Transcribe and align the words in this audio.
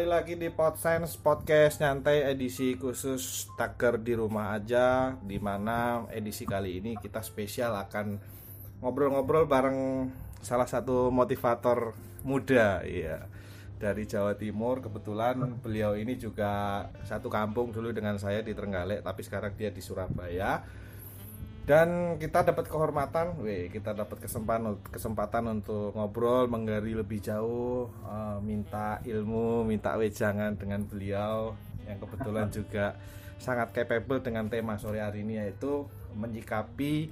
Kembali 0.00 0.16
lagi 0.16 0.40
di 0.40 0.48
Podsense 0.48 1.20
Podcast 1.20 1.84
Nyantai 1.84 2.24
edisi 2.32 2.72
khusus 2.72 3.52
Taker 3.52 4.00
di 4.00 4.16
rumah 4.16 4.56
aja 4.56 5.12
Di 5.20 5.36
mana 5.36 6.08
edisi 6.08 6.48
kali 6.48 6.80
ini 6.80 6.96
kita 6.96 7.20
spesial 7.20 7.76
akan 7.76 8.16
ngobrol-ngobrol 8.80 9.44
bareng 9.44 10.08
salah 10.40 10.64
satu 10.64 11.12
motivator 11.12 11.92
muda 12.24 12.80
ya 12.80 13.28
dari 13.76 14.08
Jawa 14.08 14.40
Timur. 14.40 14.80
Kebetulan 14.80 15.60
beliau 15.60 15.92
ini 15.92 16.16
juga 16.16 16.88
satu 17.04 17.28
kampung 17.28 17.68
dulu 17.68 17.92
dengan 17.92 18.16
saya 18.16 18.40
di 18.40 18.56
Trenggalek 18.56 19.04
tapi 19.04 19.20
sekarang 19.20 19.52
dia 19.52 19.68
di 19.68 19.84
Surabaya 19.84 20.64
dan 21.70 22.18
kita 22.18 22.42
dapat 22.42 22.66
kehormatan, 22.66 23.38
weh, 23.46 23.70
kita 23.70 23.94
dapat 23.94 24.18
kesempatan 24.18 24.74
kesempatan 24.90 25.62
untuk 25.62 25.94
ngobrol, 25.94 26.50
menggali 26.50 26.98
lebih 26.98 27.22
jauh, 27.22 27.86
uh, 28.02 28.42
minta 28.42 28.98
ilmu, 29.06 29.62
minta 29.62 29.94
wejangan 29.94 30.58
dengan 30.58 30.82
beliau 30.82 31.54
yang 31.86 32.02
kebetulan 32.02 32.50
juga 32.58 32.98
sangat 33.38 33.70
capable 33.70 34.18
dengan 34.18 34.50
tema 34.50 34.82
sore 34.82 34.98
hari 34.98 35.22
ini 35.22 35.38
yaitu 35.46 35.86
menyikapi 36.18 37.06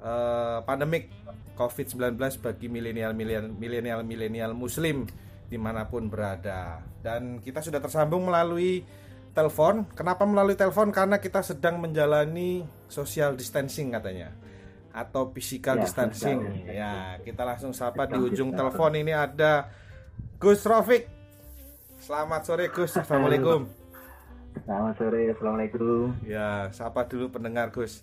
uh, 0.00 0.64
pandemik 0.64 1.12
COVID-19 1.60 2.16
bagi 2.40 2.72
milenial 2.72 3.12
milenial 3.12 4.00
milenial 4.08 4.56
Muslim 4.56 5.04
di 5.52 5.60
mana 5.60 5.84
pun 5.84 6.08
berada. 6.08 6.80
Dan 7.04 7.44
kita 7.44 7.60
sudah 7.60 7.84
tersambung 7.84 8.24
melalui 8.24 8.88
telepon. 9.38 9.86
Kenapa 9.94 10.26
melalui 10.26 10.58
telepon? 10.58 10.90
Karena 10.90 11.22
kita 11.22 11.46
sedang 11.46 11.78
menjalani 11.78 12.66
social 12.90 13.38
distancing 13.38 13.94
katanya 13.94 14.34
atau 14.90 15.30
physical 15.30 15.78
ya, 15.78 15.82
distancing. 15.86 16.38
Ya, 16.66 17.22
kita 17.22 17.46
langsung 17.46 17.70
sapa 17.70 18.10
di 18.10 18.18
ujung 18.18 18.50
telepon 18.50 18.98
ini 18.98 19.14
ada 19.14 19.70
Gus 20.42 20.66
Rofik. 20.66 21.06
Selamat 22.02 22.42
sore 22.42 22.66
Gus. 22.74 22.98
Assalamualaikum. 22.98 23.70
Selamat 24.66 24.94
sore. 24.98 25.30
Assalamualaikum. 25.30 26.18
Ya, 26.26 26.66
sapa 26.74 27.06
dulu 27.06 27.30
pendengar 27.30 27.70
Gus. 27.70 28.02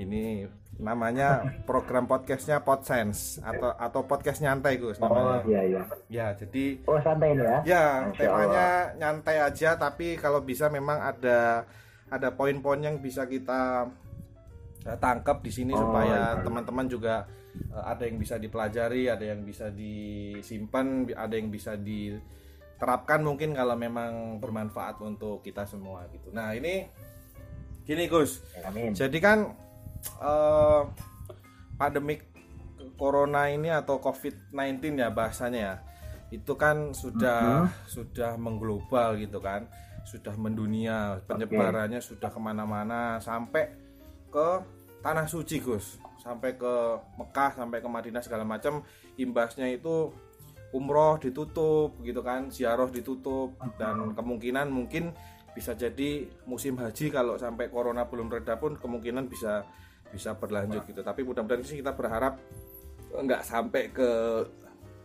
Ini 0.00 0.48
namanya 0.80 1.60
program 1.68 2.08
podcastnya 2.08 2.64
Podsense 2.64 3.38
atau 3.44 3.76
atau 3.76 4.00
podcast 4.08 4.40
nyantai 4.40 4.80
Gus 4.80 4.96
namanya. 4.96 5.44
Oh 5.44 5.48
iya 5.48 5.62
iya. 5.68 5.82
Ya 6.08 6.26
jadi. 6.32 6.80
Oh 6.88 6.98
santai 7.04 7.36
ini 7.36 7.44
ya. 7.44 7.58
Ya 7.68 7.84
temanya 8.16 8.66
Allah. 8.90 8.96
nyantai 8.96 9.36
aja 9.44 9.76
tapi 9.76 10.16
kalau 10.16 10.40
bisa 10.40 10.72
memang 10.72 10.98
ada 10.98 11.68
ada 12.10 12.28
poin-poin 12.34 12.80
yang 12.80 12.98
bisa 12.98 13.28
kita 13.28 13.86
uh, 14.88 14.98
tangkap 14.98 15.44
di 15.44 15.52
sini 15.52 15.76
oh, 15.76 15.86
supaya 15.86 16.40
iya. 16.40 16.42
teman-teman 16.42 16.86
iya. 16.88 16.92
juga 16.92 17.14
uh, 17.70 17.84
ada 17.86 18.02
yang 18.08 18.18
bisa 18.18 18.40
dipelajari, 18.40 19.06
ada 19.06 19.24
yang 19.24 19.46
bisa 19.46 19.70
disimpan, 19.70 21.06
ada 21.14 21.34
yang 21.38 21.52
bisa 21.52 21.78
diterapkan 21.78 23.22
mungkin 23.22 23.54
kalau 23.54 23.78
memang 23.78 24.42
bermanfaat 24.42 24.98
untuk 25.04 25.44
kita 25.44 25.68
semua 25.68 26.08
gitu. 26.10 26.34
Nah 26.34 26.56
ini 26.56 26.88
gini 27.86 28.10
Gus. 28.10 28.42
Amin. 28.66 28.90
Jadi 28.90 29.18
kan 29.22 29.69
uh, 30.20 30.88
pandemik 31.76 32.28
corona 32.96 33.48
ini 33.48 33.72
atau 33.72 34.00
COVID-19 34.00 35.00
ya 35.00 35.08
bahasanya 35.12 35.60
ya. 35.60 35.74
Itu 36.30 36.54
kan 36.54 36.94
sudah 36.94 37.40
uh 37.40 37.66
-huh. 37.66 37.70
sudah 37.88 38.36
mengglobal 38.36 39.18
gitu 39.18 39.40
kan. 39.42 39.66
Sudah 40.04 40.32
mendunia, 40.34 41.20
penyebarannya 41.28 42.00
okay. 42.00 42.08
sudah 42.16 42.32
ke 42.32 42.40
mana-mana 42.40 43.20
sampai 43.20 43.68
ke 44.32 44.48
tanah 45.04 45.26
suci 45.28 45.60
Gus 45.60 46.00
sampai 46.20 46.54
ke 46.60 46.72
Mekah 47.16 47.56
sampai 47.56 47.80
ke 47.80 47.88
Madinah 47.88 48.20
segala 48.20 48.44
macam 48.44 48.84
imbasnya 49.16 49.72
itu 49.72 50.12
umroh 50.70 51.18
ditutup 51.18 51.96
gitu 52.04 52.20
kan 52.22 52.52
ziarah 52.52 52.86
ditutup 52.92 53.56
dan 53.80 54.12
kemungkinan 54.14 54.70
mungkin 54.70 55.10
bisa 55.50 55.74
jadi 55.74 56.30
musim 56.46 56.78
haji 56.78 57.10
kalau 57.10 57.34
sampai 57.34 57.72
corona 57.72 58.06
belum 58.06 58.30
reda 58.30 58.54
pun 58.60 58.78
kemungkinan 58.78 59.26
bisa 59.26 59.66
bisa 60.10 60.34
berlanjut 60.36 60.84
gitu. 60.86 61.00
Tapi 61.00 61.20
mudah-mudahan 61.22 61.64
sih 61.64 61.80
kita 61.80 61.94
berharap 61.94 62.38
nggak 63.10 63.42
sampai 63.42 63.90
ke 63.90 64.10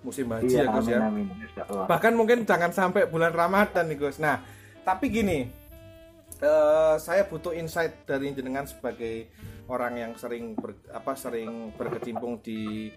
musim 0.06 0.30
haji 0.30 0.54
iya, 0.54 0.70
ya 0.70 0.74
Gus 0.78 0.86
ya. 0.86 1.00
amin, 1.02 1.26
bahkan 1.90 2.14
mungkin 2.14 2.46
jangan 2.46 2.70
sampai 2.70 3.10
bulan 3.10 3.34
Ramadan 3.34 3.90
nih 3.90 3.98
Gus. 3.98 4.22
Nah 4.22 4.38
tapi 4.86 5.10
gini 5.10 5.50
uh, 6.46 6.96
saya 7.02 7.26
butuh 7.26 7.58
insight 7.58 8.06
dari 8.06 8.30
jenengan 8.38 8.70
sebagai 8.70 9.34
orang 9.66 9.98
yang 9.98 10.14
sering 10.14 10.54
ber, 10.54 10.78
apa 10.94 11.18
sering 11.18 11.74
berkecimpung 11.74 12.38
di 12.46 12.94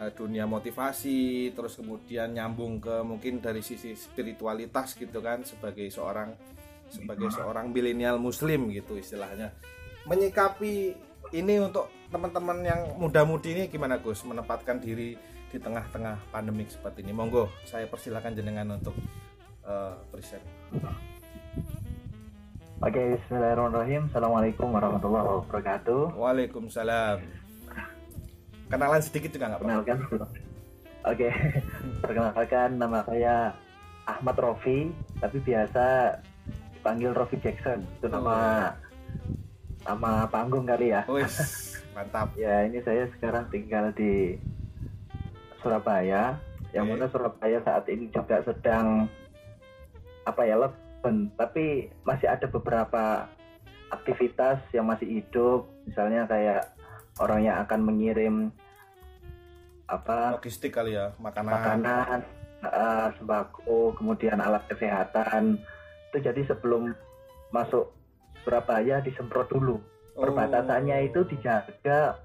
uh, 0.00 0.08
dunia 0.16 0.48
motivasi 0.48 1.52
terus 1.52 1.76
kemudian 1.76 2.32
nyambung 2.32 2.80
ke 2.80 3.04
mungkin 3.04 3.44
dari 3.44 3.60
sisi 3.60 3.92
spiritualitas 3.92 4.96
gitu 4.96 5.20
kan 5.20 5.44
sebagai 5.44 5.92
seorang 5.92 6.32
sebagai 6.88 7.28
seorang 7.28 7.68
milenial 7.68 8.16
muslim 8.16 8.72
gitu 8.72 8.96
istilahnya. 8.96 9.52
Menyikapi 10.08 10.96
ini 11.32 11.60
untuk 11.60 11.92
teman-teman 12.08 12.64
yang 12.64 12.80
muda-mudi 12.96 13.52
ini 13.52 13.62
gimana 13.68 14.00
Gus 14.00 14.24
menempatkan 14.24 14.80
diri 14.80 15.16
di 15.48 15.58
tengah-tengah 15.60 16.32
pandemik 16.32 16.72
seperti 16.72 17.04
ini 17.04 17.12
monggo 17.12 17.48
saya 17.64 17.88
persilakan 17.88 18.32
jenengan 18.36 18.76
untuk 18.76 18.96
uh, 19.64 19.96
present 20.12 20.44
Oke, 22.78 23.18
Bismillahirrahmanirrahim. 23.18 24.06
Assalamualaikum 24.06 24.70
warahmatullahi 24.70 25.26
wabarakatuh. 25.42 26.14
Waalaikumsalam. 26.14 27.18
Kenalan 28.70 29.02
sedikit 29.02 29.34
juga 29.34 29.50
nggak 29.50 29.66
Kenalkan. 29.66 29.98
Oke, 31.02 31.26
perkenalkan 32.06 32.78
nama 32.78 33.02
saya 33.02 33.50
Ahmad 34.06 34.38
Rofi, 34.38 34.94
tapi 35.18 35.42
biasa 35.42 36.14
dipanggil 36.78 37.10
Rofi 37.18 37.42
Jackson. 37.42 37.82
Itu 37.98 38.06
nama 38.14 38.70
oh 38.70 38.87
sama 39.88 40.28
panggung 40.28 40.68
kali 40.68 40.92
ya. 40.92 41.08
Uish, 41.08 41.80
mantap. 41.96 42.36
ya 42.36 42.68
ini 42.68 42.84
saya 42.84 43.08
sekarang 43.16 43.48
tinggal 43.48 43.88
di 43.96 44.36
Surabaya. 45.64 46.36
Yang 46.76 46.84
mana 46.84 47.04
Surabaya 47.08 47.58
saat 47.64 47.88
ini 47.88 48.12
juga 48.12 48.44
sedang 48.44 49.08
apa 50.28 50.44
ya 50.44 50.60
leben, 50.60 51.32
tapi 51.40 51.88
masih 52.04 52.28
ada 52.28 52.44
beberapa 52.44 53.24
aktivitas 53.88 54.60
yang 54.76 54.84
masih 54.84 55.08
hidup, 55.08 55.64
misalnya 55.88 56.28
kayak 56.28 56.68
orang 57.24 57.40
yang 57.48 57.56
akan 57.64 57.80
mengirim 57.80 58.34
apa 59.88 60.36
logistik 60.36 60.76
kali 60.76 60.92
ya 60.92 61.16
makanan 61.16 61.48
makanan 61.48 62.18
uh, 62.60 63.08
sembako 63.16 63.96
kemudian 63.96 64.36
alat 64.36 64.60
kesehatan 64.68 65.56
itu 66.12 66.18
jadi 66.20 66.44
sebelum 66.44 66.92
masuk 67.48 67.88
Surabaya 68.48 69.04
disemprot 69.04 69.52
dulu. 69.52 69.76
Oh. 70.16 70.24
Perbatasannya 70.24 71.12
itu 71.12 71.20
dijaga 71.28 72.16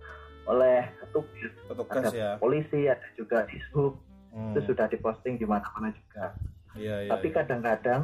oleh 0.48 0.88
petugas, 1.04 1.52
petugas 1.68 2.04
ada 2.08 2.16
ya. 2.16 2.32
polisi, 2.40 2.88
ada 2.88 3.04
juga 3.20 3.44
dishub. 3.52 4.00
Hmm. 4.32 4.56
Itu 4.56 4.72
sudah 4.72 4.88
diposting 4.88 5.36
di 5.36 5.44
mana-mana 5.44 5.92
juga. 5.92 6.32
Ya, 6.80 7.04
ya, 7.04 7.12
Tapi 7.12 7.28
iya. 7.28 7.36
kadang-kadang 7.44 8.02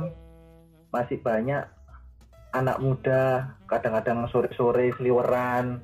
masih 0.91 1.17
banyak 1.23 1.63
anak 2.51 2.77
muda, 2.83 3.55
kadang-kadang 3.71 4.27
sore-sore 4.35 4.91
seliweran. 4.99 5.79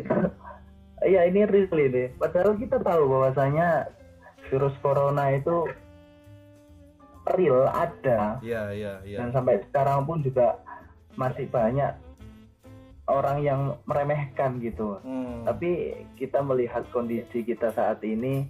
Itu 0.00 0.32
ya 1.14 1.28
ini 1.28 1.44
real 1.44 1.76
ini. 1.76 2.16
Padahal 2.16 2.56
kita 2.56 2.80
tahu 2.80 3.02
bahwasanya 3.12 3.92
virus 4.48 4.74
corona 4.80 5.36
itu 5.36 5.68
real 7.36 7.68
ada. 7.70 8.40
Iya, 8.40 8.62
iya, 8.72 8.92
iya. 9.04 9.16
Dan 9.20 9.32
sampai 9.32 9.60
sekarang 9.68 10.08
pun 10.08 10.20
juga 10.24 10.60
masih 11.14 11.46
banyak 11.50 11.94
orang 13.08 13.38
yang 13.44 13.60
meremehkan 13.84 14.58
gitu. 14.60 14.98
Hmm. 15.04 15.44
Tapi 15.44 16.02
kita 16.16 16.40
melihat 16.40 16.88
kondisi 16.90 17.44
kita 17.44 17.70
saat 17.72 18.00
ini 18.00 18.48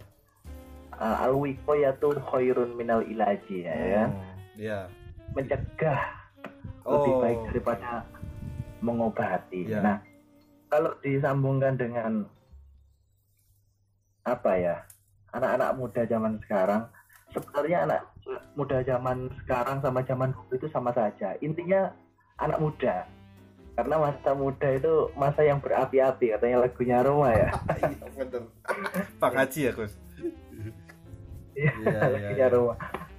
uh, 0.94 1.24
alwiko 1.26 1.74
yaitu 1.74 2.14
khairun 2.30 2.78
minal 2.78 3.02
ilaji 3.02 3.66
ya, 3.66 3.74
ya. 3.74 4.04
hmm. 4.06 4.22
ya. 4.58 4.78
Mencegah 5.34 6.00
oh. 6.86 7.02
lebih 7.02 7.14
baik 7.18 7.40
daripada 7.50 7.90
mengobati. 8.84 9.66
Yeah. 9.66 9.82
Nah, 9.82 9.96
kalau 10.70 10.94
disambungkan 11.02 11.74
dengan 11.74 12.12
apa 14.24 14.52
ya? 14.56 14.76
Anak-anak 15.34 15.70
muda 15.74 16.02
zaman 16.06 16.38
sekarang 16.46 16.86
sebenarnya 17.34 17.90
anak 17.90 18.00
muda 18.54 18.78
zaman 18.86 19.26
sekarang 19.42 19.82
sama 19.82 20.00
zaman 20.06 20.30
dulu 20.30 20.54
itu 20.54 20.68
sama 20.70 20.94
saja. 20.94 21.34
Intinya 21.42 21.90
anak 22.38 22.58
muda. 22.60 23.06
Karena 23.74 23.96
masa 23.98 24.30
muda 24.38 24.68
itu 24.70 25.10
masa 25.18 25.42
yang 25.42 25.58
berapi-api 25.58 26.30
katanya 26.30 26.62
lagunya 26.62 26.98
Roma 27.02 27.34
ya. 27.34 27.50
Iya 27.74 28.06
bener 28.14 28.42
Pak 29.18 29.32
Haji 29.34 29.60
ya 29.66 29.72
Gus? 29.74 29.92
Iya 31.58 31.72
ya, 31.82 32.00
lagunya 32.06 32.46
ya. 32.46 32.54
Roma. 32.54 32.74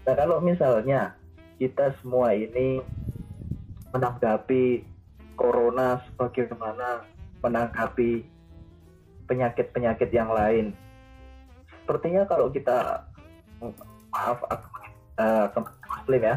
Nah 0.08 0.14
kalau 0.16 0.38
misalnya 0.40 1.02
kita 1.60 1.92
semua 2.00 2.32
ini 2.32 2.80
menanggapi 3.92 4.88
corona 5.36 6.00
sebagaimana 6.08 7.04
menanggapi 7.44 8.24
penyakit-penyakit 9.28 10.10
yang 10.16 10.32
lain 10.32 10.72
sepertinya 11.86 12.26
kalau 12.26 12.50
kita 12.50 13.06
maaf 14.10 14.42
aku 14.50 14.68
uh, 15.22 15.46
muslim 15.86 16.22
ya. 16.26 16.36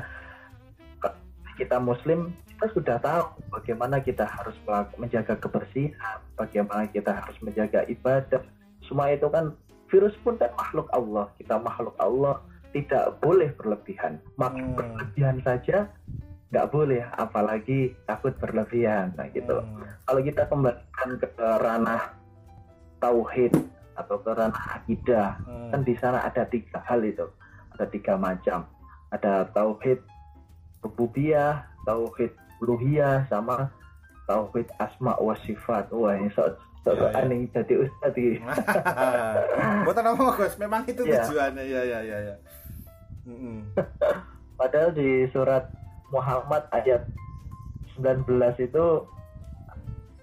Kita 1.56 1.80
muslim 1.80 2.36
kita 2.58 2.74
sudah 2.74 2.98
tahu 2.98 3.22
bagaimana 3.54 4.02
kita 4.02 4.26
harus 4.26 4.58
menjaga 4.98 5.38
kebersihan 5.38 6.18
bagaimana 6.34 6.90
kita 6.90 7.14
harus 7.14 7.38
menjaga 7.38 7.86
ibadah 7.86 8.42
semua 8.82 9.14
itu 9.14 9.30
kan 9.30 9.54
virus 9.86 10.10
pun 10.26 10.34
kan 10.34 10.50
makhluk 10.58 10.90
Allah 10.90 11.30
kita 11.38 11.54
makhluk 11.62 11.94
Allah 12.02 12.42
tidak 12.74 13.14
boleh 13.22 13.54
berlebihan 13.54 14.18
maka 14.34 14.58
hmm. 14.58 14.74
berlebihan 14.74 15.38
saja 15.46 15.86
nggak 16.50 16.66
boleh 16.74 17.06
apalagi 17.14 17.94
takut 18.10 18.34
berlebihan 18.42 19.14
nah 19.14 19.30
gitu 19.30 19.62
hmm. 19.62 19.86
kalau 20.02 20.18
kita 20.18 20.42
kembalikan 20.50 21.10
ke 21.14 21.46
ranah 21.62 22.10
tauhid 22.98 23.54
atau 23.94 24.18
ke 24.18 24.34
ranah 24.34 24.82
akidah 24.82 25.38
hmm. 25.46 25.70
kan 25.70 25.80
di 25.86 25.94
sana 25.94 26.26
ada 26.26 26.42
tiga 26.42 26.82
hal 26.82 27.06
itu 27.06 27.30
ada 27.78 27.86
tiga 27.86 28.18
macam 28.18 28.66
ada 29.14 29.46
tauhid 29.54 30.02
rububiyah 30.82 31.62
tauhid 31.86 32.34
uluhiyah 32.62 33.26
sama 33.30 33.70
tauhid 34.28 34.68
asma 34.78 35.16
wa 35.18 35.34
sifat. 35.44 35.88
Wah 35.90 36.14
ini 36.14 36.30
so 36.36 36.44
so 36.84 36.94
ya, 36.94 37.10
ya. 37.12 37.26
nih 37.26 37.48
jadi 37.50 37.74
ustad 37.86 38.14
ini. 38.14 38.38
Buat 39.86 39.98
apa 39.98 40.22
Gus? 40.36 40.54
Memang 40.60 40.82
itu 40.86 41.02
ya. 41.06 41.24
tujuannya. 41.26 41.64
Ya 41.64 41.82
ya 41.82 41.98
ya 42.04 42.18
ya. 42.32 42.34
Padahal 44.60 44.90
di 44.96 45.28
surat 45.30 45.70
Muhammad 46.10 46.66
ayat 46.72 47.04
19 48.00 48.26
itu 48.58 48.86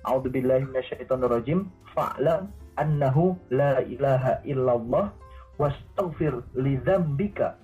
A'udzubillahi 0.06 0.70
minasyaitonirrajim 0.70 1.66
fa'lam 1.98 2.54
annahu 2.78 3.34
la 3.50 3.82
ilaha 3.90 4.38
illallah 4.46 5.10
wastaghfir 5.58 6.46
li 6.60 6.78
dzambika 6.86 7.58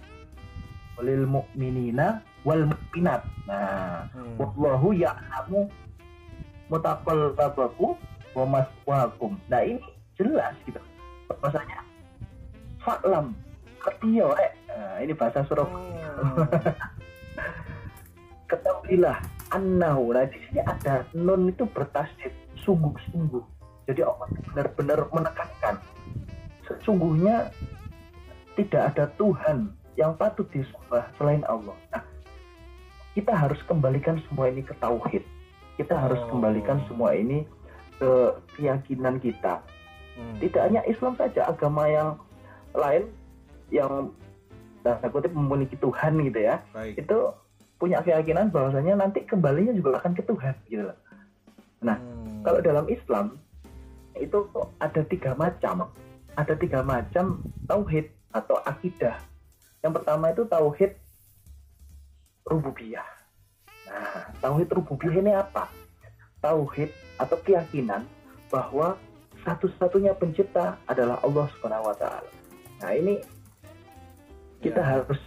walil 1.02 1.26
mu'minina 1.26 2.22
wal 2.46 2.70
mu'minat. 2.70 3.26
Nah, 3.50 4.06
hmm. 4.14 4.38
wallahu 4.38 4.94
ya'lamu 4.94 5.66
mutaqallabakum 6.70 7.98
wa 8.38 8.46
maswaakum. 8.46 9.34
Nah, 9.50 9.66
ini 9.66 9.82
jelas 10.14 10.54
gitu. 10.70 10.78
Bahasanya 11.42 11.82
fa'lam 12.86 13.34
ketiyo 13.82 14.38
eh. 14.38 14.54
Nah, 14.70 15.02
ini 15.02 15.18
bahasa 15.18 15.42
surah. 15.50 15.66
Hmm. 15.66 16.46
Ketahuilah 18.54 19.18
annahu. 19.58 20.14
Nah, 20.14 20.30
di 20.30 20.38
sini 20.46 20.62
ada 20.62 21.02
nun 21.18 21.50
itu 21.50 21.66
bertasdid 21.66 22.30
sungguh-sungguh. 22.62 23.42
Jadi 23.90 24.06
Allah 24.06 24.30
benar-benar 24.54 25.10
menekankan 25.10 25.82
sesungguhnya 26.70 27.50
tidak 28.54 28.94
ada 28.94 29.10
Tuhan 29.18 29.81
yang 30.00 30.16
patut 30.16 30.48
disembah 30.52 31.08
selain 31.20 31.44
Allah. 31.48 31.76
Nah, 31.92 32.04
kita 33.12 33.36
harus 33.36 33.60
kembalikan 33.68 34.20
semua 34.30 34.48
ini 34.48 34.64
ke 34.64 34.72
tauhid. 34.80 35.24
Kita 35.76 35.96
harus 35.98 36.20
oh. 36.26 36.28
kembalikan 36.32 36.80
semua 36.88 37.16
ini 37.16 37.44
ke 38.00 38.12
keyakinan 38.58 39.20
kita. 39.20 39.60
Hmm. 40.16 40.38
Tidak 40.40 40.62
hanya 40.62 40.82
Islam 40.88 41.16
saja, 41.16 41.48
agama 41.48 41.88
yang 41.88 42.20
lain 42.72 43.12
yang 43.72 44.12
tanda 44.84 45.08
kutip 45.14 45.32
memiliki 45.32 45.78
Tuhan 45.78 46.18
gitu 46.26 46.40
ya, 46.42 46.60
Baik. 46.74 47.06
itu 47.06 47.18
punya 47.78 48.02
keyakinan 48.02 48.50
bahwasanya 48.50 48.98
nanti 48.98 49.26
kembalinya 49.26 49.74
juga 49.74 49.98
akan 50.02 50.14
ke 50.14 50.24
Tuhan 50.26 50.56
gitu 50.70 50.86
Nah, 51.82 51.98
hmm. 51.98 52.46
kalau 52.46 52.62
dalam 52.62 52.86
Islam 52.90 53.42
itu 54.18 54.46
ada 54.78 55.02
tiga 55.10 55.34
macam, 55.34 55.90
ada 56.38 56.54
tiga 56.54 56.86
macam 56.86 57.42
tauhid 57.66 58.06
atau 58.38 58.62
akidah. 58.70 59.18
Yang 59.82 59.94
pertama 60.02 60.26
itu 60.30 60.46
tauhid 60.46 60.92
rububiyah. 62.46 63.08
Nah, 63.90 64.30
tauhid 64.40 64.70
rububiyah 64.70 65.16
ini 65.22 65.34
apa? 65.34 65.70
Tauhid 66.42 66.90
atau 67.18 67.38
keyakinan 67.42 68.06
bahwa 68.50 68.98
satu-satunya 69.42 70.14
pencipta 70.18 70.78
adalah 70.86 71.18
Allah 71.26 71.46
Subhanahu 71.58 71.90
wa 71.90 71.96
taala. 71.98 72.32
Nah, 72.82 72.92
ini 72.94 73.22
kita 74.62 74.82
ya. 74.82 74.88
harus 74.98 75.22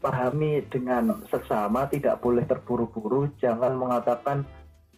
pahami 0.00 0.60
dengan 0.68 1.24
seksama, 1.32 1.88
tidak 1.88 2.20
boleh 2.20 2.44
terburu-buru, 2.44 3.32
jangan 3.40 3.72
mengatakan 3.74 4.44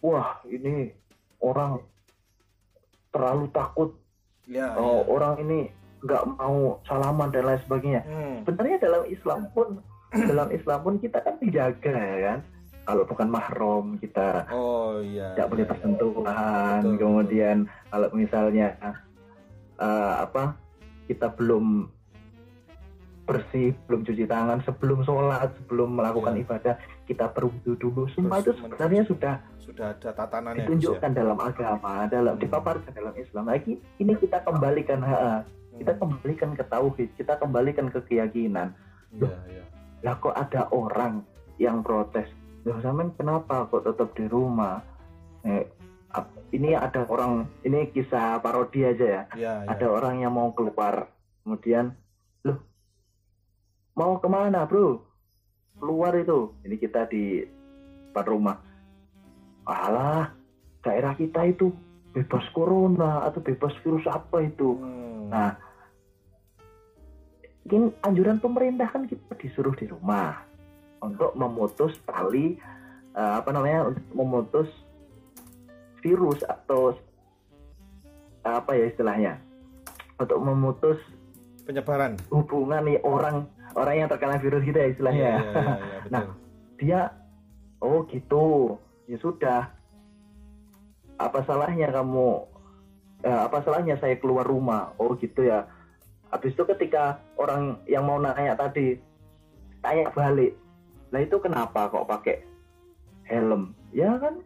wah, 0.03 0.43
ini 0.47 0.91
orang 1.39 1.79
terlalu 3.15 3.47
takut. 3.55 3.89
Ya, 4.49 4.73
oh, 4.75 5.05
ya. 5.05 5.13
orang 5.13 5.35
ini 5.45 5.59
nggak 6.03 6.23
mau 6.39 6.79
salaman 6.87 7.29
dan 7.31 7.43
lain 7.47 7.61
sebagainya. 7.67 8.01
Hmm. 8.07 8.37
Sebenarnya 8.47 8.77
dalam 8.79 9.03
Islam 9.07 9.39
pun 9.51 9.67
dalam 10.31 10.49
Islam 10.49 10.79
pun 10.81 10.95
kita 10.97 11.21
kan 11.21 11.35
dijaga 11.37 11.93
ya 11.93 12.17
kan 12.33 12.39
kalau 12.89 13.05
bukan 13.05 13.29
mahrom 13.29 13.85
kita 14.01 14.49
oh 14.49 14.97
iya 14.97 15.37
tidak 15.37 15.45
iya, 15.45 15.51
boleh 15.53 15.65
iya. 15.65 15.71
tersentuhan 15.77 16.79
betul, 16.81 16.97
kemudian 16.97 17.57
betul. 17.69 17.85
kalau 17.93 18.07
misalnya 18.17 18.67
uh, 19.77 20.25
apa 20.25 20.57
kita 21.05 21.29
belum 21.37 21.85
bersih 23.29 23.77
belum 23.85 24.01
cuci 24.09 24.25
tangan 24.25 24.65
sebelum 24.65 25.05
sholat 25.05 25.53
sebelum 25.61 25.93
melakukan 25.93 26.33
yeah. 26.33 26.43
ibadah 26.49 26.75
kita 27.05 27.29
berwudu 27.29 27.77
dulu 27.77 28.09
semua 28.17 28.41
Terus, 28.41 28.57
itu 28.57 28.65
sebenarnya 28.65 29.03
sudah 29.05 29.35
sudah 29.61 29.93
ada 29.93 30.09
tatanan 30.17 30.57
ditunjukkan 30.57 31.13
ya. 31.13 31.17
dalam 31.21 31.37
agama 31.37 32.09
dalam 32.09 32.33
hmm. 32.33 32.41
dipaparkan 32.41 32.89
dalam 32.89 33.13
Islam 33.13 33.45
lagi 33.53 33.77
ini 34.01 34.17
kita 34.17 34.41
kembalikan 34.41 35.05
ha, 35.05 35.45
kita 35.77 35.93
kembalikan 35.99 36.57
ke 36.57 36.63
tauhid 36.65 37.09
kita 37.19 37.37
kembalikan 37.37 37.91
ke 37.93 37.99
keyakinan. 38.07 38.73
Yeah, 39.13 39.37
yeah 39.49 39.67
lah 40.03 40.15
kok 40.19 40.35
ada 40.35 40.71
orang 40.71 41.27
yang 41.59 41.83
protes? 41.83 42.27
Loh 42.63 42.79
sampean 42.79 43.11
kenapa 43.15 43.67
kok 43.67 43.83
tetap 43.83 44.15
di 44.15 44.25
rumah? 44.27 44.79
Eh, 45.43 45.67
ini 46.55 46.75
ada 46.75 47.05
orang 47.07 47.47
ini 47.63 47.91
kisah 47.93 48.41
parodi 48.41 48.83
aja 48.83 49.05
ya, 49.05 49.23
ya, 49.37 49.53
ya. 49.63 49.67
ada 49.67 49.87
orang 49.87 50.23
yang 50.23 50.33
mau 50.35 50.51
keluar. 50.55 51.11
Kemudian 51.43 51.91
loh 52.47 52.59
mau 53.95 54.19
ke 54.19 54.27
mana 54.31 54.63
bro? 54.63 55.03
Keluar 55.79 56.15
itu. 56.15 56.55
Ini 56.63 56.75
kita 56.79 57.07
di 57.07 57.43
depan 58.11 58.25
rumah. 58.27 58.57
Alah 59.67 60.33
daerah 60.79 61.13
kita 61.13 61.43
itu 61.45 61.71
bebas 62.15 62.45
corona 62.55 63.25
atau 63.25 63.39
bebas 63.41 63.73
virus 63.85 64.05
apa 64.09 64.41
itu 64.41 64.75
hmm. 64.77 65.29
nah 65.29 65.55
mungkin 67.65 67.93
anjuran 68.01 68.41
pemerintah 68.41 68.89
kan 68.89 69.05
kita 69.05 69.33
disuruh 69.37 69.77
di 69.77 69.85
rumah 69.85 70.41
untuk 71.05 71.37
memutus 71.37 71.93
tali 72.03 72.57
uh, 73.13 73.39
apa 73.39 73.49
namanya 73.53 73.93
untuk 73.93 74.05
memutus 74.17 74.69
virus 76.01 76.41
atau 76.49 76.97
uh, 78.41 78.55
apa 78.57 78.71
ya 78.73 78.89
istilahnya 78.89 79.33
untuk 80.17 80.39
memutus 80.41 80.97
penyebaran 81.63 82.17
hubungan 82.33 82.81
nih 82.89 82.97
orang 83.05 83.45
orang 83.77 83.95
yang 84.01 84.07
terkena 84.09 84.41
virus 84.41 84.65
gitu 84.65 84.77
ya 84.77 84.89
istilahnya. 84.89 85.21
Yeah, 85.21 85.37
yeah, 85.37 85.53
yeah, 85.53 85.77
yeah, 85.77 86.03
nah 86.09 86.23
dia 86.81 86.99
oh 87.85 88.01
gitu 88.09 88.75
ya 89.05 89.17
sudah 89.21 89.69
apa 91.19 91.43
salahnya 91.43 91.91
kamu 91.91 92.47
uh, 93.27 93.41
apa 93.45 93.59
salahnya 93.61 93.99
saya 93.99 94.15
keluar 94.17 94.47
rumah? 94.47 94.95
Oh 94.97 95.13
gitu 95.19 95.43
ya. 95.43 95.67
Habis 96.31 96.55
itu 96.55 96.63
ketika 96.63 97.19
orang 97.35 97.81
yang 97.89 98.07
mau 98.07 98.17
nanya 98.21 98.55
tadi 98.55 98.95
tanya 99.83 100.11
balik 100.15 100.55
lah 101.09 101.21
itu 101.25 101.37
kenapa 101.41 101.89
kok 101.89 102.05
pakai 102.05 102.45
helm? 103.25 103.73
Ya 103.89 104.13
kan? 104.21 104.41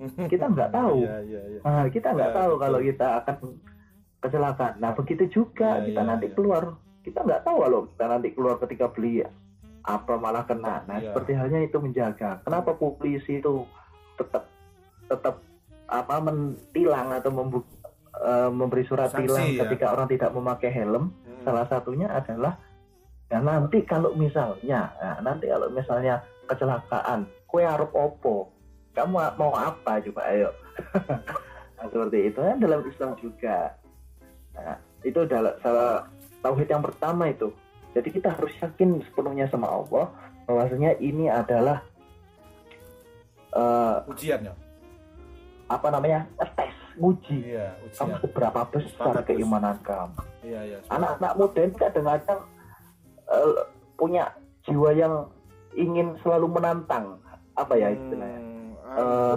Kita 0.32 0.52
nggak 0.52 0.72
tahu. 0.72 1.06
Ya, 1.06 1.18
ya, 1.24 1.40
ya. 1.48 1.60
Nah, 1.64 1.86
kita 1.88 2.12
nggak 2.12 2.32
ya, 2.34 2.36
tahu 2.36 2.52
kalau 2.58 2.78
kita 2.82 3.06
akan 3.22 3.36
kecelakaan. 4.20 4.74
Nah 4.82 4.90
begitu 4.96 5.24
juga 5.30 5.80
ya, 5.80 5.84
kita 5.86 6.02
ya, 6.02 6.08
nanti 6.08 6.26
keluar. 6.34 6.76
Kita 7.04 7.20
nggak 7.20 7.44
tahu 7.44 7.56
kalau 7.62 7.80
kita 7.92 8.04
nanti 8.08 8.28
keluar 8.32 8.56
ketika 8.58 8.90
beli 8.90 9.22
apa 9.84 10.14
malah 10.16 10.44
kena. 10.48 10.82
Nah 10.88 10.98
seperti 10.98 11.36
halnya 11.36 11.60
itu 11.62 11.76
menjaga. 11.78 12.40
Kenapa 12.42 12.72
polisi 12.74 13.38
itu 13.38 13.68
tetap 14.16 14.48
tetap 15.06 15.44
apa 16.02 16.18
mentilang 16.18 17.14
atau 17.14 17.30
membuka 17.30 17.70
uh, 18.18 18.50
memberi 18.50 18.82
surat 18.86 19.10
Sanksi, 19.10 19.30
tilang 19.30 19.46
ya? 19.54 19.60
ketika 19.66 19.86
orang 19.94 20.06
tidak 20.10 20.30
memakai 20.34 20.70
helm. 20.74 21.14
Hmm. 21.14 21.42
salah 21.44 21.68
satunya 21.68 22.08
adalah 22.08 22.56
ya 23.28 23.36
nanti 23.40 23.84
kalau 23.84 24.16
misalnya 24.16 24.96
ya, 24.96 25.20
nanti 25.20 25.44
kalau 25.44 25.68
misalnya 25.68 26.24
kecelakaan 26.48 27.28
kue 27.44 27.62
harus 27.62 27.90
opo? 27.92 28.50
Kamu 28.94 29.18
mau 29.36 29.52
apa 29.54 30.00
coba 30.02 30.22
ayo? 30.30 30.50
Nah, 31.74 31.92
seperti 31.92 32.32
itu 32.32 32.40
kan 32.40 32.56
dalam 32.56 32.80
Islam 32.88 33.12
juga. 33.20 33.76
Nah, 34.56 34.80
itu 35.04 35.20
adalah 35.20 35.52
salah 35.60 36.08
tauhid 36.40 36.72
yang 36.72 36.80
pertama 36.80 37.28
itu. 37.28 37.52
Jadi 37.92 38.08
kita 38.08 38.32
harus 38.32 38.56
yakin 38.56 39.04
sepenuhnya 39.04 39.52
sama 39.52 39.68
Allah 39.68 40.08
bahwasanya 40.48 40.96
ini 40.96 41.28
adalah 41.28 41.84
uh, 43.52 44.00
ujiannya 44.08 44.63
apa 45.68 45.86
namanya 45.88 46.28
tes 46.56 46.72
nguji 46.94 47.56
iya, 47.56 47.74
kamu 47.96 48.22
seberapa 48.22 48.60
besar 48.70 49.14
keimanan 49.26 49.76
kamu. 49.82 50.20
Iya, 50.46 50.60
iya, 50.62 50.78
anak-anak 50.92 51.32
muda 51.34 51.60
ini 51.66 51.74
kadang-kadang 51.74 52.40
uh, 53.26 53.66
punya 53.98 54.30
jiwa 54.62 54.90
yang 54.94 55.14
ingin 55.74 56.14
selalu 56.22 56.46
menantang. 56.54 57.18
Apa 57.54 57.78
ya 57.78 57.94
istilahnya? 57.94 58.40
Hmm, 58.40 58.52
Eh, 58.94 59.36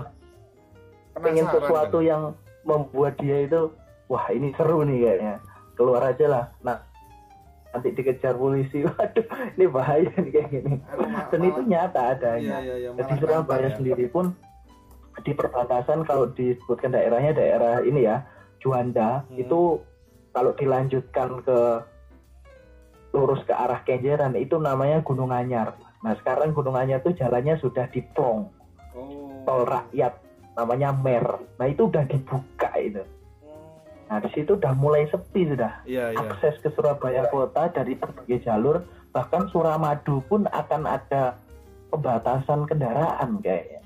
pengen 1.18 1.50
sesuatu 1.50 1.98
kan? 1.98 2.06
yang 2.06 2.22
membuat 2.62 3.18
dia 3.18 3.48
itu 3.50 3.74
wah 4.06 4.30
ini 4.30 4.54
seru 4.54 4.86
nih 4.86 4.98
kayaknya. 5.02 5.36
Keluar 5.74 6.02
aja 6.14 6.26
lah. 6.30 6.46
Nah 6.62 6.78
nanti 7.74 7.94
dikejar 7.94 8.38
polisi. 8.38 8.84
Waduh 8.86 9.26
ini 9.58 9.66
bahaya 9.66 10.14
nih 10.14 10.32
kayak 10.34 10.50
gini. 10.54 10.74
Dan 11.34 11.42
itu 11.42 11.62
nyata 11.66 12.02
iya, 12.02 12.14
adanya. 12.14 12.58
Iya, 12.62 12.76
iya, 12.78 12.90
Jadi 12.94 13.14
malah 13.14 13.22
Surabaya 13.22 13.70
ya. 13.70 13.76
sendiri 13.82 14.06
pun 14.10 14.26
di 15.28 15.36
perbatasan 15.36 16.08
kalau 16.08 16.32
disebutkan 16.32 16.96
daerahnya 16.96 17.36
daerah 17.36 17.84
ini 17.84 18.08
ya 18.08 18.24
Juanda 18.64 19.28
Hmm. 19.28 19.44
itu 19.44 19.84
kalau 20.32 20.56
dilanjutkan 20.56 21.44
ke 21.44 21.60
lurus 23.12 23.44
ke 23.44 23.52
arah 23.52 23.84
Kenjeran 23.84 24.40
itu 24.40 24.56
namanya 24.56 25.04
Gunung 25.04 25.36
Anyar. 25.36 25.76
Nah 26.00 26.16
sekarang 26.24 26.56
Gunung 26.56 26.80
Anyar 26.80 27.04
itu 27.04 27.12
jalannya 27.12 27.60
sudah 27.60 27.92
diplong 27.92 28.48
Oh. 28.96 29.44
tol 29.44 29.68
rakyat 29.68 30.16
namanya 30.56 30.96
Mer. 30.96 31.44
Nah 31.60 31.68
itu 31.68 31.92
udah 31.92 32.08
dibuka 32.08 32.72
itu. 32.80 33.04
Nah 34.08 34.24
di 34.24 34.30
situ 34.32 34.56
udah 34.56 34.72
mulai 34.80 35.04
sepi 35.12 35.52
sudah. 35.52 35.84
Iya, 35.84 36.16
iya. 36.16 36.20
Akses 36.24 36.56
ke 36.64 36.72
Surabaya 36.72 37.28
kota 37.28 37.68
dari 37.68 38.00
berbagai 38.00 38.48
jalur 38.48 38.80
bahkan 39.12 39.50
Suramadu 39.52 40.24
pun 40.32 40.48
akan 40.48 40.88
ada 40.88 41.36
pembatasan 41.92 42.64
kendaraan 42.70 43.42
kayaknya. 43.44 43.82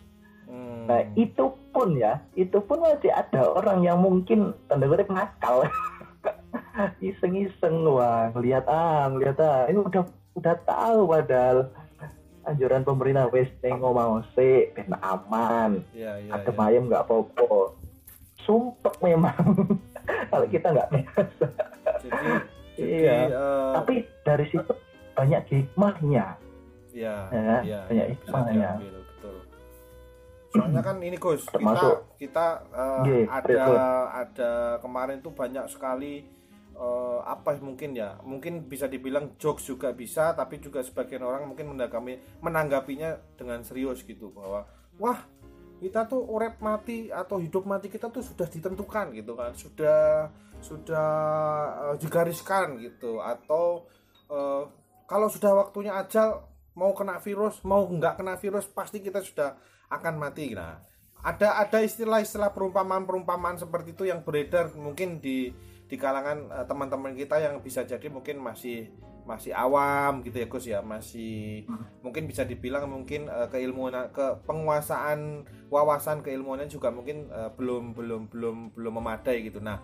Hmm. 0.81 0.87
Nah 0.89 1.01
itu 1.13 1.45
pun 1.69 1.93
ya, 1.93 2.17
itu 2.33 2.57
pun 2.59 2.81
masih 2.81 3.13
ada 3.13 3.45
orang 3.47 3.79
yang 3.81 3.97
mungkin 3.97 4.57
tanda 4.65 4.85
kutip 4.85 5.07
nakal, 5.07 5.61
iseng-iseng 6.99 7.85
wah 7.85 8.29
ngeliat 8.31 8.65
ah 8.65 9.07
ngeliat 9.07 9.37
ah 9.37 9.65
ini 9.67 9.79
udah 9.79 10.03
udah 10.33 10.55
tahu 10.63 10.99
padahal 11.07 11.57
anjuran 12.43 12.81
pemerintah 12.81 13.29
wes 13.29 13.49
tengo 13.59 13.93
mau 13.93 14.25
se 14.33 14.73
ben 14.73 14.89
aman, 14.97 15.85
Iya, 15.93 16.17
iya. 16.19 16.31
adem 16.33 16.55
iya. 16.55 16.65
ayem 16.67 16.83
nggak 16.89 17.03
apa-apa. 17.05 17.77
Sumpek 18.41 18.95
memang 18.99 19.37
kalau 20.33 20.47
kita 20.49 20.73
nggak 20.73 20.89
biasa. 20.89 21.45
Jadi, 22.01 22.27
jadi 22.81 22.89
Iya. 22.97 23.13
eh, 23.29 23.71
Tapi 23.77 23.93
dari 24.25 24.45
situ 24.49 24.73
banyak 25.13 25.41
hikmahnya. 25.47 26.25
Iya, 26.91 27.15
Ya, 27.29 27.55
iya, 27.61 27.79
banyak 27.85 28.07
hikmahnya. 28.17 28.69
betul. 28.81 29.00
Soalnya 30.51 30.83
kan 30.83 30.99
ini 30.99 31.15
Gus, 31.15 31.47
kita 31.47 31.55
Termasuk- 31.55 31.99
kita 32.19 32.45
eh, 32.69 33.03
Iya, 33.07 33.25
ada 33.31 33.47
betul. 33.47 33.77
ada 34.13 34.51
kemarin 34.79 35.17
tuh 35.19 35.31
banyak 35.31 35.65
sekali 35.67 36.27
eh, 36.73 37.19
apa 37.23 37.55
mungkin 37.59 37.93
ya, 37.93 38.17
mungkin 38.21 38.65
bisa 38.65 38.87
dibilang 38.87 39.37
jokes 39.37 39.63
juga 39.65 39.93
bisa, 39.93 40.33
tapi 40.33 40.57
juga 40.57 40.81
sebagian 40.81 41.21
orang 41.21 41.45
mungkin 41.45 41.69
menanggapi 41.69 42.41
menanggapinya 42.41 43.37
dengan 43.37 43.61
serius 43.61 44.01
gitu 44.01 44.33
bahwa 44.33 44.65
wah 44.97 45.19
kita 45.77 46.05
tuh 46.05 46.21
urep 46.21 46.57
mati 46.57 47.09
atau 47.09 47.37
hidup 47.37 47.65
mati 47.65 47.85
kita 47.85 48.09
tuh 48.09 48.21
sudah 48.21 48.45
ditentukan 48.45 49.13
gitu 49.13 49.33
kan, 49.33 49.53
sudah 49.53 50.29
sudah 50.59 51.09
eh, 51.89 51.95
digariskan 51.97 52.77
gitu 52.77 53.21
atau 53.21 53.85
eh, 54.27 54.63
kalau 55.05 55.27
sudah 55.27 55.53
waktunya 55.53 55.93
ajal 55.93 56.49
mau 56.73 56.95
kena 56.95 57.19
virus 57.19 57.61
mau 57.61 57.83
nggak 57.83 58.15
kena 58.17 58.39
virus 58.39 58.65
pasti 58.65 59.03
kita 59.03 59.19
sudah 59.19 59.53
akan 59.91 60.15
mati. 60.15 60.55
Nah 60.55 60.79
ada 61.21 61.61
ada 61.61 61.85
istilah-istilah 61.85 62.49
perumpamaan-perumpamaan 62.55 63.61
seperti 63.61 63.93
itu 63.93 64.09
yang 64.09 64.25
beredar 64.25 64.73
mungkin 64.73 65.21
di 65.21 65.53
di 65.85 65.95
kalangan 65.99 66.49
eh, 66.49 66.65
teman-teman 66.65 67.13
kita 67.13 67.37
yang 67.43 67.59
bisa 67.59 67.83
jadi 67.83 68.07
mungkin 68.07 68.39
masih 68.41 68.89
masih 69.21 69.53
awam 69.53 70.25
gitu 70.25 70.41
ya 70.41 70.47
Gus 70.49 70.65
ya. 70.65 70.79
Masih 70.81 71.69
mungkin 72.01 72.25
bisa 72.25 72.41
dibilang 72.47 72.89
mungkin 72.89 73.29
eh, 73.29 73.47
keilmuan 73.53 74.09
ke 74.09 74.41
penguasaan 74.47 75.45
wawasan 75.69 76.25
keilmuannya 76.25 76.71
juga 76.71 76.89
mungkin 76.89 77.29
eh, 77.29 77.49
belum 77.53 77.93
belum 77.93 78.21
belum 78.33 78.57
belum 78.73 78.93
memadai 78.97 79.45
gitu. 79.45 79.61
Nah 79.61 79.77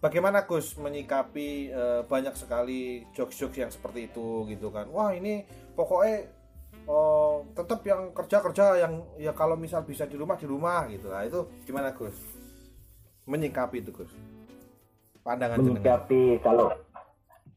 bagaimana 0.00 0.48
Gus 0.48 0.78
menyikapi 0.78 1.48
eh, 1.68 2.00
banyak 2.08 2.34
sekali 2.38 3.04
jokes-jokes 3.12 3.58
yang 3.58 3.72
seperti 3.72 4.08
itu 4.08 4.48
gitu 4.48 4.72
kan? 4.72 4.88
Wah 4.88 5.12
ini 5.12 5.44
pokoknya 5.76 6.37
oh, 6.88 7.44
tetap 7.52 7.84
yang 7.84 8.10
kerja-kerja 8.16 8.80
yang 8.80 9.04
ya 9.20 9.36
kalau 9.36 9.54
misal 9.54 9.84
bisa 9.84 10.08
di 10.08 10.16
rumah 10.16 10.40
di 10.40 10.46
rumah 10.48 10.88
gitu. 10.88 11.12
Lah 11.12 11.22
itu 11.28 11.44
gimana 11.68 11.92
Gus? 11.92 12.16
Menyikapi 13.28 13.84
itu 13.84 13.92
Gus. 13.92 14.10
Pandangan 15.20 15.60
jenengan. 15.60 15.78
Menyikapi 15.78 16.22
kalau 16.40 16.72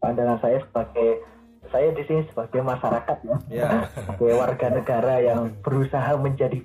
pandangan 0.03 0.37
saya 0.43 0.59
sebagai 0.67 1.23
saya 1.71 1.89
di 1.95 2.03
sini 2.03 2.21
sebagai 2.27 2.59
masyarakat 2.59 3.17
ya. 3.23 3.35
Ya. 3.47 3.69
Sebagai 3.95 4.35
warga 4.35 4.67
negara 4.67 5.15
yang 5.23 5.55
berusaha 5.63 6.11
menjadi 6.19 6.59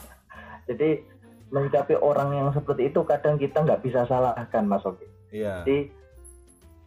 jadi 0.70 1.02
menyikapi 1.50 1.98
orang 1.98 2.34
yang 2.34 2.48
seperti 2.54 2.90
itu 2.90 3.02
kadang 3.06 3.38
kita 3.38 3.62
nggak 3.62 3.82
bisa 3.82 4.06
salahkan 4.06 4.64
Mas 4.66 4.86
Oki. 4.86 5.06
Iya. 5.34 5.66
Jadi 5.66 5.90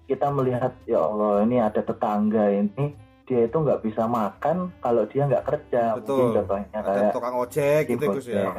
kita 0.08 0.32
melihat 0.34 0.74
ya 0.90 1.06
Allah 1.06 1.46
ini 1.46 1.62
ada 1.62 1.86
tetangga 1.86 2.50
ini 2.50 3.09
dia 3.30 3.46
itu 3.46 3.54
nggak 3.56 3.86
bisa 3.86 4.04
makan 4.04 4.74
kalau 4.82 5.06
dia 5.06 5.24
nggak 5.24 5.46
kerja. 5.46 5.84
Betul. 5.96 6.18
mungkin 6.18 6.38
contohnya 6.42 6.68
ada 6.74 6.90
kayak 6.90 7.14
tukang 7.14 7.36
ojek 7.38 7.82
gitu 7.88 8.06
Gus 8.10 8.26
ya. 8.26 8.50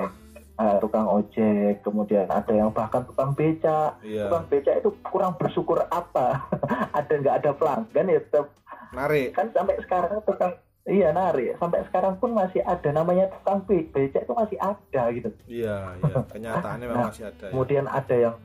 eh, 0.55 0.77
tukang 0.79 1.07
ojek 1.09 1.75
kemudian 1.83 2.27
ada 2.31 2.53
yang 2.53 2.71
bahkan 2.71 3.03
tukang 3.03 3.35
beca 3.35 3.99
iya. 4.00 4.31
Tukang 4.31 4.45
beca 4.47 4.71
itu 4.73 4.91
kurang 5.03 5.35
bersyukur 5.35 5.83
apa? 5.85 6.47
Ada 6.99 7.12
nggak 7.12 7.37
ada 7.39 7.50
pelanggan 7.53 8.07
ya 8.09 8.21
tetap 8.21 8.47
narik. 8.91 9.35
Kan 9.35 9.50
sampai 9.50 9.77
sekarang 9.81 10.23
tukang 10.23 10.53
iya 10.85 11.11
narik. 11.11 11.57
Sampai 11.57 11.83
sekarang 11.87 12.15
pun 12.17 12.31
masih 12.31 12.62
ada 12.62 12.89
namanya 12.91 13.27
tukang 13.31 13.62
be- 13.65 13.89
beca 13.89 14.19
itu 14.21 14.33
masih 14.33 14.59
ada 14.59 15.03
gitu. 15.11 15.29
Iya 15.47 15.99
iya. 15.99 16.15
Kenyataannya 16.29 16.87
memang 16.87 17.11
masih 17.11 17.27
ada 17.27 17.45
ya. 17.47 17.50
kemudian 17.50 17.87
ada 17.87 18.15
yang 18.15 18.37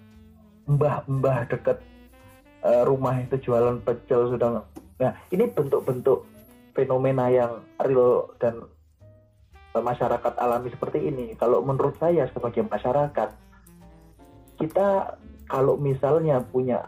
mbah-mbah 0.65 1.46
deket 1.46 1.77
eh, 2.62 2.84
rumah 2.84 3.13
itu 3.20 3.36
jualan 3.39 3.77
pecel 3.82 4.34
sudah 4.34 4.65
nah 4.95 5.11
ini 5.27 5.45
bentuk-bentuk 5.45 6.23
fenomena 6.71 7.27
yang 7.27 7.51
real 7.77 8.31
dan 8.37 8.63
masyarakat 9.73 10.33
alami 10.35 10.71
seperti 10.71 11.03
ini. 11.03 11.35
Kalau 11.35 11.59
menurut 11.59 11.95
saya 11.95 12.31
sebagai 12.31 12.63
masyarakat 12.63 13.27
kita 14.55 15.19
kalau 15.45 15.75
misalnya 15.75 16.39
punya 16.41 16.87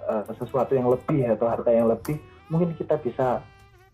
eh, 0.00 0.24
sesuatu 0.34 0.72
yang 0.72 0.88
lebih 0.88 1.24
atau 1.30 1.48
harta 1.48 1.70
yang 1.70 1.88
lebih 1.88 2.20
mungkin 2.48 2.76
kita 2.76 2.96
bisa 2.96 3.40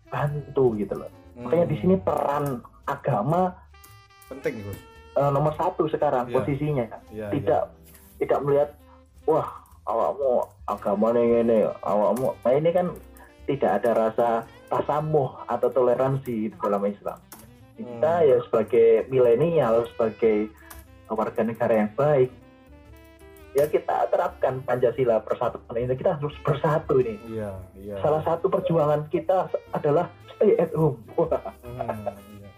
bantu 0.07 0.75
gitu 0.75 0.95
loh. 0.95 1.11
Makanya 1.37 1.65
di 1.67 1.75
Hmm, 1.75 1.83
sini 1.83 1.95
peran 1.97 2.45
agama 2.83 3.55
penting 4.27 4.59
Gus. 4.61 4.79
eh, 5.13 5.31
nomor 5.31 5.55
satu 5.55 5.87
sekarang 5.87 6.27
Iya. 6.27 6.35
posisinya. 6.35 6.85
Iya 7.09 7.27
tidak 7.31 7.61
tidak 8.17 8.39
melihat 8.43 8.69
wah 9.23 9.47
awakmu 9.83 10.43
agama 10.65 11.15
ini 11.15 11.63
awakmu 11.79 12.35
nah 12.37 12.51
ini 12.51 12.69
kan 12.69 12.91
tidak 13.47 13.81
ada 13.81 13.91
rasa 13.95 14.29
tasamuh 14.67 15.47
atau 15.47 15.71
toleransi 15.71 16.51
di 16.51 16.57
dalam 16.59 16.83
Islam. 16.83 17.17
Kita 17.77 18.13
Hmm. 18.21 18.27
ya 18.27 18.37
sebagai 18.43 19.07
milenial 19.07 19.87
sebagai 19.95 20.51
warga 21.07 21.41
negara 21.41 21.73
yang 21.87 21.91
baik 21.95 22.29
ya 23.57 23.65
kita 23.65 24.05
terapkan 24.13 24.61
Pancasila 24.61 25.17
persatuan 25.25 25.73
ini. 25.81 25.97
Kita 25.97 26.21
harus 26.21 26.35
bersatu 26.45 27.01
ini. 27.01 27.17
Iya 27.25 27.51
iya. 27.81 27.95
Salah 28.05 28.21
satu 28.21 28.45
perjuangan 28.53 29.09
kita 29.09 29.49
adalah 29.73 30.13
stay 30.37 30.53
at 30.61 30.69
home. 30.77 31.01
Hmm, 31.65 31.89
iya. 32.37 32.49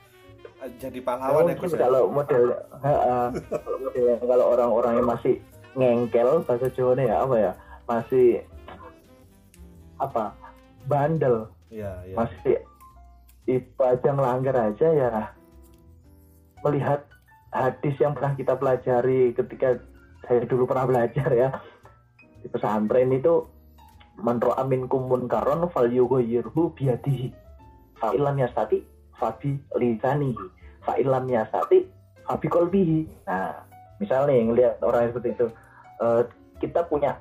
Jadi 0.75 1.00
pahlawan 1.00 1.48
ya 1.48 1.55
Gus 1.55 1.72
ya? 1.72 1.88
kalau 1.88 2.12
model 2.12 2.51
kalau 2.84 3.31
model 3.79 4.05
kalau 4.27 4.46
orang-orang 4.51 4.93
yang 5.00 5.08
masih 5.08 5.36
ngengkel 5.79 6.43
bahasa 6.43 6.67
Jawa 6.75 7.00
ya 7.00 7.15
apa 7.24 7.36
ya? 7.39 7.51
Masih 7.88 8.27
apa 10.00 10.36
bandel. 10.89 11.53
Iya 11.69 12.01
iya. 12.10 12.15
Masih 12.17 12.58
itu 13.46 13.81
aja 13.81 14.10
ngelanggar 14.10 14.55
aja 14.58 14.88
ya. 14.89 15.10
Melihat 16.65 17.05
hadis 17.53 17.96
yang 18.01 18.17
pernah 18.17 18.34
kita 18.34 18.58
pelajari 18.58 19.38
ketika 19.38 19.77
saya 20.25 20.43
dulu 20.50 20.65
pernah 20.65 20.89
belajar 20.89 21.29
ya. 21.29 21.50
Di 22.41 22.50
pesantren 22.50 23.13
itu 23.13 23.46
menro 24.19 24.51
amin 24.58 24.89
kumun 24.89 25.29
karon 25.29 25.69
fal 25.69 25.88
yughayyirhu 25.88 26.74
biyadihi. 26.74 27.29
Fa 28.01 28.12
illam 28.17 28.41
yastati 28.41 28.81
fa 29.13 29.38
bi 29.38 29.53
lisanihi. 29.77 30.46
Fa 30.81 30.98
illam 30.98 31.29
yastati 31.29 31.86
fa 32.25 32.36
bi 32.41 32.48
qalbihi. 32.50 33.00
Nah 33.29 33.69
misalnya 34.01 34.34
ngelihat 34.36 34.75
orang 34.81 35.12
seperti 35.13 35.38
itu 35.38 35.48
eh, 36.01 36.22
kita 36.60 36.88
punya 36.88 37.15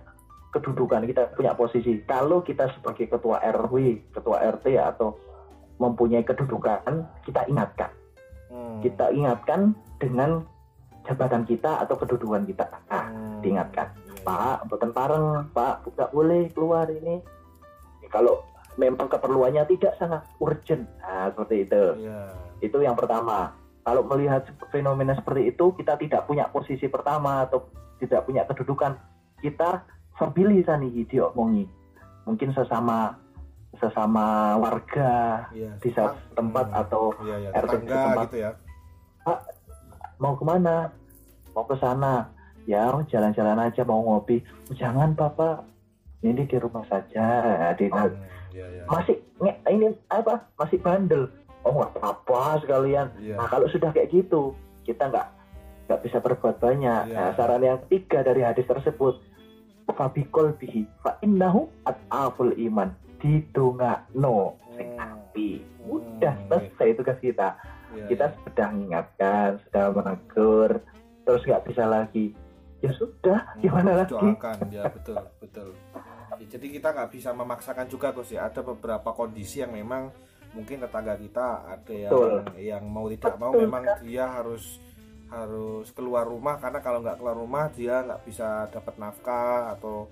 kedudukan 0.49 1.05
kita 1.05 1.29
punya 1.33 1.53
posisi 1.53 2.01
kalau 2.05 2.41
kita 2.41 2.71
sebagai 2.73 3.09
ketua 3.09 3.39
RW 3.43 4.01
ketua 4.11 4.41
RT 4.57 4.77
atau 4.77 5.17
mempunyai 5.77 6.25
kedudukan 6.25 6.83
kita 7.23 7.45
ingatkan 7.47 7.91
Hmm. 8.49 8.81
kita 8.81 9.13
ingatkan 9.13 9.77
dengan 10.01 10.41
jabatan 11.05 11.45
kita 11.45 11.85
atau 11.85 12.01
kedudukan 12.01 12.49
kita 12.49 12.65
nah 12.89 13.05
Hmm, 13.05 13.45
diingatkan. 13.45 13.93
iya, 13.93 14.17
iya. 14.17 14.25
Pak, 14.25 14.73
bukan 14.73 14.91
pareng, 14.91 15.27
Pak, 15.53 15.85
nggak 15.93 16.11
boleh 16.11 16.49
keluar 16.51 16.89
ini. 16.89 17.21
Kalau 18.09 18.41
memang 18.77 19.05
keperluannya 19.05 19.69
tidak 19.69 19.95
sangat 19.97 20.25
urgent. 20.39 20.89
Nah, 20.99 21.29
seperti 21.29 21.69
itu. 21.69 21.85
Iya. 22.03 22.21
Itu 22.61 22.79
yang 22.81 22.97
pertama. 22.97 23.53
Kalau 23.85 24.05
melihat 24.05 24.49
fenomena 24.69 25.13
seperti 25.13 25.53
itu, 25.53 25.65
kita 25.77 25.97
tidak 25.97 26.25
punya 26.25 26.49
posisi 26.49 26.89
pertama 26.89 27.45
atau 27.45 27.69
tidak 28.01 28.25
punya 28.25 28.45
kedudukan. 28.45 28.97
Kita 29.39 29.85
sambil 30.19 30.51
nih 30.77 31.07
diomongi. 31.07 31.65
Mungkin 32.27 32.53
sesama 32.53 33.17
sesama 33.79 34.59
warga 34.59 35.47
Iya. 35.55 35.71
di 35.79 35.91
satu 35.95 36.19
tempat 36.35 36.67
Hmm. 36.69 36.81
atau 36.83 37.03
Iya, 37.23 37.37
iya. 37.39 37.49
RT 37.55 37.65
Tetangga 37.79 37.95
setempat. 37.97 38.27
gitu 38.27 38.39
ya. 38.39 38.51
mau 40.19 40.35
ke 40.35 40.43
mana? 40.43 40.91
Mau 41.55 41.63
ke 41.63 41.79
sana. 41.79 42.27
Ya 42.67 42.91
jalan-jalan 42.91 43.59
aja 43.61 43.87
mau 43.87 44.03
ngopi. 44.03 44.43
Jangan 44.75 45.15
papa, 45.15 45.63
ini 46.21 46.43
di 46.43 46.57
rumah 46.59 46.83
saja. 46.85 47.25
Di 47.79 47.87
Hmm, 47.89 48.13
Iya, 48.51 48.67
iya. 48.67 48.83
masih 48.85 49.17
ini 49.71 49.87
apa? 50.09 50.43
Masih 50.59 50.83
bandel. 50.83 51.31
Oh 51.63 51.71
nggak 51.71 51.95
apa-apa 51.95 52.59
sekalian. 52.61 53.09
Iya. 53.21 53.37
Nah 53.37 53.47
kalau 53.47 53.69
sudah 53.69 53.93
kayak 53.93 54.11
gitu, 54.11 54.53
kita 54.83 55.07
nggak 55.07 55.27
nggak 55.87 56.01
bisa 56.03 56.19
berbuat 56.19 56.57
banyak. 56.59 57.03
Iya. 57.09 57.15
Nah, 57.15 57.31
saran 57.33 57.63
yang 57.63 57.79
ketiga 57.87 58.21
dari 58.21 58.43
hadis 58.43 58.67
tersebut, 58.67 59.23
fabikol 59.91 60.53
bihi 60.55 60.85
fa 61.01 61.17
innahu 61.21 61.69
at'aful 61.83 62.53
iman. 62.55 62.93
Didongakno 63.19 64.55
sing 64.75 64.89
Hmm. 64.95 65.11
api. 65.11 65.51
Udah 65.85 66.35
Hmm. 66.35 66.47
selesai 66.49 66.95
tugas 66.95 67.19
kita. 67.19 67.49
Iya, 67.89 68.07
Kita 68.07 68.27
iya. 68.27 68.37
sudah 68.45 68.67
mengingatkan, 68.69 69.49
sudah 69.65 69.85
menegur, 69.91 70.71
terus 71.25 71.43
nggak 71.43 71.65
bisa 71.65 71.85
lagi. 71.85 72.27
Ya 72.79 72.95
sudah, 72.95 73.43
Hmm, 73.53 73.61
gimana 73.61 73.91
lagi? 73.97 74.13
doakan 74.15 74.59
ya 74.71 74.87
betul 74.87 75.19
betul 75.41 75.69
Ya, 76.39 76.47
jadi 76.47 76.67
kita 76.71 76.95
nggak 76.95 77.11
bisa 77.11 77.35
memaksakan 77.35 77.91
juga 77.91 78.15
Gus 78.15 78.31
ya 78.31 78.47
ada 78.47 78.63
beberapa 78.63 79.11
kondisi 79.11 79.59
yang 79.59 79.75
memang 79.75 80.15
mungkin 80.55 80.79
tetangga 80.79 81.19
kita 81.19 81.67
ada 81.67 81.91
yang 81.91 82.13
Betul. 82.15 82.35
yang 82.55 82.85
mau 82.87 83.11
tidak 83.11 83.35
mau 83.35 83.51
Betul, 83.51 83.63
memang 83.67 83.83
dia 83.99 84.25
harus 84.31 84.79
harus 85.29 85.93
keluar 85.93 86.25
rumah 86.25 86.57
karena 86.57 86.81
kalau 86.81 87.05
nggak 87.05 87.21
keluar 87.21 87.37
rumah 87.37 87.69
dia 87.73 88.01
nggak 88.01 88.25
bisa 88.25 88.69
dapat 88.73 88.97
nafkah 88.97 89.77
atau 89.77 90.09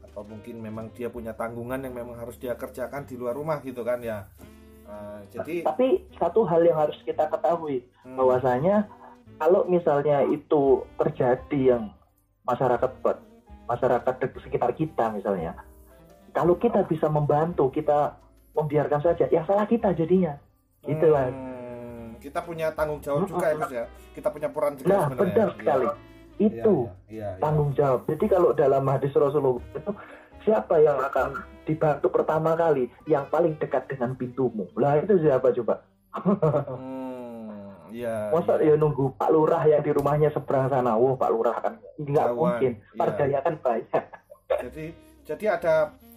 atau 0.00 0.22
mungkin 0.24 0.62
memang 0.62 0.88
dia 0.96 1.10
punya 1.10 1.36
tanggungan 1.36 1.84
yang 1.84 1.92
memang 1.92 2.16
harus 2.16 2.38
dia 2.40 2.56
kerjakan 2.56 3.04
di 3.04 3.18
luar 3.18 3.36
rumah 3.36 3.60
gitu 3.60 3.84
kan 3.84 4.00
ya. 4.00 4.24
Eh, 4.84 5.20
jadi 5.34 5.54
Tapi 5.66 6.06
satu 6.16 6.46
hal 6.46 6.64
yang 6.64 6.78
harus 6.78 6.96
kita 7.02 7.28
ketahui, 7.28 7.84
hmm, 8.04 8.16
bahwasanya 8.16 8.88
kalau 9.42 9.66
misalnya 9.66 10.22
itu 10.28 10.86
terjadi 10.96 11.76
yang 11.76 11.90
masyarakat 12.46 12.90
masyarakat 13.64 14.14
di 14.20 14.26
sekitar 14.44 14.70
kita 14.76 15.08
misalnya 15.08 15.56
kalau 16.36 16.60
kita 16.60 16.84
bisa 16.84 17.08
membantu 17.08 17.72
kita 17.72 18.20
membiarkan 18.52 19.00
saja 19.00 19.24
ya 19.30 19.46
salah 19.46 19.64
kita 19.64 19.94
jadinya. 19.94 20.36
Gitu 20.84 21.08
lah 21.08 21.32
hmm, 21.32 21.53
kita 22.24 22.40
punya 22.40 22.72
tanggung 22.72 23.00
jawab 23.04 23.28
juga 23.28 23.46
ya 23.52 23.56
Gus 23.60 23.72
ya. 23.76 23.84
Kita 24.16 24.28
punya 24.32 24.48
peran 24.48 24.72
juga 24.80 24.88
nah 24.88 25.02
sebenarnya. 25.04 25.20
benar 25.20 25.48
Iya. 25.48 25.56
sekali. 25.60 25.86
Iya, 26.34 26.48
itu 26.50 26.74
iya, 26.80 26.90
iya, 27.12 27.28
iya. 27.36 27.42
tanggung 27.44 27.70
jawab. 27.76 28.00
Jadi 28.08 28.24
kalau 28.26 28.50
dalam 28.56 28.84
hadis 28.88 29.12
Rasulullah 29.12 29.60
itu 29.76 29.92
siapa 30.42 30.74
yang 30.80 30.98
akan 30.98 31.28
dibantu 31.68 32.06
pertama 32.08 32.56
kali? 32.56 32.88
Yang 33.04 33.24
paling 33.28 33.54
dekat 33.60 33.84
dengan 33.92 34.16
pintumu. 34.16 34.64
Lah 34.74 34.98
itu 34.98 35.20
siapa 35.20 35.52
coba? 35.52 35.84
Hmm, 36.14 37.90
masa 38.30 38.58
iya. 38.62 38.70
ya 38.70 38.74
nunggu 38.78 39.14
Pak 39.18 39.30
Lurah 39.34 39.62
yang 39.66 39.82
di 39.82 39.90
rumahnya 39.92 40.30
seberang 40.32 40.70
sana? 40.72 40.96
Wah 40.96 41.14
Pak 41.14 41.30
Lurah 41.30 41.56
kan 41.60 41.74
nggak 42.00 42.28
mungkin. 42.34 42.72
iya. 42.80 42.96
warganya 42.98 43.38
kan 43.44 43.54
banyak. 43.60 44.04
Jadi 44.64 44.84
jadi 45.24 45.44
ada 45.60 45.74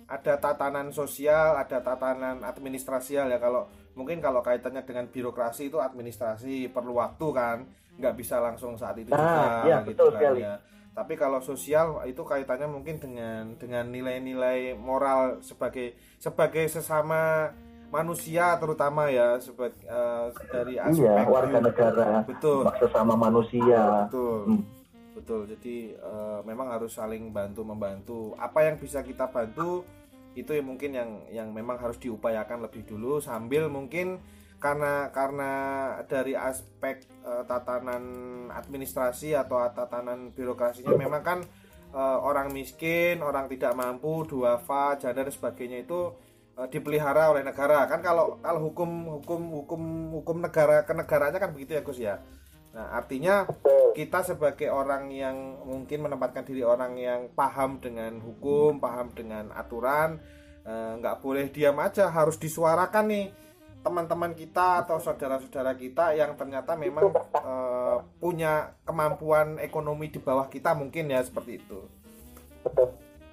ada 0.07 0.39
tatanan 0.39 0.87
sosial, 0.95 1.59
ada 1.59 1.83
tatanan 1.83 2.39
administrasial 2.41 3.27
ya. 3.27 3.37
Kalau 3.37 3.67
mungkin 3.93 4.23
kalau 4.23 4.39
kaitannya 4.39 4.87
dengan 4.87 5.11
birokrasi 5.11 5.67
itu 5.67 5.83
administrasi 5.83 6.71
perlu 6.71 6.95
waktu 6.95 7.27
kan, 7.35 7.57
nggak 7.99 8.15
bisa 8.15 8.39
langsung 8.39 8.79
saat 8.79 8.95
itu 8.95 9.11
Nah, 9.11 9.19
juga 9.19 9.67
iya, 9.67 9.77
gitu 9.83 9.87
betul 9.91 10.07
kan 10.15 10.19
sekali. 10.23 10.39
ya. 10.47 10.55
Tapi 10.97 11.13
kalau 11.13 11.39
sosial 11.43 11.87
itu 12.09 12.23
kaitannya 12.25 12.65
mungkin 12.71 12.97
dengan 12.97 13.53
dengan 13.59 13.85
nilai-nilai 13.91 14.73
moral 14.73 15.43
sebagai 15.45 15.93
sebagai 16.17 16.65
sesama 16.71 17.51
manusia 17.87 18.57
terutama 18.59 19.07
ya 19.07 19.37
sebagai 19.39 19.77
eh, 19.85 20.27
dari 20.49 20.75
aspek 20.75 21.03
iya 21.03 21.23
warga 21.23 21.59
negara 21.61 22.23
betul. 22.25 22.63
sesama 22.79 23.13
manusia. 23.19 24.07
Betul. 24.09 24.39
Hmm. 24.55 24.63
betul. 25.13 25.41
Jadi 25.51 25.75
eh, 25.93 26.39
memang 26.47 26.67
harus 26.71 26.95
saling 26.95 27.29
bantu 27.29 27.61
membantu 27.61 28.19
apa 28.39 28.65
yang 28.65 28.79
bisa 28.79 29.03
kita 29.03 29.29
bantu 29.29 29.83
itu 30.37 30.53
yang 30.53 30.67
mungkin 30.69 30.91
yang 30.93 31.09
yang 31.33 31.49
memang 31.49 31.81
harus 31.81 31.97
diupayakan 31.97 32.69
lebih 32.69 32.85
dulu 32.85 33.17
sambil 33.17 33.65
mungkin 33.73 34.21
karena 34.57 35.13
karena 35.13 35.51
dari 36.09 36.33
aspek 36.33 37.05
eh, 37.25 37.43
tatanan 37.45 38.03
administrasi 38.49 39.37
atau 39.37 39.61
tatanan 39.73 40.33
birokrasinya 40.33 40.93
memang 40.97 41.21
kan 41.25 41.39
eh, 41.93 42.17
orang 42.21 42.53
miskin 42.53 43.21
orang 43.21 43.49
tidak 43.49 43.73
mampu 43.73 44.25
duafa 44.25 44.97
janda 44.97 45.25
dan 45.25 45.33
sebagainya 45.33 45.85
itu 45.85 46.13
eh, 46.57 46.67
dipelihara 46.69 47.33
oleh 47.33 47.45
negara. 47.45 47.85
Kan 47.85 48.01
kalau 48.01 48.41
kalau 48.41 48.61
hukum 48.65 48.89
hukum 49.21 49.41
hukum 49.61 49.81
hukum 50.21 50.37
negara 50.41 50.85
kenegaraannya 50.85 51.37
kan 51.41 51.53
begitu 51.53 51.77
ya 51.77 51.81
Gus 51.85 51.99
ya 52.01 52.17
nah 52.77 52.93
artinya 52.93 53.49
kita 53.97 54.21
sebagai 54.21 54.69
orang 54.69 55.09
yang 55.09 55.65
mungkin 55.65 56.05
menempatkan 56.05 56.45
diri 56.45 56.61
orang 56.61 56.93
yang 57.01 57.33
paham 57.33 57.81
dengan 57.81 58.21
hukum, 58.21 58.77
paham 58.77 59.09
dengan 59.17 59.49
aturan, 59.49 60.21
eh, 60.61 60.91
nggak 61.01 61.17
boleh 61.25 61.49
diam 61.49 61.81
aja, 61.81 62.13
harus 62.13 62.37
disuarakan 62.37 63.09
nih 63.09 63.25
teman-teman 63.81 64.37
kita 64.37 64.85
atau 64.85 65.01
saudara-saudara 65.01 65.73
kita 65.73 66.13
yang 66.13 66.37
ternyata 66.37 66.77
memang 66.77 67.09
eh, 67.33 67.97
punya 68.21 68.77
kemampuan 68.85 69.57
ekonomi 69.57 70.13
di 70.13 70.21
bawah 70.21 70.45
kita 70.45 70.77
mungkin 70.77 71.09
ya 71.09 71.25
seperti 71.25 71.57
itu. 71.57 71.81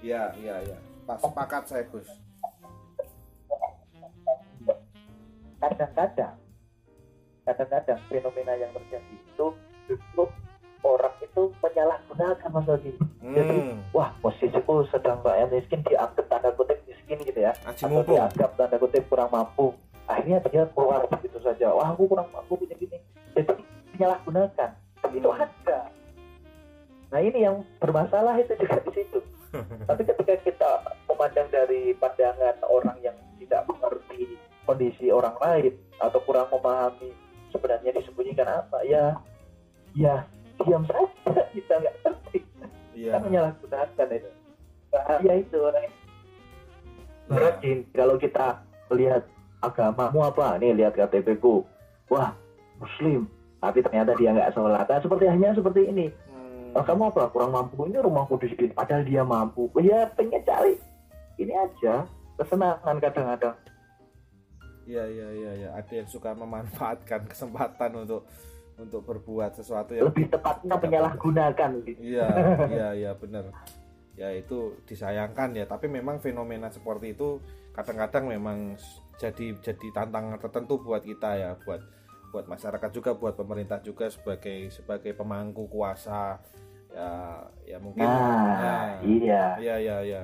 Ya, 0.00 0.32
ya, 0.40 0.64
ya. 0.64 0.80
Pak 1.04 1.20
sepakat 1.20 1.68
saya 1.68 1.84
Gus. 1.92 2.08
kadang-kadang 5.64 6.36
kadang-kadang 7.44 8.00
fenomena 8.08 8.52
yang 8.56 8.72
terjadi 8.72 9.14
itu 9.14 9.46
justru 9.86 10.24
orang 10.84 11.14
itu 11.20 11.42
menyalahgunakan 11.60 12.50
masalah 12.52 12.80
ini 12.80 13.00
Jadi, 13.24 13.56
Hmm, 13.56 13.80
wah 13.96 14.12
posisiku 14.20 14.84
sedang 14.92 15.20
mbak 15.24 15.48
miskin 15.48 15.80
dianggap 15.88 16.28
tanda 16.28 16.52
kutip 16.52 16.76
miskin 16.84 17.16
gitu 17.24 17.40
ya. 17.40 17.56
Aji 17.64 17.88
atau 17.88 17.88
mumpung. 17.88 18.16
dianggap 18.20 18.50
tanda 18.56 18.76
kutip 18.76 19.02
kurang 19.08 19.32
mampu. 19.32 19.72
Akhirnya 20.04 20.44
dia 20.52 20.68
keluar 20.76 21.08
begitu 21.08 21.40
saja. 21.40 21.72
Wah 21.72 21.96
aku 21.96 22.04
kurang 22.04 22.28
mampu 22.28 22.60
gini 22.60 22.76
gini 22.76 22.98
jadi 23.32 23.56
menyalahgunakan. 23.96 24.70
Itu 25.08 25.28
ada. 25.32 25.80
Nah 27.08 27.20
ini 27.24 27.38
yang 27.48 27.64
bermasalah 27.80 28.36
itu 28.36 28.52
juga 28.60 28.76
di 28.84 28.92
situ. 28.92 29.18
Tapi 29.88 30.02
ketika 30.04 30.34
kita 30.44 30.70
memandang 31.08 31.48
dari 31.48 31.96
pandangan 31.96 32.60
orang 32.68 32.98
yang 33.00 33.16
tidak 33.40 33.64
mengerti 33.64 34.36
kondisi 34.68 35.08
orang 35.08 35.36
lain 35.40 35.72
atau 35.96 36.20
kurang 36.28 36.52
memahami 36.52 37.08
sebenarnya 37.54 37.94
disembunyikan 37.94 38.50
apa? 38.50 38.82
Ya 38.82 39.14
ya 39.94 40.26
diam 40.66 40.82
saja 40.90 41.42
kita 41.54 41.74
nggak 41.78 41.96
ngerti. 42.02 42.38
Iya. 42.94 43.10
kan 43.14 43.20
menyalahgunakan 43.26 44.08
itu. 44.10 44.30
Bahaya 44.90 45.32
itu 45.38 45.58
orang 45.58 45.90
Nah, 47.24 47.56
kalau 47.96 48.20
kita 48.20 48.60
lihat 48.92 49.24
agamamu 49.64 50.28
apa? 50.28 50.60
Nih 50.60 50.76
lihat 50.76 50.92
KTP 50.92 51.40
ku 51.40 51.64
wah 52.12 52.36
muslim. 52.76 53.24
Tapi 53.64 53.80
ternyata 53.80 54.12
dia 54.20 54.36
nggak 54.36 54.52
sholat. 54.52 54.84
Nah, 54.84 55.00
seperti 55.00 55.24
hanya 55.24 55.56
seperti 55.56 55.88
ini. 55.88 56.12
Hmm, 56.28 56.76
Oh, 56.76 56.84
kamu 56.84 57.08
apa? 57.08 57.32
Kurang 57.32 57.56
mampu? 57.56 57.88
Ini 57.88 58.04
rumahku 58.04 58.36
di 58.36 58.52
sini. 58.52 58.76
Padahal 58.76 59.08
dia 59.08 59.24
mampu. 59.24 59.72
Ya 59.80 60.04
pengen 60.12 60.44
cari. 60.44 60.76
Ini 61.40 61.54
aja. 61.64 62.04
Kesenangan 62.36 63.00
kadang-kadang 63.00 63.56
Iya, 64.84 65.04
iya, 65.08 65.28
iya, 65.32 65.52
iya. 65.56 65.68
Ada 65.76 65.92
yang 66.04 66.08
suka 66.08 66.36
memanfaatkan 66.36 67.24
kesempatan 67.30 68.04
untuk 68.04 68.28
untuk 68.74 69.06
berbuat 69.06 69.54
sesuatu 69.54 69.94
yang 69.94 70.10
lebih 70.10 70.26
tepatnya 70.34 70.74
menyalahgunakan 70.76 71.70
gitu. 71.86 71.98
Iya, 72.02 72.28
iya, 72.66 72.88
iya 72.94 73.12
benar. 73.14 73.54
Ya 74.14 74.30
itu 74.34 74.78
disayangkan 74.86 75.54
ya, 75.54 75.66
tapi 75.66 75.86
memang 75.90 76.18
fenomena 76.22 76.70
seperti 76.70 77.14
itu 77.14 77.38
kadang-kadang 77.74 78.30
memang 78.30 78.78
jadi 79.18 79.58
jadi 79.58 79.86
tantangan 79.94 80.38
tertentu 80.38 80.78
buat 80.82 81.02
kita 81.02 81.30
ya, 81.38 81.50
buat 81.62 81.82
buat 82.34 82.50
masyarakat 82.50 82.90
juga, 82.90 83.14
buat 83.14 83.38
pemerintah 83.38 83.78
juga 83.78 84.10
sebagai 84.10 84.70
sebagai 84.74 85.14
pemangku 85.14 85.70
kuasa. 85.70 86.42
Ya, 86.94 87.42
ya 87.66 87.78
mungkin 87.82 88.06
nah 88.06 88.54
ya, 88.54 88.78
iya 89.02 89.44
Ya, 89.58 89.76
ya, 89.82 89.96
ya. 90.02 90.22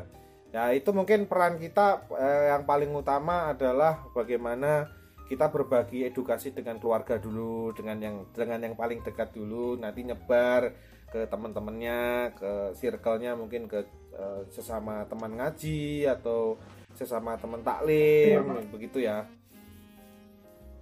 Ya, 0.51 0.75
itu 0.75 0.91
mungkin 0.91 1.31
peran 1.31 1.63
kita 1.63 2.11
eh, 2.15 2.51
yang 2.51 2.67
paling 2.67 2.91
utama 2.91 3.55
adalah 3.55 4.03
bagaimana 4.11 4.91
kita 5.31 5.47
berbagi 5.47 6.11
edukasi 6.11 6.51
dengan 6.51 6.83
keluarga 6.83 7.23
dulu, 7.23 7.71
dengan 7.71 8.03
yang 8.03 8.17
dengan 8.35 8.59
yang 8.67 8.75
paling 8.75 8.99
dekat 9.07 9.31
dulu, 9.31 9.79
nanti 9.79 10.03
nyebar 10.03 10.75
ke 11.11 11.27
teman-temannya, 11.31 12.35
ke 12.35 12.53
circle-nya 12.75 13.39
mungkin 13.39 13.71
ke 13.71 13.87
eh, 14.15 14.43
sesama 14.51 15.07
teman 15.07 15.39
ngaji 15.39 16.11
atau 16.11 16.59
sesama 16.95 17.39
teman 17.39 17.63
taklim 17.63 18.43
ya. 18.43 18.63
begitu 18.71 18.99
ya 18.99 19.19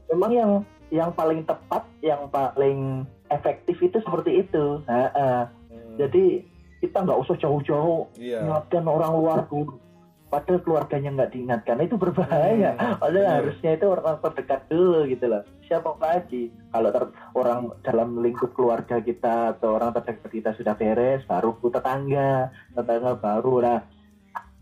memang 0.09 0.33
yang 0.33 0.53
yang 0.89 1.11
paling 1.13 1.45
tepat 1.45 1.85
yang 2.01 2.27
paling 2.33 3.05
efektif 3.29 3.77
itu 3.85 4.01
seperti 4.01 4.43
itu 4.45 4.81
nah, 4.89 5.09
uh, 5.13 5.45
hmm. 5.69 5.95
jadi 6.01 6.25
kita 6.79 7.03
nggak 7.03 7.21
usah 7.27 7.35
jauh-jauh 7.39 8.07
yeah. 8.19 8.43
ingatkan 8.43 8.87
orang 8.87 9.13
luar 9.19 9.45
dulu 9.51 9.79
padahal 10.29 10.61
keluarganya 10.61 11.11
nggak 11.17 11.33
diingatkan. 11.33 11.81
Itu 11.81 11.97
berbahaya. 11.97 12.77
Hmm, 12.77 13.01
padahal 13.01 13.25
yeah. 13.25 13.37
harusnya 13.41 13.71
itu 13.81 13.87
orang 13.89 14.17
terdekat 14.21 14.61
dulu 14.69 14.99
gitu 15.09 15.25
loh. 15.27 15.43
Siapa 15.65 15.89
lagi? 16.01 16.53
Kalau 16.73 16.89
ter, 16.93 17.05
orang 17.37 17.61
dalam 17.85 18.09
lingkup 18.21 18.53
keluarga 18.53 19.01
kita 19.01 19.57
atau 19.57 19.77
orang 19.77 19.93
terdekat 19.97 20.31
kita 20.33 20.51
sudah 20.57 20.77
beres 20.77 21.25
baru 21.25 21.57
tetangga 21.57 22.53
tetangga 22.77 23.13
baru. 23.17 23.55
Nah 23.65 23.79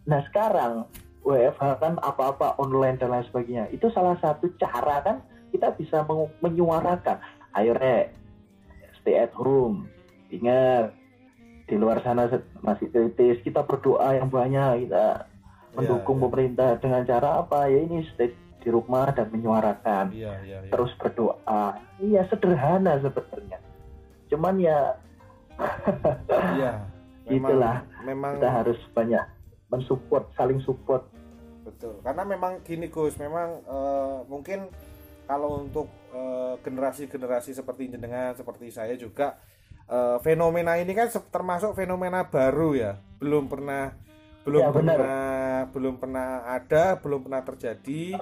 nah 0.06 0.20
sekarang 0.30 0.86
WFH 1.26 1.82
kan 1.82 1.98
apa-apa 1.98 2.54
online 2.62 2.98
dan 3.02 3.10
lain 3.10 3.26
sebagainya. 3.26 3.66
Itu 3.74 3.90
salah 3.90 4.14
satu 4.22 4.46
cara 4.62 5.02
kan 5.02 5.16
kita 5.50 5.74
bisa 5.74 6.06
menyuarakan. 6.42 7.18
Ayo 7.58 7.74
stay 9.02 9.18
at 9.18 9.34
home. 9.34 9.90
Ingat 10.30 10.94
di 11.66 11.74
luar 11.74 11.98
sana 12.06 12.30
masih 12.62 12.88
kritis. 12.88 13.42
Kita 13.42 13.66
berdoa 13.66 14.14
yang 14.14 14.30
banyak 14.30 14.86
kita 14.86 15.26
mendukung 15.74 16.16
yeah, 16.16 16.22
yeah. 16.22 16.24
pemerintah 16.30 16.68
dengan 16.78 17.02
cara 17.04 17.28
apa? 17.42 17.68
Ya 17.68 17.78
ini 17.82 18.06
stay 18.14 18.32
di 18.62 18.68
rumah 18.70 19.10
dan 19.14 19.30
menyuarakan. 19.30 20.14
Yeah, 20.14 20.38
yeah, 20.42 20.62
yeah. 20.62 20.70
terus 20.70 20.94
berdoa. 20.98 21.78
Iya 21.98 22.22
sederhana 22.30 22.98
sebenarnya. 23.02 23.58
Cuman 24.30 24.54
ya 24.58 24.98
yeah, 26.58 26.86
memang, 27.26 27.50
itulah. 27.50 27.76
memang 28.06 28.32
kita 28.38 28.50
harus 28.50 28.78
banyak 28.94 29.24
mensupport 29.70 30.24
saling 30.38 30.62
support. 30.62 31.06
Betul. 31.66 31.98
Karena 32.06 32.22
memang 32.22 32.62
gini 32.62 32.86
Gus 32.86 33.18
memang 33.18 33.62
uh, 33.66 34.22
mungkin 34.30 34.70
kalau 35.26 35.66
untuk 35.66 35.90
uh, 36.14 36.54
generasi-generasi 36.62 37.50
seperti 37.58 37.90
jenengan 37.90 38.38
seperti 38.38 38.70
saya 38.70 38.94
juga 38.94 39.34
uh, 39.90 40.18
fenomena 40.22 40.78
ini 40.78 40.92
kan 40.92 41.10
termasuk 41.10 41.74
fenomena 41.74 42.26
baru 42.26 42.76
ya. 42.76 42.92
Belum 43.18 43.46
pernah 43.50 43.94
belum 44.46 44.62
ya, 44.62 44.70
pernah 44.70 45.18
belum 45.74 45.94
pernah 45.98 46.28
ada 46.46 46.98
belum 46.98 47.26
pernah 47.26 47.42
terjadi. 47.42 48.18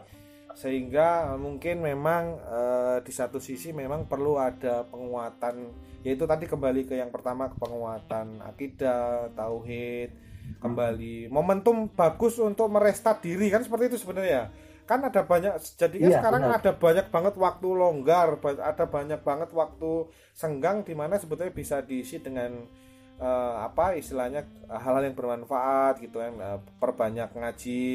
Sehingga 0.54 1.34
mungkin 1.34 1.82
memang 1.82 2.38
uh, 2.38 2.96
di 3.02 3.10
satu 3.10 3.42
sisi 3.42 3.74
memang 3.74 4.06
perlu 4.06 4.38
ada 4.38 4.86
penguatan. 4.86 5.74
Yaitu 6.06 6.28
tadi 6.28 6.46
kembali 6.46 6.86
ke 6.86 7.00
yang 7.00 7.10
pertama 7.10 7.50
ke 7.50 7.56
penguatan 7.58 8.44
akidah 8.44 9.32
tauhid 9.32 10.12
kembali 10.60 11.32
momentum 11.32 11.88
bagus 11.88 12.36
untuk 12.38 12.68
merestat 12.70 13.24
diri. 13.24 13.48
Kan 13.50 13.64
seperti 13.64 13.90
itu 13.90 13.98
sebenarnya 13.98 14.52
kan 14.84 15.00
ada 15.00 15.24
banyak 15.24 15.56
jadi 15.80 15.96
iya, 15.96 16.20
sekarang 16.20 16.44
benar. 16.44 16.60
ada 16.60 16.72
banyak 16.76 17.06
banget 17.08 17.34
waktu 17.40 17.68
longgar 17.72 18.36
ada 18.60 18.84
banyak 18.84 19.20
banget 19.24 19.50
waktu 19.56 20.12
senggang 20.36 20.84
di 20.84 20.92
mana 20.92 21.16
sebetulnya 21.16 21.56
bisa 21.56 21.80
diisi 21.80 22.20
dengan 22.20 22.68
uh, 23.16 23.64
apa 23.64 23.96
istilahnya 23.96 24.44
hal-hal 24.68 25.08
yang 25.08 25.16
bermanfaat 25.16 26.04
gitu 26.04 26.20
kan 26.20 26.36
uh, 26.36 26.60
perbanyak 26.76 27.32
ngaji 27.32 27.92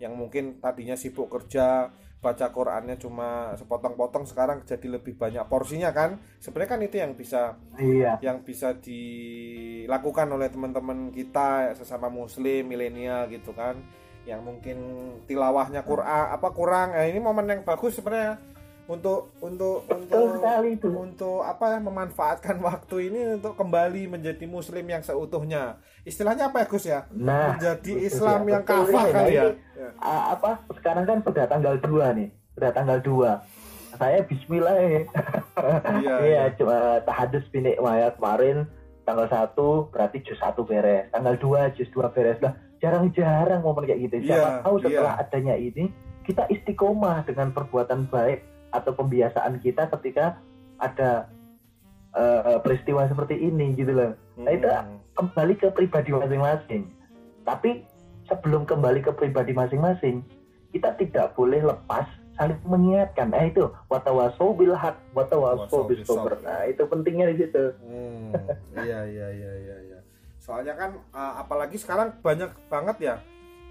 yang 0.00 0.12
mungkin 0.16 0.60
tadinya 0.60 0.96
sibuk 0.96 1.28
kerja 1.28 1.92
baca 2.16 2.48
Qurannya 2.48 2.96
cuma 2.96 3.54
sepotong-potong 3.60 4.24
sekarang 4.24 4.64
jadi 4.64 4.98
lebih 4.98 5.14
banyak 5.20 5.44
porsinya 5.46 5.92
kan 5.92 6.18
sebenarnya 6.40 6.70
kan 6.74 6.80
itu 6.82 6.96
yang 6.98 7.12
bisa 7.14 7.60
iya. 7.76 8.18
yang 8.24 8.40
bisa 8.42 8.72
dilakukan 8.72 10.26
oleh 10.32 10.48
teman-teman 10.48 11.12
kita 11.12 11.76
sesama 11.76 12.08
muslim 12.08 12.66
milenial 12.66 13.28
gitu 13.30 13.52
kan 13.52 13.78
yang 14.26 14.42
mungkin 14.42 14.76
tilawahnya 15.30 15.86
Quran 15.86 16.26
apa 16.34 16.48
kurang. 16.50 16.92
Eh, 16.98 17.14
ini 17.14 17.22
momen 17.22 17.46
yang 17.46 17.62
bagus 17.62 17.96
sebenarnya 17.96 18.42
untuk 18.90 19.30
untuk 19.38 19.86
untuk 19.86 20.42
itu. 20.66 20.90
untuk 20.90 21.40
apa 21.46 21.74
ya 21.74 21.78
memanfaatkan 21.82 22.58
waktu 22.58 23.10
ini 23.10 23.38
untuk 23.38 23.54
kembali 23.54 24.10
menjadi 24.10 24.44
muslim 24.50 24.84
yang 24.86 25.02
seutuhnya. 25.06 25.78
Istilahnya 26.02 26.50
apa 26.50 26.62
ya 26.62 26.66
Gus 26.66 26.84
ya? 26.86 27.00
Nah, 27.14 27.54
menjadi 27.54 27.92
Islam 28.02 28.46
ya. 28.46 28.50
yang 28.58 28.64
kafah 28.66 29.04
kali 29.10 29.32
ya? 29.34 29.44
Apa 30.02 30.50
sekarang 30.78 31.06
kan 31.06 31.18
sudah 31.22 31.44
tanggal 31.46 31.74
2 31.78 32.18
nih 32.18 32.28
sudah 32.56 32.70
tanggal 32.72 32.98
2 33.04 34.00
saya 34.00 34.20
Bismillah 34.24 34.76
ya 34.76 34.88
iya, 34.88 35.02
iya. 36.04 36.14
iya. 36.24 36.42
cuma 36.56 37.00
tahadus 37.04 37.44
binik 37.48 37.80
maya 37.80 38.12
kemarin 38.16 38.68
tanggal 39.06 39.24
1 39.30 39.56
berarti 39.94 40.18
jus 40.26 40.36
1 40.42 40.58
beres. 40.66 41.08
Tanggal 41.14 41.38
2 41.38 41.76
jus 41.78 41.88
2 41.94 42.10
beres. 42.12 42.36
Lah 42.42 42.52
jarang-jarang 42.86 43.66
momen 43.66 43.82
kayak 43.82 44.00
gitu. 44.06 44.30
Siapa 44.30 44.62
yeah, 44.62 44.62
tahu 44.62 44.76
setelah 44.78 45.18
yeah. 45.18 45.22
adanya 45.26 45.54
ini 45.58 45.90
kita 46.22 46.46
istiqomah 46.46 47.26
dengan 47.26 47.50
perbuatan 47.50 48.06
baik 48.06 48.46
atau 48.70 48.94
pembiasaan 48.94 49.58
kita 49.58 49.90
ketika 49.98 50.38
ada 50.78 51.26
uh, 52.14 52.62
peristiwa 52.62 53.10
seperti 53.10 53.34
ini 53.42 53.74
gitu 53.74 53.90
loh. 53.90 54.12
Nah 54.38 54.52
itu 54.54 54.70
kembali 55.18 55.54
ke 55.58 55.68
pribadi 55.74 56.14
masing-masing. 56.14 56.86
Tapi 57.42 57.82
sebelum 58.30 58.62
kembali 58.62 59.02
ke 59.02 59.10
pribadi 59.14 59.50
masing-masing 59.50 60.22
kita 60.70 60.94
tidak 60.98 61.34
boleh 61.34 61.62
lepas 61.66 62.06
saling 62.38 62.58
mengingatkan. 62.68 63.32
Nah 63.32 63.48
itu 63.48 63.66
watawaso 63.90 64.54
bil 64.54 64.78
hak 64.78 64.94
watawaso 65.16 65.90
bis 65.90 66.04
nah 66.44 66.62
itu 66.68 66.82
pentingnya 66.86 67.32
di 67.34 67.36
situ. 67.42 67.64
Hmm, 67.82 68.30
iya 68.76 69.02
iya 69.08 69.26
iya 69.32 69.52
iya 69.56 69.76
ya 69.90 69.95
soalnya 70.46 70.78
kan 70.78 70.94
uh, 71.10 71.42
apalagi 71.42 71.74
sekarang 71.74 72.14
banyak 72.22 72.54
banget 72.70 72.96
ya 73.02 73.16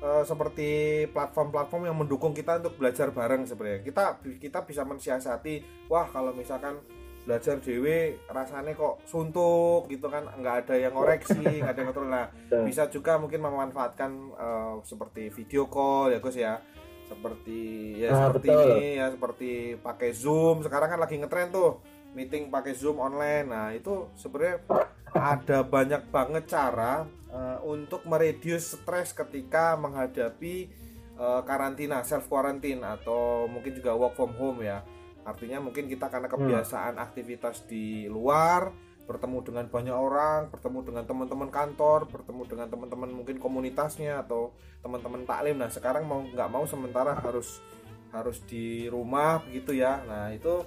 uh, 0.03 0.23
seperti 0.27 0.69
platform-platform 1.15 1.88
yang 1.88 1.95
mendukung 1.95 2.35
kita 2.35 2.59
untuk 2.59 2.75
belajar 2.75 3.15
bareng 3.15 3.47
sebenarnya. 3.47 3.79
Kita 3.85 4.03
kita 4.19 4.59
bisa 4.67 4.83
mensiasati 4.83 5.88
wah 5.88 6.03
kalau 6.09 6.35
misalkan 6.35 6.83
belajar 7.25 7.57
dewe 7.57 8.21
rasanya 8.29 8.75
kok 8.75 9.01
suntuk 9.07 9.88
gitu 9.88 10.11
kan. 10.11 10.27
Nggak 10.35 10.67
ada 10.67 10.75
yang 10.75 10.93
ngoreksi 10.93 11.39
nggak 11.63 11.71
ada 11.71 11.79
yang 11.79 11.88
ngatur 11.89 12.05
nah 12.11 12.27
bisa 12.67 12.91
juga 12.91 13.15
mungkin 13.15 13.39
memanfaatkan 13.39 14.11
uh, 14.35 14.75
seperti 14.83 15.31
video 15.31 15.71
call 15.71 16.11
ya 16.11 16.19
Gus 16.19 16.35
ya. 16.35 16.59
Seperti 17.05 17.61
ya 18.01 18.09
nah, 18.09 18.33
seperti 18.33 18.49
betul. 18.49 18.65
ini 18.65 18.88
ya 18.97 19.05
seperti 19.13 19.51
pakai 19.79 20.09
zoom. 20.11 20.59
Sekarang 20.65 20.91
kan 20.91 20.99
lagi 20.99 21.15
ngetren 21.21 21.53
tuh 21.53 21.94
meeting 22.15 22.47
pakai 22.47 22.73
zoom 22.73 22.97
online 23.04 23.45
nah 23.51 23.69
itu 23.75 24.10
sebenarnya 24.15 24.63
ada 25.12 25.62
banyak 25.62 26.08
banget 26.10 26.43
cara 26.47 27.04
uh, 27.30 27.60
untuk 27.67 28.08
meredius 28.08 28.80
stres 28.80 29.12
ketika 29.12 29.75
menghadapi 29.75 30.71
uh, 31.19 31.43
karantina 31.43 32.01
self 32.08 32.32
quarantine 32.32 32.82
atau 32.82 33.45
mungkin 33.51 33.75
juga 33.75 33.93
work 33.93 34.15
from 34.15 34.32
home 34.39 34.63
ya 34.63 34.82
artinya 35.28 35.60
mungkin 35.60 35.91
kita 35.91 36.08
karena 36.08 36.32
hmm. 36.32 36.38
kebiasaan 36.39 36.95
hmm. 36.95 37.06
aktivitas 37.06 37.67
di 37.67 38.08
luar 38.08 38.71
bertemu 39.06 39.38
dengan 39.45 39.65
banyak 39.69 39.93
orang, 39.93 40.49
bertemu 40.49 40.80
dengan 40.82 41.04
teman-teman 41.06 41.49
kantor, 41.54 42.10
bertemu 42.10 42.41
dengan 42.49 42.67
teman-teman 42.73 43.10
mungkin 43.13 43.38
komunitasnya 43.38 44.25
atau 44.25 44.49
teman-teman 44.82 45.30
taklim. 45.30 45.62
Nah 45.62 45.69
sekarang 45.69 46.10
mau 46.10 46.25
nggak 46.25 46.49
mau 46.49 46.65
sementara 46.65 47.13
harus 47.13 47.62
harus 48.10 48.41
di 48.49 48.89
rumah 48.89 49.45
begitu 49.45 49.78
ya. 49.78 50.01
Nah 50.10 50.34
itu 50.34 50.65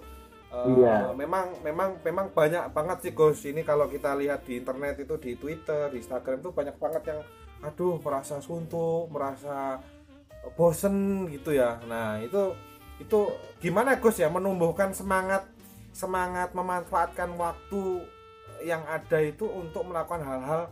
Uh, 0.48 0.80
iya. 0.80 1.12
Memang 1.12 1.60
memang 1.60 2.00
memang 2.00 2.26
banyak 2.32 2.72
banget 2.72 2.98
sih 3.04 3.12
Gus. 3.12 3.44
Ini 3.44 3.60
kalau 3.68 3.84
kita 3.84 4.16
lihat 4.16 4.48
di 4.48 4.56
internet 4.56 4.96
itu 4.96 5.20
di 5.20 5.36
Twitter, 5.36 5.92
di 5.92 6.00
Instagram 6.00 6.40
itu 6.40 6.50
banyak 6.56 6.76
banget 6.80 7.02
yang 7.12 7.20
aduh 7.60 8.00
merasa 8.00 8.40
suntuk, 8.40 9.12
merasa 9.12 9.82
bosen 10.56 11.28
gitu 11.28 11.52
ya. 11.52 11.76
Nah, 11.84 12.16
itu 12.24 12.56
itu 12.96 13.28
gimana 13.60 14.00
Gus 14.00 14.16
ya 14.16 14.32
menumbuhkan 14.32 14.96
semangat 14.96 15.44
semangat 15.92 16.56
memanfaatkan 16.56 17.28
waktu 17.36 18.08
yang 18.64 18.80
ada 18.88 19.20
itu 19.20 19.44
untuk 19.44 19.84
melakukan 19.84 20.24
hal-hal 20.24 20.62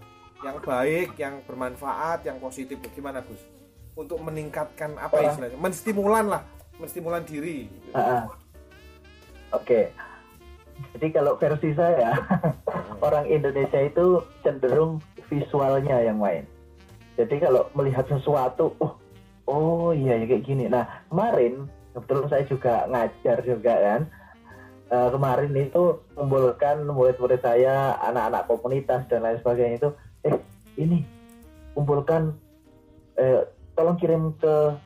yang 0.41 0.57
baik, 0.65 1.21
yang 1.21 1.45
bermanfaat, 1.45 2.25
yang 2.25 2.41
positif. 2.41 2.81
Gimana 2.97 3.21
Gus? 3.21 3.45
Untuk 3.93 4.25
meningkatkan 4.25 4.97
apa 4.97 5.21
istilahnya? 5.21 5.61
Menstimulan 5.61 6.25
lah, 6.33 6.43
menstimulan 6.81 7.25
diri. 7.29 7.69
Uh 7.93 8.01
-uh 8.01 8.46
Oke. 9.55 9.93
Jadi 10.97 11.07
kalau 11.13 11.41
versi 11.41 11.73
saya 11.73 12.13
orang 13.01 13.25
Indonesia 13.29 13.81
itu 13.81 14.21
cenderung 14.45 15.01
visualnya 15.29 16.05
yang 16.05 16.21
main. 16.21 16.45
Jadi 17.17 17.41
kalau 17.41 17.73
melihat 17.73 18.05
sesuatu, 18.13 18.77
oh, 18.77 18.93
oh 19.49 19.91
iya 19.97 20.21
ya 20.21 20.27
kayak 20.29 20.45
gini. 20.45 20.69
Nah 20.69 20.85
kemarin 21.09 21.65
kebetulan 21.97 22.29
saya 22.29 22.45
juga 22.45 22.75
ngajar 22.93 23.37
juga 23.41 23.75
kan. 23.75 24.03
Uh, 24.87 25.11
kemarin 25.11 25.51
itu 25.57 25.99
mengumpulkan 26.15 26.87
murid-murid 26.87 27.43
saya, 27.43 27.99
anak-anak 28.07 28.47
komunitas 28.47 29.03
dan 29.11 29.27
lain 29.27 29.35
sebagainya 29.43 29.83
itu, 29.83 29.91
eh 30.23 30.37
ini 30.79 31.03
kumpulkan, 31.75 32.39
eh, 33.19 33.43
tolong 33.75 33.99
kirim 33.99 34.31
ke 34.39 34.79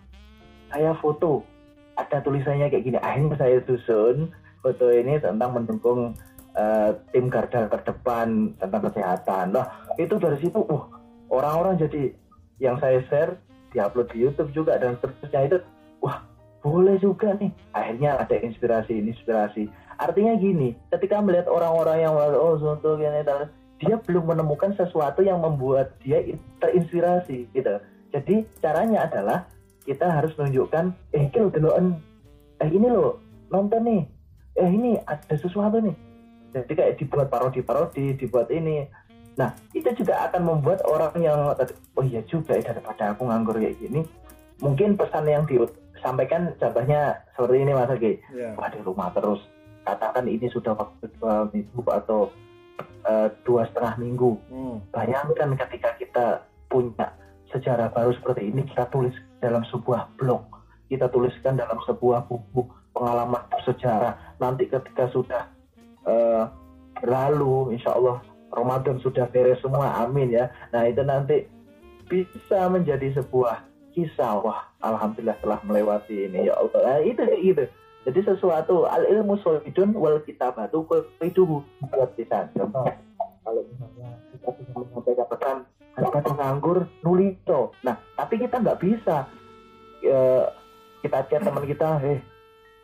saya 0.72 0.96
foto. 1.04 1.44
Ada 2.00 2.24
tulisannya 2.24 2.72
kayak 2.72 2.84
gini. 2.86 2.96
Akhirnya 2.96 3.36
saya 3.36 3.60
susun 3.68 4.32
foto 4.60 4.92
ini 4.92 5.16
tentang 5.20 5.56
mendukung 5.56 6.14
uh, 6.56 6.90
tim 7.10 7.26
garda 7.28 7.68
terdepan 7.68 8.54
tentang 8.60 8.82
kesehatan. 8.88 9.56
Nah 9.56 9.66
itu 9.96 10.14
dari 10.16 10.38
situ, 10.40 10.60
uh, 10.60 10.84
orang-orang 11.32 11.80
jadi 11.80 12.12
yang 12.60 12.76
saya 12.78 13.00
share 13.08 13.40
diupload 13.72 14.12
di 14.12 14.18
YouTube 14.26 14.50
juga 14.52 14.76
dan 14.76 14.98
seterusnya 15.00 15.40
itu 15.48 15.58
wah 16.04 16.22
boleh 16.60 17.00
juga 17.00 17.32
nih. 17.36 17.52
Akhirnya 17.72 18.20
ada 18.20 18.36
inspirasi 18.36 19.00
inspirasi. 19.00 19.68
Artinya 20.00 20.36
gini 20.36 20.76
ketika 20.92 21.20
melihat 21.20 21.48
orang-orang 21.48 22.04
yang 22.04 22.14
oh 22.16 22.56
untuk 22.56 23.00
ini 23.00 23.24
dia 23.80 23.96
belum 23.96 24.28
menemukan 24.28 24.76
sesuatu 24.76 25.24
yang 25.24 25.40
membuat 25.40 25.96
dia 26.04 26.20
terinspirasi 26.60 27.48
gitu. 27.56 27.80
Jadi 28.12 28.44
caranya 28.60 29.08
adalah 29.08 29.48
kita 29.88 30.04
harus 30.04 30.36
menunjukkan 30.36 30.92
eh 31.16 31.32
deloan 31.32 31.96
eh 32.60 32.68
ini 32.68 32.92
loh 32.92 33.16
nonton 33.48 33.80
nih 33.82 34.02
eh 34.58 34.70
ini 34.70 34.98
ada 35.06 35.34
sesuatu 35.36 35.78
nih. 35.78 35.96
Jadi 36.50 36.72
kayak 36.74 36.96
dibuat 36.98 37.30
parodi-parodi 37.30 38.18
dibuat 38.18 38.50
ini. 38.50 38.86
Nah 39.38 39.54
itu 39.70 39.86
juga 39.94 40.26
akan 40.26 40.42
membuat 40.42 40.82
orang 40.86 41.14
yang 41.22 41.54
oh 41.96 42.04
iya 42.04 42.20
juga 42.26 42.58
ya 42.58 42.74
daripada 42.74 43.14
aku 43.14 43.30
nganggur 43.30 43.56
kayak 43.58 43.78
gini. 43.78 44.02
Mungkin 44.60 44.98
pesan 44.98 45.30
yang 45.30 45.46
disampaikan 45.46 46.52
contohnya 46.58 47.22
seperti 47.32 47.56
ini 47.64 47.72
mas 47.72 47.88
Agi 47.88 48.20
yeah. 48.34 48.52
wah 48.58 48.68
di 48.68 48.80
rumah 48.82 49.08
terus. 49.14 49.40
Katakan 49.86 50.28
ini 50.28 50.50
sudah 50.50 50.76
waktu 50.76 51.08
dua 51.16 51.48
minggu 51.48 51.82
atau 51.88 52.28
uh, 53.06 53.28
dua 53.46 53.64
setengah 53.70 53.94
minggu. 53.96 54.32
Hmm. 54.50 54.76
bayangkan 54.92 55.56
ketika 55.56 55.90
kita 55.96 56.26
punya 56.68 57.14
sejarah 57.50 57.90
baru 57.90 58.14
seperti 58.14 58.50
ini 58.50 58.62
kita 58.68 58.86
tulis 58.92 59.14
dalam 59.42 59.66
sebuah 59.66 60.14
blog 60.14 60.60
kita 60.90 61.06
tuliskan 61.06 61.54
dalam 61.54 61.78
sebuah 61.86 62.26
buku 62.26 62.66
pengalaman 63.00 63.40
bersejarah. 63.48 64.20
Nanti 64.36 64.68
ketika 64.68 65.08
sudah 65.08 65.48
uh, 66.04 66.52
berlalu 67.00 67.72
insya 67.72 67.96
Allah 67.96 68.20
Ramadan 68.52 69.00
sudah 69.00 69.24
beres 69.32 69.56
semua 69.64 70.04
amin 70.04 70.36
ya. 70.36 70.52
Nah 70.76 70.84
itu 70.84 71.00
nanti 71.00 71.48
bisa 72.12 72.68
menjadi 72.68 73.16
sebuah 73.16 73.64
kisah. 73.96 74.44
Wah 74.44 74.68
alhamdulillah 74.84 75.40
telah 75.40 75.58
melewati 75.64 76.28
ini 76.28 76.52
ya 76.52 76.54
Allah. 76.60 76.80
Nah, 76.84 76.98
itu 77.00 77.24
itu. 77.40 77.64
Jadi 78.00 78.20
sesuatu 78.24 78.88
al 78.88 79.04
ilmu 79.08 79.40
solidun 79.40 79.96
wal 79.96 80.20
kitabatu 80.24 80.84
itu 81.20 81.64
buat 81.88 82.10
bisa 82.16 82.48
contoh 82.56 82.88
kalau 83.44 83.60
misalnya 83.68 84.08
kita 84.32 84.48
bisa 84.56 84.72
menyampaikan 84.72 85.26
pesan 85.28 85.56
daripada 85.96 86.30
nganggur 86.32 86.78
nulito. 87.04 87.76
Nah 87.84 87.96
tapi 88.16 88.40
kita 88.40 88.56
nggak 88.56 88.80
bisa 88.80 89.28
ya, 90.00 90.48
kita 91.04 91.18
chat 91.28 91.44
teman 91.44 91.64
kita 91.68 92.00
eh 92.08 92.20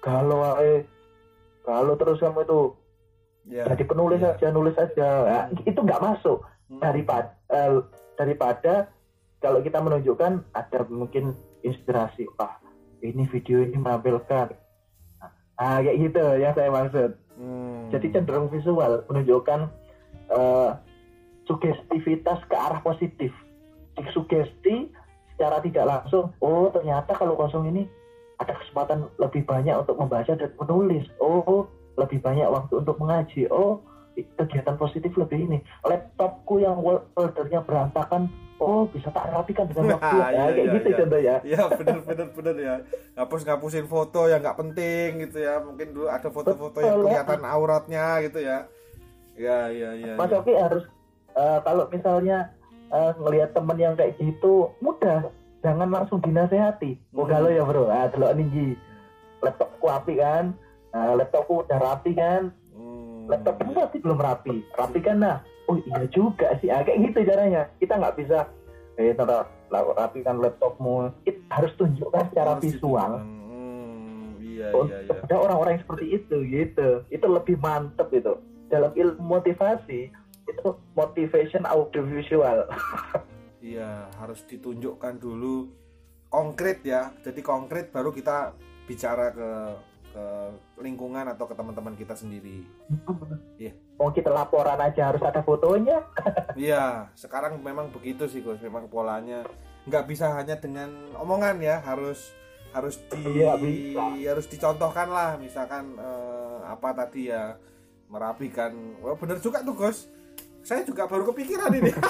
kalau 0.06 0.54
eh 0.62 0.86
kalau 1.66 1.98
terus 1.98 2.22
kamu 2.22 2.46
itu 2.46 2.60
yeah. 3.50 3.66
jadi 3.66 3.82
penulis 3.82 4.22
yeah. 4.22 4.38
aja 4.38 4.46
nulis 4.54 4.76
aja 4.78 5.08
ya, 5.26 5.40
itu 5.66 5.80
nggak 5.82 5.98
masuk 5.98 6.46
hmm. 6.70 6.78
daripada 6.78 7.34
uh, 7.50 7.82
daripada 8.14 8.86
kalau 9.42 9.58
kita 9.66 9.82
menunjukkan 9.82 10.46
ada 10.54 10.78
mungkin 10.86 11.34
inspirasi 11.66 12.30
wah 12.38 12.62
ini 13.02 13.26
video 13.26 13.66
ini 13.66 13.74
menampilkan 13.74 14.54
ah 15.58 15.78
kayak 15.82 15.98
gitu 15.98 16.22
ya 16.38 16.54
saya 16.54 16.70
maksud 16.70 17.10
hmm. 17.34 17.90
jadi 17.90 18.06
cenderung 18.14 18.46
visual 18.46 19.02
menunjukkan 19.10 19.66
uh, 20.30 20.78
sugestivitas 21.50 22.38
ke 22.46 22.54
arah 22.54 22.78
positif 22.86 23.34
sugesti 24.14 24.92
secara 25.34 25.58
tidak 25.64 25.84
langsung 25.88 26.30
oh 26.44 26.68
ternyata 26.70 27.16
kalau 27.16 27.34
kosong 27.34 27.72
ini 27.72 27.88
ada 28.36 28.52
kesempatan 28.52 29.08
lebih 29.16 29.48
banyak 29.48 29.74
untuk 29.76 29.96
membaca 29.96 30.32
dan 30.36 30.50
menulis. 30.60 31.04
Oh, 31.22 31.68
lebih 31.96 32.20
banyak 32.20 32.48
waktu 32.48 32.84
untuk 32.84 32.96
mengaji. 33.00 33.48
Oh, 33.48 33.80
kegiatan 34.16 34.76
positif 34.80 35.12
lebih 35.16 35.44
ini. 35.48 35.58
Laptopku 35.84 36.60
yang 36.60 36.80
foldernya 37.12 37.60
berantakan, 37.64 38.32
oh 38.56 38.88
bisa 38.88 39.12
tak 39.12 39.28
rapikan 39.28 39.68
dengan 39.68 39.92
waktu. 40.00 40.16
Nah, 40.16 40.30
ya, 40.32 40.32
iya, 40.32 40.44
kayak 40.52 40.56
iya, 40.56 40.76
gitu 40.76 40.88
iya. 40.88 40.96
contoh 40.96 41.20
ya. 41.20 41.36
Iya, 41.44 41.62
benar 41.76 41.98
benar 42.04 42.28
benar 42.32 42.56
ya. 42.56 42.74
Ngapus 43.16 43.42
ngapusin 43.44 43.86
foto 43.88 44.20
yang 44.28 44.40
nggak 44.40 44.58
penting 44.60 45.08
gitu 45.28 45.38
ya. 45.44 45.60
Mungkin 45.60 45.92
dulu 45.92 46.06
ada 46.08 46.28
foto-foto 46.32 46.78
yang 46.80 47.04
kelihatan 47.04 47.40
ya. 47.44 47.48
auratnya 47.52 48.06
gitu 48.24 48.38
ya. 48.40 48.58
Ya, 49.36 49.58
iya, 49.68 49.90
iya. 49.92 50.12
Mas 50.16 50.32
ya. 50.32 50.40
Oki 50.40 50.52
harus 50.56 50.84
uh, 51.36 51.60
kalau 51.60 51.84
misalnya 51.92 52.56
uh, 52.88 53.12
ngelihat 53.20 53.52
temen 53.52 53.76
yang 53.76 53.94
kayak 53.96 54.16
gitu 54.16 54.72
mudah 54.80 55.28
jangan 55.66 55.90
langsung 55.90 56.22
dinasehati. 56.22 56.94
Oh 57.18 57.26
hmm. 57.26 57.50
ya 57.50 57.66
bro. 57.66 57.90
Ah 57.90 58.06
delok 58.06 58.38
tinggi 58.38 58.78
laptopku 59.42 59.86
api 59.90 60.14
kan? 60.22 60.54
Nah, 60.94 61.18
laptopku 61.18 61.66
udah 61.66 61.78
rapi 61.82 62.14
kan? 62.14 62.54
Hmm. 62.70 63.26
laptopku 63.26 63.74
masih 63.74 63.98
belum 63.98 64.18
rapi. 64.22 64.62
Rapi 64.78 64.98
kan 65.02 65.18
nah? 65.18 65.42
Oh 65.66 65.74
iya 65.82 66.06
juga 66.14 66.54
sih. 66.62 66.70
Ah, 66.70 66.86
kayak 66.86 67.10
gitu 67.10 67.26
caranya. 67.26 67.66
Kita 67.82 67.98
nggak 67.98 68.14
bisa 68.14 68.46
eh 68.96 69.10
tata 69.18 69.50
rapikan 69.74 70.38
laptopmu? 70.38 71.10
Kita 71.26 71.42
harus 71.50 71.74
tunjukkan 71.74 72.30
secara 72.30 72.62
visual 72.62 73.12
hmm, 73.18 74.38
iya, 74.40 74.70
iya, 74.70 74.98
iya. 75.04 75.14
ada 75.26 75.36
orang-orang 75.36 75.76
yang 75.76 75.82
seperti 75.82 76.06
itu 76.14 76.36
gitu. 76.46 76.88
Itu 77.10 77.26
lebih 77.26 77.58
mantep 77.58 78.08
itu. 78.14 78.38
Dalam 78.70 78.94
ilmu 78.94 79.18
motivasi 79.18 80.14
itu 80.46 80.66
motivation 80.94 81.66
audiovisual 81.66 82.70
Iya, 83.66 84.06
harus 84.22 84.46
ditunjukkan 84.46 85.18
dulu 85.18 85.66
konkret 86.30 86.86
ya. 86.86 87.10
Jadi 87.26 87.42
konkret 87.42 87.90
baru 87.90 88.14
kita 88.14 88.54
bicara 88.86 89.34
ke 89.34 89.50
ke 90.16 90.24
lingkungan 90.80 91.28
atau 91.28 91.44
ke 91.50 91.54
teman-teman 91.58 91.98
kita 91.98 92.14
sendiri. 92.14 92.62
Iya. 93.58 93.74
Oh 93.98 94.14
kita 94.14 94.30
laporan 94.30 94.78
aja 94.78 95.10
harus 95.10 95.22
ada 95.26 95.42
fotonya. 95.42 95.98
Iya, 96.56 97.12
sekarang 97.12 97.60
memang 97.60 97.92
begitu 97.92 98.24
sih 98.30 98.40
Gus. 98.40 98.62
Memang 98.64 98.88
polanya 98.88 99.44
nggak 99.84 100.08
bisa 100.08 100.32
hanya 100.32 100.56
dengan 100.56 100.88
omongan 101.20 101.60
ya, 101.60 101.84
harus 101.84 102.32
harus 102.72 102.96
di 103.12 103.44
iya, 103.92 104.32
harus 104.32 104.48
dicontohkan 104.48 105.10
lah. 105.12 105.36
Misalkan 105.36 106.00
eh, 106.00 106.58
apa 106.64 106.96
tadi 106.96 107.28
ya 107.28 107.60
merapikan. 108.08 108.72
Wah 109.04 109.18
bener 109.20 109.36
juga 109.42 109.60
tuh 109.60 109.76
Gus 109.76 110.08
saya 110.66 110.82
juga 110.82 111.06
baru 111.06 111.30
kepikiran 111.30 111.70
ini. 111.78 111.94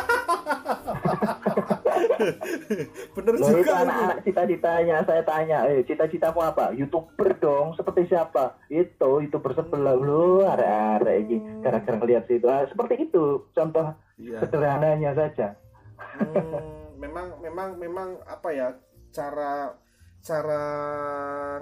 Bener 3.12 3.37
Loh, 3.37 3.53
juga. 3.53 3.85
anak-anak 3.85 4.25
cita-citanya 4.25 5.05
saya 5.05 5.21
tanya, 5.29 5.69
eh 5.69 5.85
cita-citamu 5.85 6.40
apa? 6.40 6.73
Youtuber 6.73 7.37
dong, 7.37 7.77
seperti 7.77 8.09
siapa? 8.09 8.57
Itu, 8.73 9.21
itu 9.21 9.37
bersebelah 9.37 9.92
lu, 9.92 10.40
ada-ada 10.49 11.12
ini 11.12 11.61
gara-gara 11.61 12.01
lihat 12.09 12.25
situ. 12.25 12.49
Ah, 12.49 12.64
seperti 12.64 13.12
itu 13.12 13.45
contoh 13.53 13.92
iya. 14.16 14.40
sederhananya 14.40 15.12
saja. 15.12 15.53
Hmm, 16.16 16.97
memang, 16.97 17.37
memang, 17.45 17.77
memang 17.77 18.09
apa 18.25 18.49
ya 18.57 18.73
cara 19.12 19.77
cara 20.25 20.64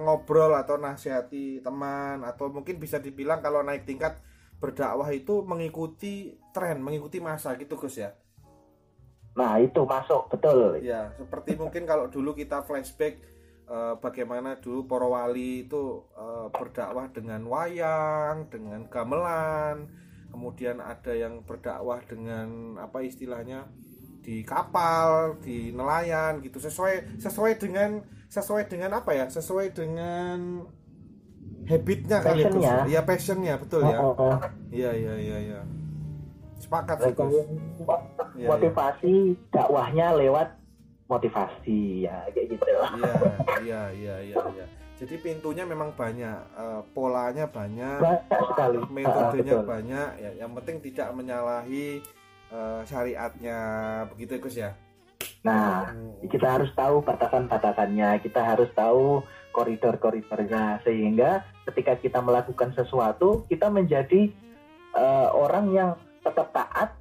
ngobrol 0.00 0.54
atau 0.56 0.78
nasihati 0.78 1.60
teman 1.60 2.22
atau 2.24 2.48
mungkin 2.48 2.80
bisa 2.80 2.96
dibilang 2.96 3.44
kalau 3.44 3.60
naik 3.60 3.84
tingkat 3.84 4.16
berdakwah 4.58 5.10
itu 5.12 5.42
mengikuti 5.44 6.38
tren, 6.54 6.80
mengikuti 6.80 7.18
masa 7.18 7.54
gitu 7.58 7.76
Gus 7.76 7.98
ya. 7.98 8.14
Nah, 9.34 9.58
itu 9.58 9.82
masuk 9.82 10.30
betul. 10.30 10.78
Ya, 10.80 11.10
seperti 11.18 11.58
mungkin 11.58 11.84
kalau 11.84 12.06
dulu 12.06 12.38
kita 12.38 12.62
flashback 12.62 13.18
eh, 13.66 13.94
bagaimana 13.98 14.62
dulu 14.62 14.86
para 14.86 15.06
wali 15.10 15.66
itu 15.66 16.06
eh, 16.14 16.46
berdakwah 16.54 17.10
dengan 17.10 17.42
wayang, 17.50 18.46
dengan 18.46 18.86
gamelan, 18.86 19.90
kemudian 20.30 20.78
ada 20.78 21.10
yang 21.10 21.42
berdakwah 21.42 21.98
dengan 22.06 22.78
apa 22.78 23.02
istilahnya 23.02 23.66
di 24.24 24.40
kapal, 24.46 25.36
di 25.42 25.74
nelayan 25.74 26.40
gitu 26.40 26.56
sesuai 26.56 27.20
sesuai 27.20 27.60
dengan 27.60 28.00
sesuai 28.30 28.70
dengan 28.70 29.02
apa 29.02 29.18
ya? 29.18 29.26
Sesuai 29.26 29.74
dengan 29.74 30.62
habitnya 31.64 32.18
kali 32.20 32.42
ya 32.60 32.84
iya 32.84 33.00
passionnya 33.02 33.56
betul 33.56 33.84
ya. 33.88 33.98
Oh, 34.00 34.12
oh, 34.12 34.36
oh. 34.36 34.38
iya 34.68 34.90
iya 34.92 35.14
iya 35.16 35.36
iya. 35.52 35.60
Sepakat 36.60 36.96
sih 37.04 37.12
ya, 38.36 38.48
motivasi 38.48 39.14
ya. 39.36 39.52
dakwahnya 39.52 40.06
lewat 40.16 40.48
motivasi 41.08 42.08
ya 42.08 42.24
kayak 42.32 42.56
gitu. 42.56 42.64
Iya 42.98 43.14
iya 43.60 43.82
iya 43.92 44.16
iya 44.24 44.36
iya. 44.56 44.66
Jadi 44.94 45.14
pintunya 45.20 45.66
memang 45.66 45.92
banyak 45.92 46.38
uh, 46.54 46.80
polanya 46.94 47.50
banyak 47.50 47.98
banyak 48.00 48.40
sekali. 48.48 48.78
metodenya 48.88 49.54
uh, 49.60 49.66
banyak 49.66 50.10
ya. 50.22 50.30
Yang 50.40 50.50
penting 50.62 50.76
tidak 50.92 51.08
menyalahi 51.12 52.00
uh, 52.54 52.80
syariatnya. 52.86 53.58
Begitu 54.14 54.40
Gus 54.40 54.56
ya? 54.56 54.72
Nah 55.44 55.92
hmm. 55.92 56.30
kita 56.32 56.60
harus 56.60 56.70
tahu 56.72 57.04
batasan-batasannya. 57.04 58.22
Kita 58.24 58.40
harus 58.40 58.70
tahu 58.72 59.20
koridor-koridornya. 59.52 60.80
Sehingga 60.86 61.44
ketika 61.64 61.96
kita 61.98 62.18
melakukan 62.20 62.72
sesuatu 62.76 63.48
kita 63.48 63.72
menjadi 63.72 64.30
uh, 64.94 65.32
orang 65.34 65.66
yang 65.72 65.90
tetap 66.24 66.52
taat 66.52 66.96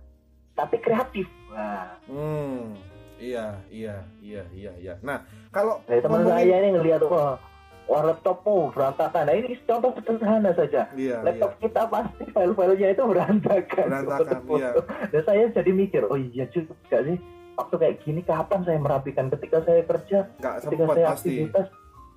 tapi 0.54 0.78
kreatif. 0.80 1.28
Nah. 1.54 1.98
Hmm. 2.08 2.78
Iya, 3.24 3.56
iya, 3.72 4.04
iya, 4.20 4.44
iya, 4.52 4.72
iya. 4.76 4.94
Nah, 5.00 5.24
kalau 5.48 5.80
nah, 5.88 5.96
teman 5.96 6.28
ngomongin... 6.28 6.44
saya 6.44 6.56
ini 6.60 6.70
ngelihat 6.76 7.08
wah, 7.08 7.40
wah 7.88 8.04
laptopmu 8.04 8.76
berantakan. 8.76 9.32
Nah, 9.32 9.36
ini 9.40 9.56
contoh 9.64 9.96
sederhana 9.96 10.52
saja. 10.52 10.92
Iya, 10.92 11.24
Laptop 11.24 11.56
iya. 11.56 11.62
kita 11.64 11.82
pasti 11.88 12.24
file-filenya 12.36 12.88
itu 12.92 13.04
berantakan. 13.08 13.86
Berantakan, 13.88 14.40
iya. 14.60 14.70
Dan 15.08 15.22
saya 15.24 15.44
jadi 15.56 15.72
mikir, 15.72 16.04
oh 16.12 16.20
iya 16.20 16.44
juga 16.52 16.76
sih 17.00 17.16
waktu 17.54 17.76
kayak 17.78 17.96
gini 18.02 18.22
kapan 18.26 18.66
saya 18.66 18.80
merapikan 18.82 19.30
ketika 19.30 19.62
saya 19.62 19.82
kerja 19.86 20.26
nggak 20.42 20.56
ketika 20.66 20.84
sempat 20.84 20.96
saya 20.98 21.06
pasti 21.06 21.30
aktivitas 21.30 21.68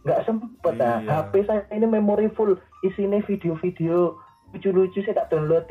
nggak 0.07 0.23
sempet 0.23 0.73
nah 0.79 1.03
Iya. 1.03 1.27
HP 1.27 1.33
saya 1.51 1.67
ini 1.75 1.87
memori 1.91 2.31
full. 2.31 2.55
Isinya 2.87 3.19
video-video 3.27 4.15
lucu-lucu 4.55 5.03
saya 5.03 5.27
tak 5.27 5.35
download 5.35 5.67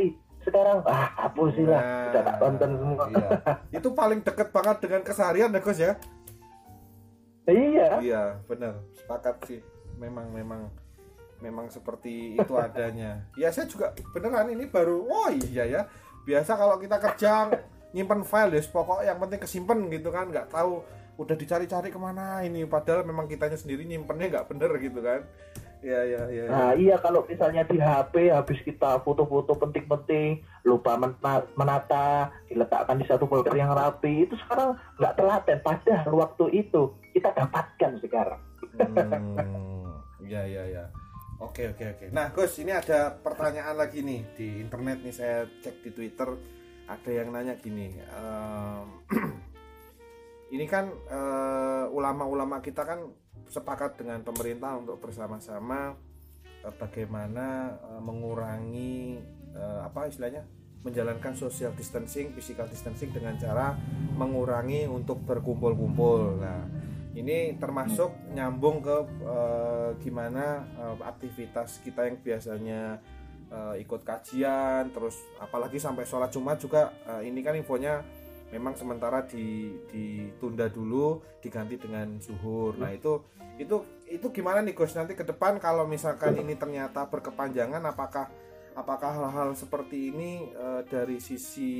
sekarang 0.45 0.85
ah 0.85 1.09
hapus 1.17 1.57
sih 1.57 1.65
lah. 1.65 1.81
Nah, 1.81 2.05
udah 2.13 2.21
tak 2.21 2.35
tonton 2.37 2.71
semua. 2.77 3.05
iya. 3.09 3.29
itu 3.81 3.89
paling 3.97 4.19
deket 4.21 4.47
banget 4.53 4.77
dengan 4.83 5.01
keseharian 5.01 5.49
ya 5.49 5.59
Gus 5.63 5.79
ya? 5.81 5.91
Iya. 7.49 7.89
Iya 8.01 8.23
benar 8.45 8.73
sepakat 8.93 9.35
sih. 9.49 9.59
Memang 9.97 10.29
memang 10.29 10.69
memang 11.41 11.65
seperti 11.73 12.37
itu 12.37 12.53
adanya. 12.61 13.25
Ya 13.39 13.49
saya 13.49 13.65
juga 13.65 13.97
beneran 14.13 14.53
ini 14.53 14.69
baru 14.69 15.05
oh 15.05 15.29
iya 15.33 15.65
ya. 15.65 15.81
Biasa 16.25 16.53
kalau 16.57 16.77
kita 16.77 17.01
kerja 17.01 17.49
nyimpen 17.95 18.21
file 18.21 18.59
ya 18.59 18.61
pokok 18.69 19.01
yang 19.01 19.17
penting 19.17 19.41
kesimpan 19.41 19.89
gitu 19.89 20.13
kan. 20.13 20.29
Nggak 20.29 20.53
tahu 20.53 20.85
udah 21.15 21.35
dicari-cari 21.35 21.89
ke 21.89 21.99
mana 21.99 22.43
ini 22.43 22.67
padahal 22.67 23.07
memang 23.07 23.31
kitanya 23.31 23.55
sendiri 23.55 23.87
nyimpennya 23.87 24.31
nggak 24.35 24.47
bener 24.51 24.71
gitu 24.79 24.99
kan 24.99 25.23
ya 25.85 26.01
ya 26.01 26.21
ya, 26.33 26.43
ya. 26.43 26.49
Nah 26.49 26.71
iya 26.73 26.95
kalau 26.97 27.21
misalnya 27.29 27.61
di 27.61 27.77
HP 27.77 28.33
habis 28.33 28.57
kita 28.65 28.99
foto-foto 29.05 29.53
penting-penting 29.53 30.41
lupa 30.65 30.97
mena- 30.97 31.45
menata 31.53 32.33
diletakkan 32.49 32.97
di 32.97 33.05
satu 33.05 33.29
folder 33.29 33.53
yang 33.53 33.69
rapi 33.69 34.25
itu 34.25 34.33
sekarang 34.45 34.73
nggak 34.97 35.13
telaten 35.13 35.57
padahal 35.61 36.13
waktu 36.25 36.45
itu 36.65 36.89
kita 37.13 37.29
dapatkan 37.37 38.01
sekarang. 38.01 38.41
Hmm, 38.75 39.85
ya 40.25 40.41
ya 40.49 40.63
ya. 40.65 40.83
Oke 41.37 41.69
oke 41.69 41.85
oke. 41.85 42.05
Nah 42.09 42.33
Gus 42.33 42.57
ini 42.57 42.73
ada 42.73 43.13
pertanyaan 43.21 43.77
lagi 43.77 44.01
nih 44.01 44.21
di 44.33 44.47
internet 44.65 45.05
nih 45.05 45.13
saya 45.13 45.45
cek 45.61 45.85
di 45.85 45.91
Twitter 45.93 46.33
ada 46.89 47.11
yang 47.13 47.29
nanya 47.29 47.61
gini. 47.61 47.93
ehm, 48.01 48.87
ini 50.53 50.65
kan 50.69 50.91
eh, 51.09 51.85
ulama-ulama 51.89 52.61
kita 52.61 52.85
kan 52.85 53.09
sepakat 53.49 53.97
dengan 53.97 54.21
pemerintah 54.21 54.77
untuk 54.77 55.01
bersama-sama 55.01 55.97
eh, 56.61 56.73
bagaimana 56.77 57.77
eh, 57.77 58.01
mengurangi 58.01 59.21
eh, 59.55 59.79
apa 59.81 60.09
istilahnya 60.09 60.45
menjalankan 60.85 61.33
social 61.33 61.73
distancing, 61.73 62.29
physical 62.37 62.69
distancing 62.69 63.09
dengan 63.09 63.33
cara 63.41 63.73
mengurangi 64.13 64.85
untuk 64.85 65.17
berkumpul-kumpul. 65.25 66.37
Nah, 66.37 66.61
ini 67.17 67.57
termasuk 67.57 68.13
nyambung 68.37 68.85
ke 68.85 68.97
eh, 69.25 69.89
gimana 70.05 70.61
eh, 70.77 70.95
aktivitas 71.01 71.81
kita 71.81 72.05
yang 72.05 72.21
biasanya 72.21 73.01
eh, 73.49 73.81
ikut 73.81 74.05
kajian, 74.05 74.93
terus 74.93 75.17
apalagi 75.41 75.81
sampai 75.81 76.05
sholat 76.05 76.29
Jumat 76.29 76.61
juga 76.61 76.93
ini 77.25 77.41
kan 77.41 77.57
infonya 77.57 78.05
memang 78.53 78.77
sementara 78.77 79.25
di, 79.25 79.73
ditunda 79.89 80.69
dulu, 80.69 81.21
diganti 81.41 81.79
dengan 81.81 82.21
zuhur. 82.21 82.77
Nah 82.77 82.93
itu 82.93 83.21
itu 83.55 83.81
itu 84.11 84.27
gimana 84.29 84.59
nih 84.61 84.75
Gus 84.75 84.93
nanti 84.93 85.15
ke 85.15 85.23
depan 85.23 85.57
kalau 85.57 85.87
misalkan 85.87 86.35
ini 86.37 86.59
ternyata 86.59 87.07
berkepanjangan, 87.09 87.81
apakah 87.87 88.29
apakah 88.75 89.11
hal-hal 89.15 89.55
seperti 89.55 90.11
ini 90.11 90.51
eh, 90.51 90.81
dari 90.85 91.17
sisi 91.17 91.73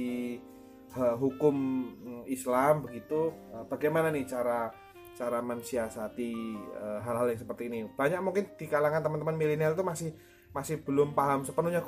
eh, 0.96 1.16
hukum 1.20 1.56
mm, 1.92 2.24
Islam 2.32 2.88
begitu, 2.88 3.36
eh, 3.54 3.66
bagaimana 3.68 4.10
nih 4.10 4.26
cara 4.26 4.72
cara 5.16 5.40
mensiasati 5.40 6.60
hal-hal 7.08 7.32
yang 7.32 7.40
seperti 7.40 7.72
ini. 7.72 7.88
Banyak 7.88 8.20
mungkin 8.20 8.52
di 8.60 8.68
kalangan 8.68 9.00
teman-teman 9.00 9.40
milenial 9.40 9.72
itu 9.72 9.80
masih 9.80 10.12
masih 10.52 10.84
belum 10.84 11.16
paham 11.16 11.48
sepenuhnya 11.48 11.80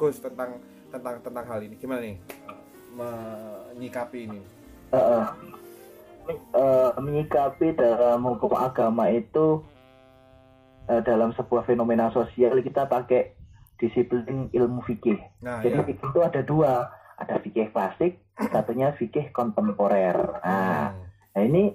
Gus 0.00 0.16
tentang 0.24 0.64
tentang 0.88 1.20
tentang 1.20 1.44
hal 1.44 1.60
ini. 1.60 1.76
Gimana 1.76 2.00
nih 2.00 2.16
eh, 3.00 3.63
menyikapi 3.74 4.18
ini? 4.30 4.40
Eh, 4.94 5.26
eh, 6.30 6.90
menyikapi 6.96 7.74
dalam 7.74 8.24
hukum 8.24 8.54
agama 8.54 9.10
itu 9.10 9.60
eh, 10.86 11.02
dalam 11.02 11.34
sebuah 11.34 11.66
fenomena 11.66 12.08
sosial 12.10 12.56
kita 12.62 12.86
pakai 12.86 13.34
disiplin 13.76 14.48
ilmu 14.54 14.80
fikih. 14.86 15.18
Nah, 15.42 15.58
Jadi 15.60 15.76
ya. 15.76 15.84
fikih 15.84 16.06
itu 16.08 16.20
ada 16.22 16.40
dua, 16.46 16.72
ada 17.18 17.36
fikih 17.42 17.74
klasik, 17.74 18.22
satunya 18.48 18.94
fikih 18.94 19.34
kontemporer. 19.34 20.16
Nah, 20.40 20.94
Hmm. 20.94 21.02
Nah 21.34 21.42
ini 21.42 21.74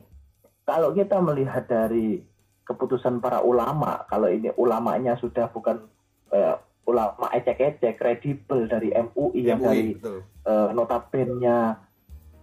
kalau 0.63 0.95
kita 0.95 1.19
melihat 1.19 1.67
dari 1.67 2.23
keputusan 2.63 3.19
para 3.19 3.43
ulama, 3.43 4.07
kalau 4.07 4.31
ini 4.31 4.55
ulamanya 4.55 5.19
sudah 5.19 5.51
bukan 5.51 5.83
eh, 6.31 6.55
ulama 6.87 7.27
ecek-ecek, 7.35 7.99
kredibel 7.99 8.71
dari 8.71 8.95
MUI 8.95 9.41
yang 9.43 9.59
MUI, 9.59 9.67
dari 9.67 9.83
betul. 9.99 10.17
eh, 10.47 10.69
notabene 10.71 11.35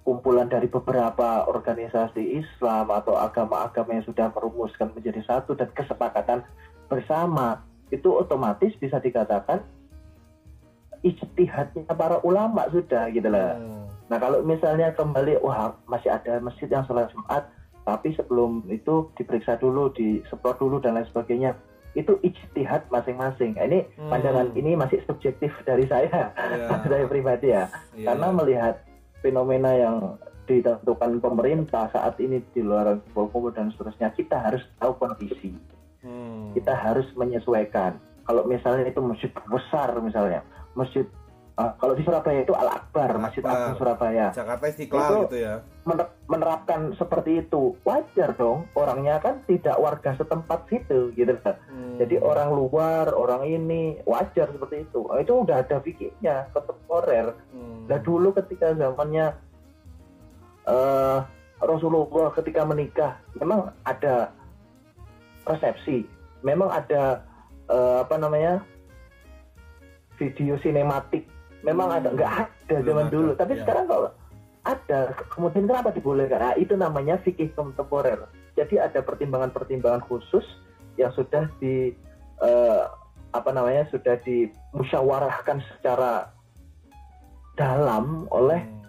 kumpulan 0.06 0.46
dari 0.46 0.70
beberapa 0.70 1.50
organisasi 1.50 2.38
Islam 2.38 2.86
atau 2.94 3.18
agama-agama 3.18 3.98
yang 3.98 4.06
sudah 4.06 4.30
merumuskan 4.30 4.94
menjadi 4.94 5.18
satu 5.26 5.58
dan 5.58 5.66
kesepakatan 5.74 6.46
bersama 6.86 7.66
itu 7.90 8.14
otomatis 8.14 8.70
bisa 8.78 9.02
dikatakan 9.02 9.66
ijtihadnya 11.02 11.90
para 11.90 12.22
ulama 12.22 12.70
sudah 12.70 13.10
gitu 13.10 13.26
lah. 13.26 13.58
Hmm. 13.58 13.90
Nah 14.06 14.18
kalau 14.22 14.46
misalnya 14.46 14.94
kembali, 14.94 15.42
wah 15.42 15.74
masih 15.90 16.14
ada 16.14 16.38
masjid 16.38 16.70
yang 16.70 16.86
sholat 16.86 17.10
Jumat, 17.10 17.50
tapi 17.82 18.14
sebelum 18.14 18.62
itu 18.70 19.10
diperiksa 19.18 19.58
dulu, 19.58 19.90
disemprot 19.90 20.58
dulu 20.58 20.78
dan 20.78 20.98
lain 20.98 21.06
sebagainya. 21.10 21.58
Itu 21.96 22.20
ijtihad 22.22 22.86
masing-masing. 22.92 23.58
Nah, 23.58 23.66
ini 23.66 23.82
Hmm. 23.98 24.10
pandangan 24.12 24.54
ini 24.54 24.78
masih 24.78 25.02
subjektif 25.08 25.50
dari 25.66 25.88
saya, 25.90 26.30
Ya, 26.54 26.78
saya 26.86 27.04
pribadi 27.10 27.50
ya. 27.50 27.66
ya, 27.98 28.12
Karena 28.12 28.28
melihat 28.30 28.85
fenomena 29.26 29.74
yang 29.74 30.14
ditentukan 30.46 31.18
pemerintah 31.18 31.90
saat 31.90 32.14
ini 32.22 32.38
di 32.54 32.62
luar 32.62 33.02
kumpul 33.10 33.50
dan 33.50 33.74
seterusnya, 33.74 34.14
kita 34.14 34.38
harus 34.38 34.62
tahu 34.78 34.94
kondisi. 34.94 35.50
Hmm. 36.06 36.54
Kita 36.54 36.70
harus 36.70 37.10
menyesuaikan. 37.18 37.98
Kalau 38.22 38.46
misalnya 38.46 38.86
itu 38.86 39.02
masjid 39.02 39.30
besar 39.50 39.90
misalnya, 39.98 40.46
masjid 40.78 41.02
ah, 41.56 41.72
kalau 41.74 41.92
di 41.92 42.02
Surabaya 42.02 42.40
itu 42.40 42.52
Al 42.52 42.68
Akbar, 42.70 43.16
Masjid. 43.16 43.40
Agung 43.40 43.76
Surabaya 43.76 44.28
Jakarta 44.30 44.64
Istiqlal 44.66 45.00
Itu- 45.02 45.22
gitu 45.26 45.36
ya. 45.38 45.54
mener- 45.82 46.12
menerapkan 46.26 46.92
seperti 46.92 47.40
itu 47.40 47.76
wajar 47.82 48.34
dong 48.34 48.68
orangnya 48.72 49.16
kan 49.18 49.40
tidak 49.44 49.76
warga 49.76 50.12
setempat 50.14 50.66
situ 50.66 51.12
gitu 51.12 51.32
kan. 51.40 51.56
Hmm. 51.66 51.96
jadi 51.96 52.20
orang 52.20 52.50
luar 52.50 53.08
orang 53.10 53.42
ini 53.42 53.82
wajar 54.02 54.48
seperti 54.48 54.84
itu 54.84 55.00
Oh, 55.02 55.16
itu 55.16 55.32
udah 55.32 55.62
ada 55.62 55.78
fikihnya 55.78 56.50
kontemporer 56.50 57.32
Hmm. 57.50 57.86
nah 57.86 57.98
dulu 57.98 58.34
ketika 58.34 58.72
zamannya 58.72 59.32
eh, 60.64 61.18
Rasulullah 61.56 62.04
ketika 62.34 62.62
menikah 62.62 63.16
memang 63.34 63.72
ada 63.80 64.28
resepsi 65.44 66.04
memang 66.42 66.68
ada 66.68 67.22
eh, 67.64 67.96
apa 68.02 68.16
namanya 68.16 68.60
video 70.16 70.58
sinematik 70.58 71.24
memang 71.66 71.88
Hmm. 71.90 71.98
ada 71.98 72.08
nggak 72.14 72.32
ada 72.32 72.74
Belum 72.78 72.86
zaman 72.86 73.04
ada, 73.04 73.12
dulu 73.12 73.30
tapi 73.34 73.52
ya. 73.52 73.60
sekarang 73.66 73.84
kalau 73.86 74.10
ada 74.62 74.98
kemudian 75.28 75.64
kenapa 75.66 75.90
dibolehkan 75.90 76.38
nah, 76.38 76.54
itu 76.54 76.74
namanya 76.74 77.18
fikih 77.20 77.50
kontemporer 77.52 78.24
jadi 78.54 78.86
ada 78.86 79.02
pertimbangan-pertimbangan 79.02 80.06
khusus 80.06 80.46
yang 80.94 81.10
sudah 81.12 81.50
di 81.58 81.90
eh, 82.38 82.82
apa 83.30 83.50
namanya 83.50 83.84
sudah 83.90 84.16
dimusyawarahkan 84.22 85.60
secara 85.68 86.30
dalam 87.56 88.28
oleh 88.30 88.60
Hmm. 88.60 88.84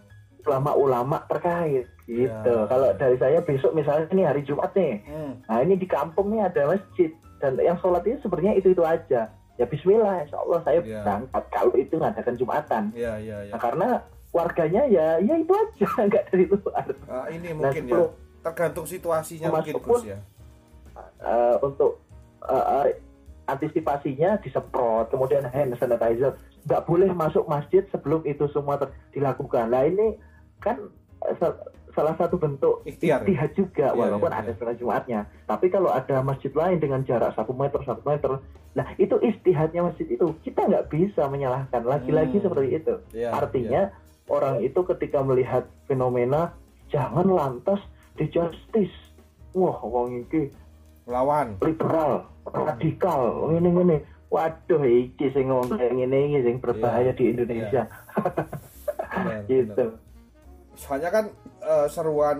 ulama-ulama 0.47 1.27
terkait 1.27 1.87
gitu. 2.07 2.31
Ya. 2.55 2.63
Kalau 2.71 2.95
dari 2.95 3.19
saya 3.19 3.43
besok 3.43 3.75
misalnya 3.75 4.07
ini 4.15 4.23
hari 4.23 4.41
Jumat 4.43 4.71
nih, 4.71 5.03
Hmm. 5.03 5.43
nah 5.43 5.59
ini 5.59 5.75
di 5.75 5.83
kampung 5.83 6.31
nih 6.31 6.47
ada 6.47 6.71
masjid 6.71 7.11
dan 7.43 7.59
yang 7.59 7.75
sholat 7.79 8.07
itu 8.07 8.23
sebenarnya 8.23 8.55
itu 8.55 8.71
itu 8.71 8.83
aja. 8.83 9.27
Ya 9.57 9.65
Bismillah, 9.65 10.21
Insya 10.21 10.37
Allah 10.37 10.59
saya 10.61 10.79
Ya. 10.79 11.01
berangkat 11.01 11.43
kalau 11.49 11.73
itu 11.73 11.95
ngadakan 11.95 12.35
Jumatan. 12.35 12.83
Ya, 12.93 13.17
ya, 13.17 13.37
ya. 13.41 13.51
Nah, 13.51 13.59
karena 13.59 13.87
warganya 14.29 14.85
ya 14.85 15.17
ya 15.17 15.33
itu 15.35 15.49
aja 15.49 15.87
nggak 16.07 16.23
dari 16.29 16.45
luar. 16.45 16.85
Ah, 17.05 17.25
ini 17.27 17.49
Nah, 17.49 17.65
mungkin 17.65 17.83
ya. 17.83 17.89
sebelum- 17.89 18.13
Tergantung 18.37 18.85
situasinya 18.85 19.47
mungkin 19.51 19.73
pun- 19.75 19.99
Gus 19.99 20.03
ya. 20.05 20.19
eh, 21.19 21.55
untuk 21.59 21.99
eh, 22.39 22.65
eh, 22.85 22.87
antisipasinya 23.45 24.37
disemprot, 24.37 25.09
kemudian 25.09 25.41
hand 25.43 25.73
sanitizer. 25.75 26.37
Nggak 26.63 26.81
boleh 26.83 27.09
masuk 27.09 27.43
masjid 27.45 27.81
sebelum 27.87 28.21
itu 28.23 28.45
semua 28.47 28.77
dilakukan. 29.09 29.67
Nah 29.67 29.83
ini 29.83 30.19
kan 30.59 30.77
salah 31.97 32.13
satu 32.13 32.37
bentuk 32.37 32.85
Ikhtiar. 32.85 33.25
istihad 33.25 33.51
juga, 33.51 33.89
Iya, 33.89 33.97
walaupun 33.97 34.29
iya, 34.29 34.37
ada 34.37 34.51
iya. 34.53 34.57
sholat 34.61 34.75
Jumatnya. 34.77 35.19
Tapi 35.43 35.65
kalau 35.67 35.89
ada 35.89 36.21
masjid 36.21 36.53
lain 36.53 36.77
dengan 36.77 37.01
jarak 37.01 37.33
satu 37.33 37.51
meter, 37.51 37.81
satu 37.81 38.05
meter, 38.05 38.37
nah 38.71 38.85
itu 38.95 39.17
istihadnya 39.19 39.81
masjid 39.81 40.05
itu 40.05 40.29
kita 40.41 40.61
nggak 40.63 40.87
bisa 40.87 41.25
menyalahkan. 41.25 41.81
Lagi-lagi 41.81 42.37
Hmm. 42.37 42.45
seperti 42.45 42.67
itu. 42.71 42.93
Ya, 43.11 43.33
Artinya 43.33 43.89
orang 44.27 44.61
itu 44.61 44.77
ketika 44.85 45.19
melihat 45.19 45.65
fenomena 45.83 46.53
jangan 46.87 47.25
lantas 47.25 47.81
di 48.13 48.29
justice. 48.29 48.93
Wah, 49.51 49.81
wong 49.81 50.21
iki 50.23 50.53
ya. 50.53 51.09
lawan. 51.09 51.57
liberal, 51.59 52.29
radikal, 52.45 53.49
ini 53.49 53.73
ini. 53.73 53.97
Waduh, 54.27 54.83
iki 54.83 55.31
sing 55.31 55.47
ngomong 55.47 55.73
kayak 55.73 55.95
iki 55.95 56.39
sing 56.43 56.55
berbahaya 56.59 57.09
Iya, 57.09 57.15
di 57.15 57.23
Indonesia. 57.31 57.81
Benar, 59.07 59.41
gitu. 59.47 59.73
benar. 59.87 60.05
soalnya 60.77 61.09
kan 61.09 61.25
uh, 61.67 61.87
seruan 61.91 62.39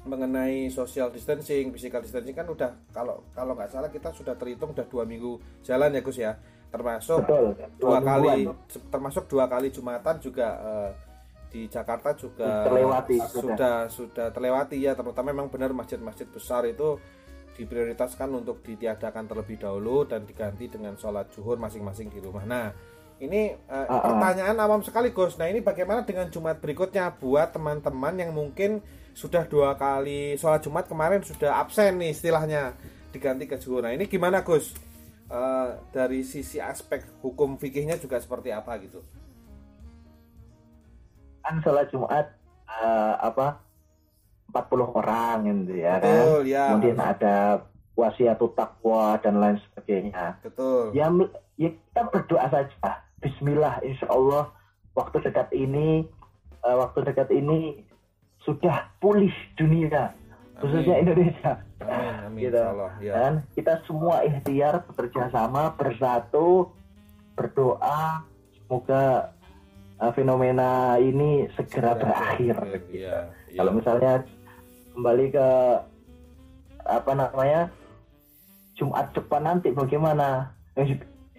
mengenai 0.00 0.72
social 0.72 1.12
distancing, 1.12 1.70
physical 1.70 2.00
distancing 2.00 2.34
kan 2.34 2.48
udah 2.48 2.72
kalau 2.90 3.22
kalau 3.36 3.52
nggak 3.52 3.70
salah 3.70 3.92
kita 3.92 4.10
sudah 4.10 4.34
terhitung 4.34 4.72
udah 4.72 4.88
dua 4.88 5.04
minggu 5.04 5.38
jalan 5.62 5.92
ya 5.92 6.00
Gus 6.00 6.18
ya, 6.18 6.32
termasuk 6.72 7.20
Betul, 7.22 7.54
dua 7.78 7.98
kali 8.00 8.48
termasuk 8.88 9.24
dua 9.28 9.44
kali 9.44 9.68
jumatan 9.68 10.16
juga 10.18 10.48
uh, 10.58 10.90
di 11.50 11.66
Jakarta 11.66 12.14
juga 12.14 12.64
Terlewati, 12.64 13.18
sudah 13.26 13.76
sudah 13.90 14.30
terlewati 14.30 14.78
ya. 14.80 14.94
Terutama 14.94 15.34
memang 15.34 15.50
benar 15.50 15.74
masjid-masjid 15.74 16.24
besar 16.30 16.64
itu 16.64 16.96
diprioritaskan 17.58 18.30
untuk 18.40 18.64
ditiadakan 18.64 19.28
terlebih 19.28 19.60
dahulu 19.60 20.08
dan 20.08 20.24
diganti 20.24 20.70
dengan 20.70 20.96
sholat 20.96 21.28
zuhur 21.34 21.60
masing-masing 21.60 22.08
di 22.08 22.22
rumah. 22.22 22.46
Nah 22.48 22.72
ini 23.20 23.52
uh, 23.68 23.84
Ah, 23.84 24.00
ah. 24.00 24.00
pertanyaan 24.08 24.56
awam 24.58 24.80
sekali 24.80 25.12
Gus. 25.12 25.36
Nah 25.36 25.46
ini 25.46 25.60
bagaimana 25.60 26.02
dengan 26.08 26.32
Jumat 26.32 26.58
berikutnya 26.58 27.12
buat 27.20 27.52
teman-teman 27.52 28.16
yang 28.16 28.32
mungkin 28.32 28.80
sudah 29.12 29.44
dua 29.44 29.76
kali 29.76 30.34
sholat 30.40 30.64
Jumat 30.64 30.88
kemarin 30.88 31.20
sudah 31.20 31.60
absen 31.60 32.00
nih 32.00 32.16
istilahnya 32.16 32.72
diganti 33.12 33.44
ke 33.44 33.60
zuhur. 33.60 33.84
Nah 33.84 33.92
ini 33.92 34.08
gimana 34.08 34.40
Gus? 34.40 34.72
Eh, 35.30 35.68
dari 35.94 36.26
sisi 36.26 36.58
aspek 36.58 37.06
hukum 37.22 37.54
fikihnya 37.54 38.00
juga 38.00 38.18
seperti 38.18 38.50
apa 38.50 38.74
gitu? 38.82 38.98
kan 41.40 41.56
sholat 41.64 41.88
Jumat 41.90 42.26
eh, 42.68 43.14
apa 43.18 43.58
40 44.52 44.98
orang 44.98 45.36
gitu 45.46 45.74
ya 45.78 45.98
kan 45.98 46.06
Betul 46.06 46.40
ya. 46.46 46.64
kemudian 46.70 46.98
ada 47.00 47.36
wasiatut 47.96 48.54
takwa 48.54 49.18
dan 49.18 49.40
lain 49.40 49.58
sebagainya 49.66 50.38
Betul. 50.46 50.94
ya, 50.94 51.10
ya 51.58 51.68
kita 51.74 52.00
berdoa 52.06 52.46
saja 52.46 52.90
Bismillah 53.20 53.84
Insya 53.84 54.08
Allah 54.08 54.52
waktu 54.96 55.20
dekat 55.24 55.52
ini 55.52 56.04
eh, 56.64 56.76
waktu 56.76 57.04
dekat 57.04 57.28
ini 57.32 57.84
sudah 58.44 58.88
pulih 59.00 59.32
dunia 59.56 60.16
khususnya. 60.60 61.00
Indonesia 61.00 61.60
Amin, 61.80 62.12
amin. 62.28 62.40
Gitu. 62.44 62.60
Allah, 62.60 62.90
ya. 63.00 63.12
dan 63.16 63.32
kita 63.56 63.80
semua 63.88 64.20
ikhtiar 64.24 64.84
bekerja 64.84 65.32
sama 65.32 65.72
bersatu 65.76 66.68
berdoa 67.32 68.24
semoga 68.60 69.32
uh, 69.96 70.12
fenomena 70.12 71.00
ini 71.00 71.48
segera 71.56 71.96
berakhir 71.96 72.84
Iya, 72.92 73.32
iya. 73.48 73.58
kalau 73.60 73.72
misalnya 73.72 74.12
kembali 74.92 75.26
ke 75.32 75.48
apa 76.84 77.12
namanya 77.16 77.72
Jumat 78.76 79.12
depan 79.16 79.44
nanti 79.44 79.72
bagaimana 79.72 80.52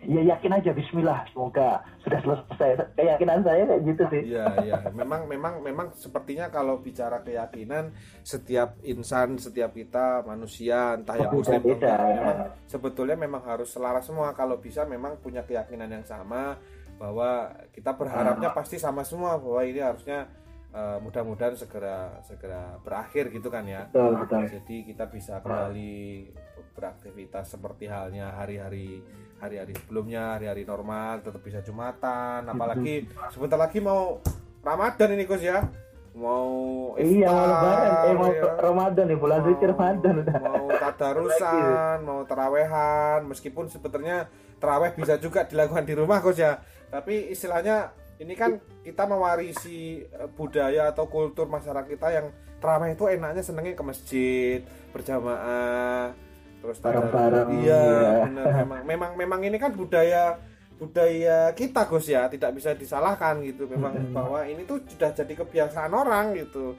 ya 0.01 0.21
yakin 0.25 0.51
aja 0.51 0.71
Bismillah 0.71 1.29
semoga 1.29 1.79
sudah 2.01 2.19
selesai 2.19 2.69
keyakinan 2.93 3.45
saya 3.45 3.63
kayak 3.63 3.81
gitu 3.85 4.03
sih 4.09 4.21
Iya, 4.33 4.45
iya. 4.61 4.77
Memang 4.91 5.29
memang 5.29 5.61
memang 5.61 5.93
sepertinya 5.93 6.49
kalau 6.49 6.77
bicara 6.77 7.21
keyakinan 7.21 7.93
setiap 8.21 8.81
insan, 8.81 9.37
setiap 9.37 9.71
kita 9.71 10.25
manusia 10.25 10.97
entah 10.97 11.15
yang 11.15 11.29
muslim 11.31 11.61
ya. 11.61 11.95
memang 12.01 12.37
sebetulnya 12.65 13.15
memang 13.15 13.43
harus 13.43 13.69
selaras 13.69 14.03
semua 14.03 14.33
kalau 14.33 14.57
bisa 14.57 14.83
memang 14.83 15.17
punya 15.17 15.41
keyakinan 15.41 15.89
yang 15.91 16.03
sama 16.03 16.57
bahwa 16.97 17.49
kita 17.69 17.93
berharapnya 17.93 18.49
Ah. 18.49 18.55
pasti 18.55 18.77
sama 18.77 19.01
semua 19.01 19.37
bahwa 19.37 19.61
ini 19.61 19.81
harusnya 19.81 20.25
eh, 20.71 20.97
mudah-mudahan 20.97 21.53
segera 21.53 22.15
segera 22.23 22.79
berakhir 22.79 23.27
gitu 23.29 23.51
kan 23.51 23.67
ya. 23.67 23.85
betul 23.89 24.17
betul 24.17 24.41
Jadi 24.49 24.77
kita 24.87 25.05
bisa 25.05 25.41
kembali 25.41 26.31
beraktivitas 26.71 27.51
seperti 27.51 27.85
halnya 27.85 28.31
hari-hari 28.31 29.03
hari-hari 29.41 29.73
sebelumnya, 29.73 30.37
hari-hari 30.37 30.63
normal, 30.63 31.25
tetap 31.25 31.41
bisa 31.41 31.65
jumatan. 31.65 32.45
Apalagi 32.45 33.09
sebentar 33.33 33.57
lagi 33.57 33.81
mau 33.81 34.21
Ramadan 34.61 35.17
ini 35.17 35.25
Gus 35.25 35.41
ya. 35.41 35.65
Mau 36.11 36.91
iya 36.99 37.31
mau 37.31 37.47
lebaran 37.47 37.91
eh 38.03 38.13
mau 38.19 38.31
ya. 38.35 38.43
Ramadan 38.59 39.05
nih 39.07 39.17
bulan 39.17 39.39
suci 39.47 39.63
Ramadan 39.63 40.13
udah 40.21 40.37
mau 40.43 40.65
tadarusan, 40.69 41.97
mau 42.03 42.19
terawehan, 42.27 43.19
meskipun 43.31 43.71
sebetulnya 43.71 44.27
teraweh 44.59 44.91
bisa 44.93 45.15
juga 45.17 45.47
dilakukan 45.47 45.87
di 45.87 45.93
rumah 45.97 46.19
Gus 46.21 46.37
ya. 46.37 46.59
Tapi 46.91 47.31
istilahnya 47.31 47.95
ini 48.21 48.37
kan 48.37 48.61
kita 48.85 49.09
mewarisi 49.09 50.05
eh, 50.05 50.29
budaya 50.37 50.93
atau 50.93 51.09
kultur 51.09 51.49
masyarakat 51.49 51.89
kita 51.89 52.07
yang 52.13 52.27
teraweh 52.61 52.93
itu 52.93 53.09
enaknya 53.09 53.41
senengnya 53.41 53.73
ke 53.73 53.81
masjid 53.81 54.59
berjamaah 54.93 56.13
terus. 56.61 56.77
Bareng-bareng, 56.79 57.49
Iya, 57.59 57.83
benar. 58.29 58.45
Memang 58.63 58.81
memang 58.85 59.11
memang 59.17 59.39
ini 59.41 59.57
kan 59.57 59.73
budaya 59.73 60.37
budaya 60.77 61.53
kita 61.53 61.85
Gus 61.85 62.09
ya, 62.09 62.25
tidak 62.25 62.57
bisa 62.57 62.73
disalahkan 62.73 63.41
gitu. 63.45 63.69
Memang 63.69 63.93
Mm-mm. 63.97 64.13
bahwa 64.13 64.41
ini 64.45 64.65
tuh 64.65 64.81
sudah 64.85 65.13
jadi 65.13 65.33
kebiasaan 65.33 65.93
orang 65.93 66.37
gitu. 66.37 66.73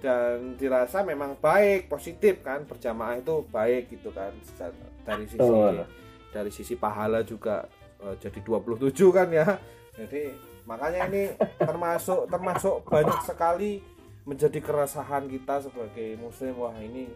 Dan 0.00 0.56
dirasa 0.56 1.04
memang 1.04 1.36
baik 1.36 1.86
positif 1.88 2.40
kan. 2.40 2.64
Berjamaah 2.64 3.20
itu 3.20 3.44
baik 3.48 3.92
gitu 3.92 4.08
kan. 4.12 4.32
Dari 5.02 5.24
sisi 5.28 5.40
Betul. 5.40 5.84
dari 6.32 6.50
sisi 6.50 6.74
pahala 6.80 7.20
juga 7.22 7.68
eh, 8.00 8.16
jadi 8.16 8.40
27 8.40 8.88
kan 9.12 9.28
ya. 9.28 9.46
Jadi 10.00 10.32
makanya 10.64 11.10
ini 11.12 11.22
termasuk 11.68 12.30
termasuk 12.32 12.88
banyak 12.88 13.20
sekali 13.26 13.84
menjadi 14.24 14.58
keresahan 14.64 15.28
kita 15.28 15.60
sebagai 15.60 16.16
muslim. 16.16 16.56
Wah 16.56 16.74
ini 16.80 17.06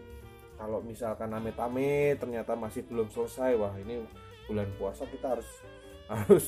kalau 0.57 0.81
misalkan 0.81 1.29
amit-amit 1.31 2.17
ternyata 2.17 2.57
masih 2.57 2.83
belum 2.89 3.07
selesai 3.13 3.53
wah 3.55 3.73
ini 3.77 4.01
bulan 4.49 4.67
puasa 4.75 5.05
kita 5.07 5.37
harus 5.37 5.49
harus 6.11 6.45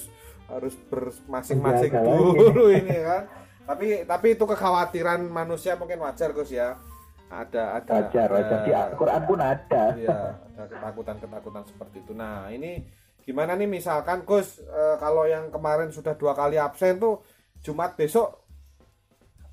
harus 0.50 0.76
bermasing-masing 0.90 1.94
dulu 1.94 2.74
ini 2.74 2.98
kan 3.06 3.24
tapi 3.70 4.02
tapi 4.02 4.34
itu 4.34 4.46
kekhawatiran 4.50 5.22
manusia 5.30 5.78
mungkin 5.78 6.02
wajar 6.02 6.34
Gus 6.34 6.50
ya. 6.50 6.74
Ada 7.30 7.78
ada 7.78 8.10
wajar 8.10 8.28
wajar. 8.34 8.60
Di 8.66 8.74
ada- 8.74 8.90
Al-Quran 8.90 9.22
pun 9.30 9.38
ada. 9.38 9.84
Iya, 9.94 10.20
ada 10.42 10.64
ketakutan-ketakutan 10.66 11.64
seperti 11.70 12.02
itu. 12.02 12.18
Nah, 12.18 12.50
ini 12.50 12.82
gimana 13.22 13.54
nih 13.54 13.70
misalkan 13.70 14.26
Gus 14.26 14.58
eh, 14.58 14.98
kalau 14.98 15.30
yang 15.30 15.54
kemarin 15.54 15.94
sudah 15.94 16.18
dua 16.18 16.34
kali 16.34 16.58
absen 16.58 16.98
tuh 16.98 17.22
Jumat 17.62 17.94
besok 17.94 18.42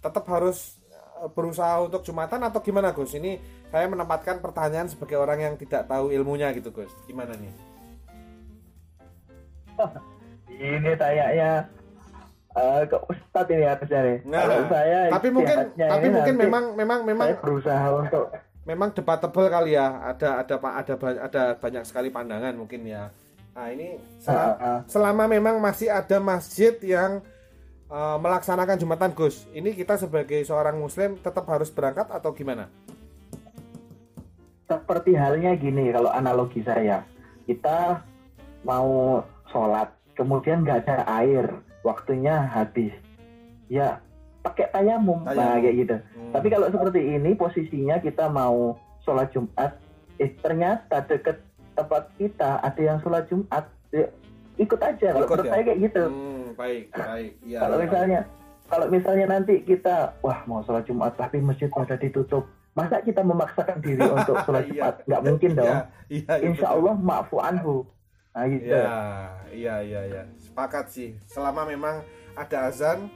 tetap 0.01 0.25
harus 0.33 0.81
eh, 1.21 1.29
berusaha 1.37 1.85
untuk 1.85 2.01
Jumatan 2.01 2.41
atau 2.41 2.65
gimana 2.65 2.97
Gus? 2.97 3.13
Ini 3.21 3.37
saya 3.71 3.87
menempatkan 3.91 4.39
pertanyaan 4.39 4.87
sebagai 4.87 5.19
orang 5.19 5.39
yang 5.43 5.55
tidak 5.59 5.91
tahu 5.91 6.15
ilmunya 6.15 6.51
gitu 6.55 6.71
Gus. 6.71 6.93
Gimana 7.05 7.35
nih? 7.37 7.53
ini 10.57 10.93
kayaknya 10.97 11.69
eh, 12.57 12.83
ke 12.89 12.97
Ustadz 12.97 13.53
ini 13.53 13.65
harusnya 13.69 14.01
nih 14.01 14.19
Nah, 14.25 14.41
kalau 14.41 14.65
saya 14.73 14.99
Tapi 15.13 15.29
mungkin 15.29 15.57
tapi 15.77 16.07
mungkin 16.09 16.35
memang 16.41 16.65
memang 16.73 17.01
memang 17.05 17.27
saya 17.29 17.43
berusaha 17.43 17.87
untuk 17.93 18.25
memang 18.65 18.89
debatable 18.97 19.49
kali 19.53 19.77
ya. 19.77 19.87
Ada 20.17 20.43
ada 20.43 20.55
pak 20.59 20.73
ada 20.83 20.95
ada 21.23 21.43
banyak 21.61 21.85
sekali 21.85 22.09
pandangan 22.09 22.55
mungkin 22.57 22.83
ya. 22.89 23.13
Nah, 23.57 23.73
ini 23.73 23.97
sel- 24.21 24.37
Ah, 24.37 24.57
ah. 24.61 24.79
selama 24.85 25.25
memang 25.25 25.57
masih 25.61 25.89
ada 25.89 26.21
masjid 26.21 26.77
yang 26.85 27.25
uh, 27.89 28.17
melaksanakan 28.21 28.77
Jumatan 28.77 29.17
Gus, 29.17 29.49
ini 29.57 29.73
kita 29.73 29.97
sebagai 29.97 30.45
seorang 30.45 30.77
muslim 30.77 31.17
tetap 31.17 31.49
harus 31.49 31.73
berangkat 31.73 32.05
atau 32.13 32.37
gimana? 32.37 32.69
Seperti 34.67 35.15
halnya 35.15 35.55
gini 35.55 35.91
kalau 35.91 36.11
analogi 36.11 36.61
saya 36.61 37.03
kita 37.47 38.03
mau 38.63 39.23
sholat 39.51 39.89
kemudian 40.19 40.67
nggak 40.67 40.87
ada 40.87 41.07
air 41.23 41.47
waktunya 41.81 42.35
habis 42.51 42.91
ya 43.71 44.03
pakai 44.43 44.67
tayamum 44.71 45.23
nah 45.23 45.59
kayak 45.59 45.77
gitu 45.79 45.97
Hmm. 46.17 46.33
tapi 46.35 46.51
kalau 46.51 46.67
seperti 46.67 47.01
ini 47.15 47.39
posisinya 47.39 48.03
kita 48.03 48.27
mau 48.27 48.75
sholat 49.07 49.31
Jumat 49.31 49.79
eh 50.19 50.35
ternyata 50.43 51.07
deket 51.07 51.39
tempat 51.77 52.11
kita 52.19 52.59
ada 52.59 52.81
yang 52.83 52.99
sholat 52.99 53.29
Jumat 53.31 53.69
ya, 53.93 54.11
ikut 54.57 54.81
aja 54.81 55.09
kalau 55.13 55.29
menurut 55.29 55.47
ya? 55.47 55.53
saya 55.55 55.63
kayak 55.63 55.81
gitu 55.87 56.03
Hmm, 56.09 56.43
baik, 56.59 56.83
baik. 56.91 57.33
Ya, 57.45 57.59
kalau 57.63 57.77
ya. 57.77 57.83
misalnya 57.87 58.21
kalau 58.67 58.87
misalnya 58.91 59.27
nanti 59.31 59.55
kita 59.63 60.17
wah 60.19 60.43
mau 60.51 60.65
sholat 60.67 60.83
Jumat 60.83 61.15
tapi 61.15 61.39
masjid 61.39 61.71
pada 61.71 61.95
ditutup 61.95 62.49
masa 62.77 63.01
kita 63.01 63.21
memaksakan 63.21 63.81
diri 63.81 64.05
untuk 64.17 64.37
sholat 64.39 64.63
Iya. 64.63 64.71
Jumat 64.71 64.95
nggak 65.03 65.23
mungkin 65.25 65.51
dong 65.55 65.67
Iya, 65.67 65.81
iya, 66.07 66.23
iya, 66.31 66.45
Insya 66.45 66.69
betul. 66.69 66.77
Allah 66.79 66.95
maafu 66.95 67.37
anhu 67.39 67.77
nah 68.31 68.45
gitu 68.45 68.69
Iya, 68.69 68.85
iya, 69.51 69.75
iya, 69.81 70.01
iya. 70.07 70.23
Sepakat 70.37 70.87
sih. 70.87 71.17
Selama 71.25 71.65
memang 71.65 72.05
ada 72.37 72.69
azan, 72.69 73.09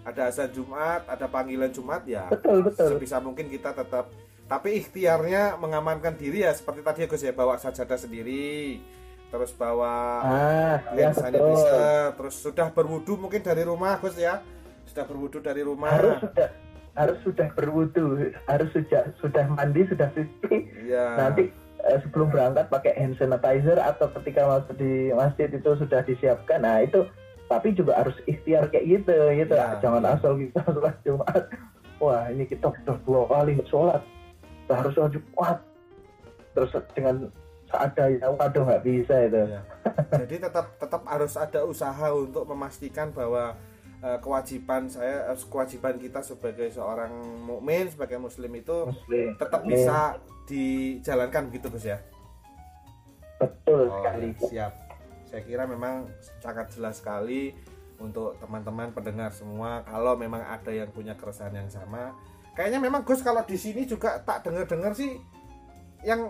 ada 0.00 0.26
azan 0.26 0.48
Jumat, 0.48 1.04
ada 1.04 1.28
panggilan 1.28 1.68
Jumat 1.68 2.02
ya. 2.02 2.24
betul 2.26 2.64
betul 2.64 2.88
sebisa 2.90 3.20
mungkin 3.20 3.46
kita 3.46 3.70
tetap 3.70 4.08
tapi 4.42 4.76
ikhtiarnya 4.78 5.56
mengamankan 5.56 6.12
diri 6.12 6.42
ya 6.42 6.52
seperti 6.52 6.80
tadi 6.80 6.98
ya 6.98 7.06
Gus 7.06 7.22
ya 7.22 7.32
bawa 7.32 7.56
sajadah 7.56 7.96
sendiri 7.96 8.80
terus 9.28 9.52
bawa 9.52 9.92
ah 10.20 10.76
ya 10.92 11.08
hand 11.08 11.14
betul 11.14 11.22
sanitizer 11.22 12.04
terus 12.14 12.34
sudah 12.36 12.68
berwudu 12.68 13.16
mungkin 13.16 13.40
dari 13.40 13.62
rumah 13.62 13.96
Gus 13.96 14.12
ya 14.14 14.40
sudah 14.84 15.04
berwudu 15.04 15.40
dari 15.40 15.60
rumah 15.60 15.88
harus 15.90 16.16
sudah 16.18 16.48
harus 16.92 17.16
sudah 17.24 17.48
berwudu 17.56 18.32
harus 18.44 18.68
sudah 18.76 19.08
sudah 19.20 19.44
mandi 19.48 19.88
sudah 19.88 20.12
suci. 20.12 20.68
Iya. 20.84 21.16
nanti 21.16 21.48
eh, 21.88 21.98
sebelum 22.04 22.28
berangkat 22.28 22.68
pakai 22.68 22.92
hand 23.00 23.16
sanitizer 23.16 23.80
atau 23.80 24.12
ketika 24.20 24.44
masuk 24.44 24.76
di 24.76 25.08
masjid 25.16 25.48
itu 25.48 25.70
sudah 25.80 26.04
disiapkan. 26.04 26.60
Nah 26.60 26.84
itu 26.84 27.08
tapi 27.48 27.72
juga 27.76 28.00
harus 28.00 28.16
ikhtiar 28.28 28.68
kayak 28.68 28.84
gitu 28.88 29.16
gitu. 29.36 29.54
Ya, 29.56 29.76
jangan 29.80 30.04
ya. 30.04 30.16
asal 30.16 30.32
kita 30.36 30.60
sholat 30.76 30.96
Jumat. 31.04 31.42
Wah 32.00 32.22
ini 32.28 32.44
kita 32.44 32.68
udah 32.68 32.96
dua 33.08 33.22
kali 33.28 33.52
sholat. 33.68 34.02
Kita 34.64 34.74
harus 34.84 34.92
sholat 34.92 35.12
Jumat. 35.16 35.58
Terus 36.52 36.70
dengan 36.92 37.16
seadanya 37.72 38.28
waduh 38.36 38.62
nggak 38.68 38.84
bisa 38.84 39.14
itu. 39.24 39.40
Iya. 39.48 39.60
Jadi 40.12 40.34
tetap 40.44 40.76
tetap 40.76 41.02
harus 41.08 41.32
ada 41.40 41.64
usaha 41.64 42.06
untuk 42.12 42.44
memastikan 42.44 43.08
bahwa 43.16 43.56
eh, 44.02 44.18
kewajiban 44.18 44.90
saya 44.90 45.30
eh, 45.30 45.38
kewajiban 45.46 45.96
kita 45.96 46.20
sebagai 46.20 46.68
seorang 46.68 47.14
mukmin 47.46 47.86
sebagai 47.88 48.18
muslim 48.18 48.50
itu 48.52 48.90
Muslim. 48.90 49.38
tetap 49.38 49.62
Amin. 49.62 49.70
bisa 49.72 49.98
dijalankan 50.44 51.48
begitu 51.48 51.70
Gus 51.70 51.86
ya. 51.86 51.98
betul 53.38 53.86
Oh, 53.90 53.98
sekali 54.02 54.28
siap. 54.50 54.72
Saya 55.26 55.42
kira 55.42 55.64
memang 55.64 56.06
sangat 56.44 56.70
jelas 56.76 57.00
sekali 57.00 57.56
untuk 57.96 58.34
teman-teman 58.38 58.90
pendengar 58.90 59.30
semua 59.32 59.86
kalau 59.86 60.18
memang 60.18 60.42
ada 60.42 60.70
yang 60.74 60.90
punya 60.90 61.14
keresahan 61.14 61.54
yang 61.54 61.70
sama. 61.70 62.12
Kayaknya 62.52 62.78
memang 62.84 63.02
Gus 63.06 63.22
kalau 63.24 63.40
di 63.46 63.56
sini 63.56 63.88
juga 63.88 64.20
tak 64.20 64.44
dengar-dengar 64.44 64.92
sih 64.92 65.16
yang 66.04 66.28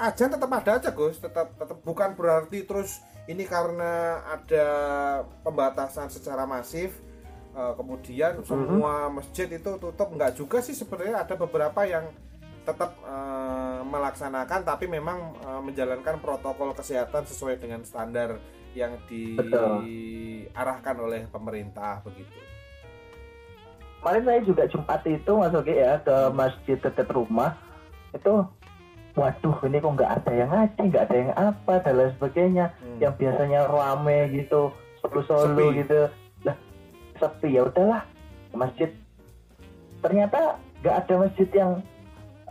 ajan 0.00 0.32
tetap 0.34 0.50
ada 0.50 0.70
aja 0.80 0.90
Gus, 0.90 1.20
tetap 1.20 1.54
tetap 1.54 1.78
bukan 1.84 2.16
berarti 2.16 2.64
terus 2.64 2.98
ini 3.28 3.44
karena 3.44 4.24
ada 4.24 4.66
pembatasan 5.44 6.08
secara 6.08 6.48
masif 6.48 6.96
eh, 7.52 7.72
kemudian 7.76 8.40
semua 8.42 9.12
masjid 9.12 9.44
itu 9.52 9.70
tutup. 9.76 10.08
Enggak 10.08 10.34
juga 10.34 10.64
sih 10.64 10.72
sebenarnya 10.72 11.28
ada 11.28 11.36
beberapa 11.36 11.84
yang 11.84 12.08
tetap 12.64 12.96
eh, 13.04 13.80
melaksanakan 13.84 14.60
tapi 14.64 14.88
memang 14.88 15.36
eh, 15.44 15.60
menjalankan 15.60 16.16
protokol 16.24 16.72
kesehatan 16.72 17.28
sesuai 17.28 17.60
dengan 17.60 17.84
standar 17.84 18.40
yang 18.72 18.96
diarahkan 19.08 20.96
oleh 20.96 21.28
pemerintah 21.28 22.00
begitu. 22.04 22.36
kemarin 23.98 24.22
saya 24.22 24.40
juga 24.46 24.62
Jumat 24.70 25.02
itu 25.10 25.32
masuk 25.34 25.66
ya 25.66 25.98
ke 25.98 26.16
masjid 26.30 26.78
dekat 26.78 27.10
rumah. 27.10 27.58
Itu 28.14 28.46
waduh 29.18 29.56
ini 29.66 29.82
kok 29.82 29.94
nggak 29.98 30.12
ada 30.22 30.32
yang 30.32 30.50
ngaji 30.54 30.82
nggak 30.94 31.04
ada 31.10 31.16
yang 31.18 31.32
apa 31.34 31.72
dan 31.82 31.94
lain 31.98 32.12
sebagainya. 32.14 32.66
Hmm. 32.78 32.98
yang 33.02 33.14
biasanya 33.18 33.60
rame 33.66 34.18
gitu 34.30 34.60
solo 35.02 35.20
solo 35.26 35.64
gitu. 35.74 36.06
Lah 36.46 36.56
sepi 37.18 37.58
ya 37.58 37.66
udahlah. 37.66 38.02
Masjid. 38.54 38.90
Ternyata 39.98 40.62
nggak 40.80 40.96
ada 41.04 41.14
masjid 41.26 41.48
yang 41.50 41.72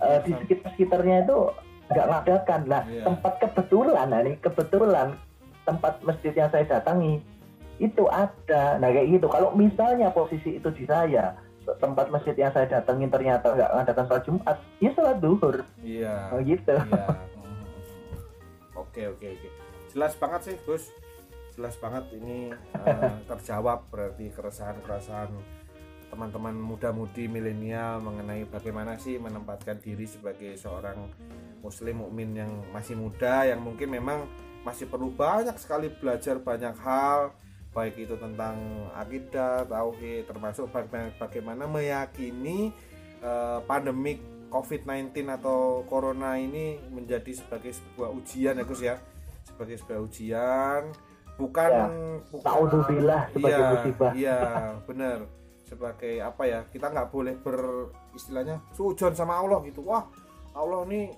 eh, 0.03 0.20
di 0.28 0.32
sekitar 0.43 0.68
sekitarnya 0.76 1.24
itu 1.24 1.38
nggak 1.88 2.07
ngadakan. 2.11 2.61
Lah 2.68 2.84
Iya. 2.86 3.03
tempat 3.07 3.34
kebetulan 3.39 4.07
nah 4.11 4.20
ini 4.20 4.36
kebetulan 4.43 5.07
tempat 5.63 6.03
masjid 6.03 6.36
yang 6.36 6.51
saya 6.51 6.68
datangi 6.68 7.24
itu 7.80 8.03
ada. 8.11 8.76
Nah 8.78 8.91
kayak 8.91 9.07
gitu. 9.15 9.28
Kalau 9.32 9.55
misalnya 9.55 10.11
posisi 10.11 10.59
itu 10.59 10.70
di 10.76 10.84
saya 10.84 11.32
tempat 11.76 12.07
masjid 12.07 12.32
yang 12.34 12.51
saya 12.51 12.63
datengin 12.65 13.11
ternyata 13.11 13.51
nggak 13.51 13.72
ngadakan 13.76 14.03
sholat 14.07 14.24
Jumat 14.24 14.57
ya 14.80 14.89
sholat 14.95 15.18
duhur 15.20 15.55
Iya. 15.84 16.32
oh, 16.32 16.39
gitu 16.39 16.72
Iya. 16.72 17.05
Oke 18.78 19.01
oke 19.09 19.28
oke. 19.28 19.49
Jelas 19.91 20.13
banget 20.15 20.41
sih 20.47 20.55
Gus. 20.63 20.89
Jelas 21.53 21.76
banget 21.78 22.05
ini 22.13 22.53
eh, 22.53 23.13
terjawab 23.30 23.89
berarti 23.89 24.30
keresahan-keresahan 24.30 25.30
teman-teman 26.07 26.55
muda-mudi 26.55 27.28
milenial 27.28 27.99
mengenai 27.99 28.47
bagaimana 28.47 28.95
sih 28.95 29.20
menempatkan 29.20 29.76
diri 29.84 30.07
sebagai 30.07 30.55
seorang 30.55 30.95
muslim 31.59 31.99
mukmin 31.99 32.32
yang 32.32 32.51
masih 32.72 32.95
muda 32.95 33.43
yang 33.43 33.59
mungkin 33.59 33.91
memang 33.91 34.24
masih 34.63 34.88
perlu 34.88 35.11
banyak 35.11 35.57
sekali 35.59 35.91
belajar 35.91 36.39
banyak 36.39 36.74
hal 36.80 37.36
baik 37.78 38.09
itu 38.09 38.17
tentang 38.17 38.57
akidah, 38.97 39.61
tauhid 39.69 40.25
termasuk 40.25 40.65
baga- 40.73 41.13
bagaimana 41.21 41.69
meyakini 41.69 42.73
eh, 43.17 43.59
pandemik 43.69 44.17
COVID-19 44.49 45.13
atau 45.28 45.84
Corona 45.86 46.39
ini 46.39 46.80
menjadi 46.89 47.36
sebagai 47.36 47.75
sebuah 47.75 48.09
ujian 48.13 48.57
ya 48.57 48.63
Gus 48.65 48.82
ya? 48.82 48.95
Sebagai 49.43 49.78
sebuah 49.78 49.99
ujian. 50.01 50.82
Bukan 51.38 51.69
Ya. 51.69 51.86
bukan 52.34 52.49
Ta'udzubillah 52.49 53.21
sebagai 53.30 53.61
iya, 53.61 53.69
musibah. 53.69 54.11
iya 54.17 54.39
benar. 54.89 55.19
Sebagai 55.67 56.13
apa 56.17 56.43
ya 56.47 56.59
kita 56.73 56.89
nggak 56.89 57.09
boleh 57.13 57.34
ber 57.38 57.91
istilahnya 58.17 58.57
sujon 58.73 59.13
sama 59.13 59.38
Allah 59.38 59.61
gitu. 59.61 59.86
Wah 59.86 60.01
Allah 60.57 60.82
nih 60.89 61.13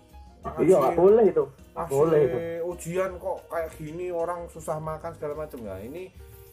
iya 0.60 0.76
nggak 0.76 0.98
boleh 1.00 1.26
itu. 1.32 1.46
Boleh 1.88 2.20
itu. 2.28 2.38
ujian 2.68 3.16
kok 3.16 3.48
kayak 3.48 3.72
gini 3.80 4.12
orang 4.12 4.44
susah 4.52 4.76
makan 4.82 5.16
segala 5.16 5.48
macam. 5.48 5.64
Nggak 5.64 5.80
ini 5.88 6.04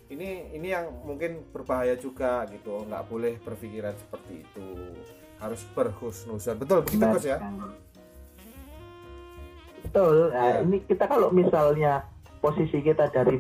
ini 0.07 0.29
ini 0.53 0.69
yang 0.71 0.87
mungkin 1.03 1.43
berbahaya 1.51 1.95
juga 1.95 2.47
gitu 2.47 2.87
nggak 2.87 3.05
boleh 3.07 3.35
berpikiran 3.41 3.95
seperti 3.97 4.43
itu. 4.43 4.67
Harus 5.37 5.61
berhusnuzon. 5.73 6.57
Betul 6.57 6.81
begitu. 6.83 7.05
Gus 7.05 7.27
ya? 7.27 7.39
betul. 9.83 10.31
Nah, 10.31 10.45
Ya. 10.51 10.63
ini 10.63 10.83
kita 10.83 11.07
kalau 11.07 11.31
misalnya 11.31 12.05
posisi 12.39 12.81
kita 12.81 13.07
dari 13.09 13.39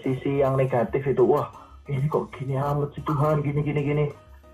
sisi 0.00 0.40
yang 0.40 0.56
negatif 0.56 1.04
itu 1.04 1.24
wah 1.24 1.48
ini 1.86 2.04
kok 2.06 2.28
gini 2.32 2.56
amat 2.56 2.92
sih 2.92 3.02
Tuhan 3.02 3.40
gini 3.40 3.60
gini 3.62 3.80
gini. 3.82 4.06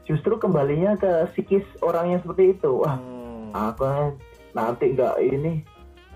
Justru 0.04 0.36
kembalinya 0.36 0.94
ke 0.94 1.32
psikis 1.32 1.64
orang 1.80 2.12
yang 2.12 2.20
seperti 2.20 2.54
itu. 2.54 2.70
Wah 2.78 2.96
Hmm, 2.96 3.50
apa? 3.52 4.12
Nanti 4.52 4.92
nggak 4.92 5.16
ini 5.20 5.62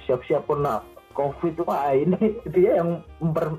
siap-siap 0.05 0.47
kena 0.47 0.83
covid 1.13 1.59
wah 1.63 1.91
ini 1.91 2.17
dia 2.55 2.79
yang 2.79 3.03
ber- 3.21 3.59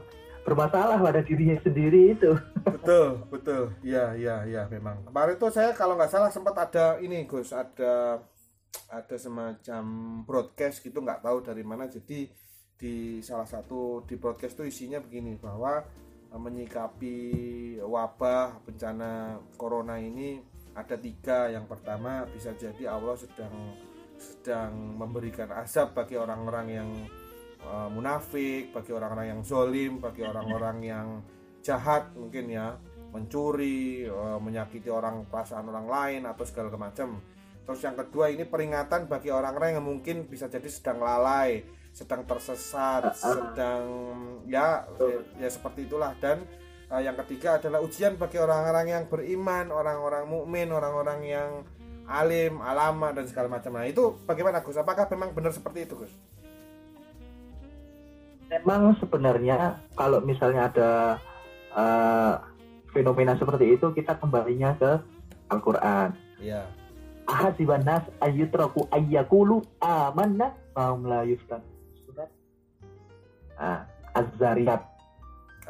bermasalah 0.50 0.97
pada 0.97 1.22
dirinya 1.22 1.62
sendiri 1.62 2.18
itu. 2.18 2.34
Betul 2.66 3.22
betul. 3.30 3.64
Ya 3.86 4.18
ya 4.18 4.41
ya 4.50 4.66
memang. 4.66 5.06
Kemarin 5.06 5.38
tuh 5.38 5.54
saya 5.54 5.78
kalau 5.78 5.93
nggak 5.93 6.10
salah 6.10 6.34
sempat 6.34 6.58
ada 6.58 6.97
ini 6.97 7.30
Gus 7.30 7.54
ada 7.54 8.26
ada 8.89 9.16
semacam 9.22 9.84
broadcast 10.26 10.82
gitu 10.82 11.06
nggak 11.06 11.22
tahu 11.22 11.45
dari 11.45 11.62
mana. 11.62 11.86
Jadi 11.86 12.26
di 12.80 13.22
salah 13.22 13.45
satu 13.45 14.02
di 14.10 14.18
broadcast 14.18 14.58
itu 14.58 14.66
isinya 14.66 14.97
begini 14.97 15.38
bahwa 15.38 15.86
eh, 16.34 16.39
menyikapi 16.41 17.16
wabah 17.86 18.66
bencana 18.66 19.38
corona 19.54 20.02
ini 20.02 20.41
ada 20.74 20.97
tiga. 20.97 21.54
Yang 21.54 21.70
pertama 21.70 22.26
bisa 22.34 22.58
jadi 22.58 22.89
Allah 22.89 23.14
sedang 23.14 23.54
sedang 24.20 25.00
memberikan 25.00 25.47
azab 25.56 25.95
bagi 25.95 26.20
orang-orang 26.20 26.68
yang 26.68 26.89
eh, 27.60 27.89
munafik 27.91 28.72
bagi 28.72 28.91
orang-orang 28.95 29.28
yang 29.36 29.41
zolim 29.43 29.99
bagi 29.99 30.24
orang-orang 30.24 30.78
yang 30.84 31.07
jahat 31.60 32.12
mungkin 32.16 32.47
ya. 32.49 32.80
Mencuri 33.10 34.05
eh, 34.05 34.39
menyakiti 34.39 34.88
orang 34.88 35.26
perasaan 35.28 35.68
orang 35.68 35.88
lain 35.89 36.22
atau 36.30 36.43
segala 36.45 36.72
macam. 36.80 37.20
Terus 37.66 37.82
yang 37.86 37.97
kedua 37.97 38.34
ini 38.34 38.49
peringatan 38.49 39.05
bagi 39.05 39.30
orang-orang 39.30 39.78
yang 39.78 39.86
mungkin 39.86 40.26
bisa 40.26 40.49
jadi 40.49 40.66
sedang 40.66 41.03
lalai 41.03 41.78
sedang 41.89 42.22
tersesat 42.22 43.18
sedang 43.18 43.84
ya 44.45 44.86
ya 45.38 45.49
seperti 45.49 45.89
itulah. 45.89 46.16
Dan 46.18 46.45
eh, 46.89 47.01
yang 47.03 47.18
ketiga 47.26 47.60
adalah 47.60 47.82
ujian 47.84 48.16
bagi 48.16 48.38
orang-orang 48.39 48.88
yang 48.88 49.03
beriman 49.10 49.74
orang-orang 49.74 50.24
mukmin 50.26 50.70
orang-orang 50.72 51.20
yang 51.26 51.51
alim 52.10 52.57
alama 52.62 53.14
dan 53.14 53.30
segala 53.30 53.49
macam. 53.49 53.78
Nah 53.78 53.86
itu 53.86 54.18
bagaimana 54.26 54.66
Gus? 54.66 54.78
Apakah 54.82 55.05
memang 55.14 55.34
benar 55.34 55.53
seperti 55.53 55.86
itu 55.86 55.93
Gus 55.97 56.14
memang 58.50 58.97
sebenarnya 58.97 59.78
kalau 59.93 60.20
misalnya 60.26 60.68
ada 60.74 60.89
eh, 61.74 62.34
fenomena 62.91 63.38
seperti 63.38 63.78
itu 63.78 63.93
kita 63.93 64.18
kembalinya 64.18 64.74
ke 64.76 64.91
Al-Quran. 65.54 66.18
Iya. 66.41 66.66
Ahasiban 67.30 67.86
nas 67.86 68.02
ayyutraku 68.26 68.89
ayyakulu 68.89 69.62
amanna 69.78 70.58
mahum 70.74 71.06
la 71.06 71.22
yuftan. 71.22 71.62
Surat 72.06 72.30
ah, 73.62 73.86
Az-Zariyat. 74.18 74.82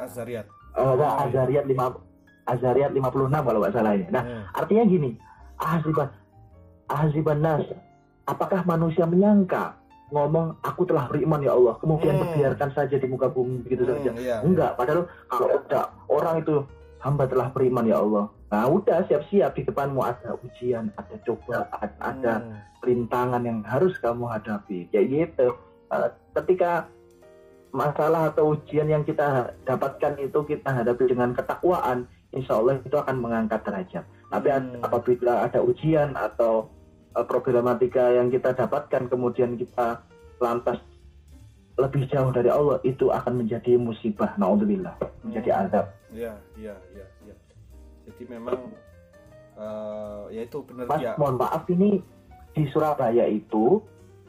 Az-Zariyat. 0.00 0.48
Eh, 0.48 0.80
enggak, 0.80 1.12
Azariyat 1.28 1.64
5 1.66 2.48
Azariyat 2.48 2.90
56 2.96 3.46
kalau 3.46 3.58
nggak 3.62 3.74
salah 3.74 3.92
ini. 3.94 4.06
Nah, 4.10 4.22
Hmm. 4.24 4.42
artinya 4.56 4.84
gini, 4.88 5.10
ahziban 5.60 6.08
ahziban 6.90 7.38
nas, 7.38 7.62
apakah 8.26 8.66
manusia 8.66 9.06
menyangka 9.06 9.78
ngomong 10.10 10.58
aku 10.60 10.84
telah 10.86 11.06
beriman 11.06 11.40
ya 11.40 11.54
Allah, 11.54 11.74
kemudian 11.78 12.18
Hmm. 12.18 12.28
dibiarkan 12.28 12.70
saja 12.70 12.96
di 12.98 13.06
muka 13.06 13.30
bumi 13.30 13.62
begitu 13.62 13.86
saja? 13.86 14.10
Hmm, 14.10 14.20
iya, 14.20 14.36
Enggak, 14.42 14.74
padahal 14.76 15.06
kalau 15.26 15.46
ada 15.56 15.80
orang 16.10 16.42
itu 16.42 16.54
hamba 17.00 17.24
telah 17.24 17.48
beriman 17.50 17.86
ya 17.86 17.98
Allah. 17.98 18.28
Nah, 18.50 18.66
udah 18.66 19.06
siap-siap 19.06 19.54
di 19.54 19.62
depanmu 19.62 20.02
ada 20.02 20.34
ujian, 20.42 20.90
ada 20.98 21.14
coba, 21.22 21.70
ada, 21.70 21.94
ada 22.02 22.34
Hmm. 22.42 22.58
rintangan 22.82 23.42
yang 23.46 23.62
harus 23.62 23.94
kamu 23.98 24.26
hadapi 24.26 24.90
kayak 24.90 25.06
gitu 25.08 25.48
Eh, 25.90 26.06
ketika 26.38 26.86
masalah 27.70 28.30
atau 28.30 28.54
ujian 28.54 28.86
yang 28.86 29.02
kita 29.02 29.54
dapatkan 29.62 30.18
itu 30.18 30.38
kita 30.42 30.70
hadapi 30.70 31.06
dengan 31.06 31.34
ketakwaan 31.34 32.06
insya 32.30 32.58
Allah 32.58 32.78
itu 32.78 32.94
akan 32.94 33.18
mengangkat 33.18 33.58
derajat 33.62 34.04
tapi 34.30 34.48
Hmm. 34.50 34.78
apabila 34.82 35.46
ada 35.46 35.58
ujian 35.58 36.14
atau 36.14 36.70
eh, 37.16 37.26
problematika 37.26 38.14
yang 38.14 38.28
kita 38.28 38.54
dapatkan 38.54 39.10
kemudian 39.10 39.56
kita 39.58 40.02
lantas 40.40 40.78
lebih 41.80 42.04
jauh 42.12 42.28
dari 42.34 42.52
Allah 42.52 42.76
itu 42.84 43.08
akan 43.08 43.40
menjadi 43.44 43.80
musibah 43.80 44.36
naudzubillah 44.36 44.94
menjadi 45.24 45.50
azab 45.64 45.86
Iya, 46.10 46.34
iya, 46.58 46.74
iya, 46.90 47.06
iya. 47.22 47.34
Jadi 48.10 48.22
memang 48.26 48.58
uh, 49.54 50.26
ya 50.34 50.42
itu 50.42 50.58
benar 50.66 50.90
Mas 50.90 51.02
ya. 51.02 51.14
mohon 51.14 51.38
maaf 51.38 51.62
ini 51.70 52.02
di 52.50 52.66
Surabaya 52.74 53.30
itu 53.30 53.78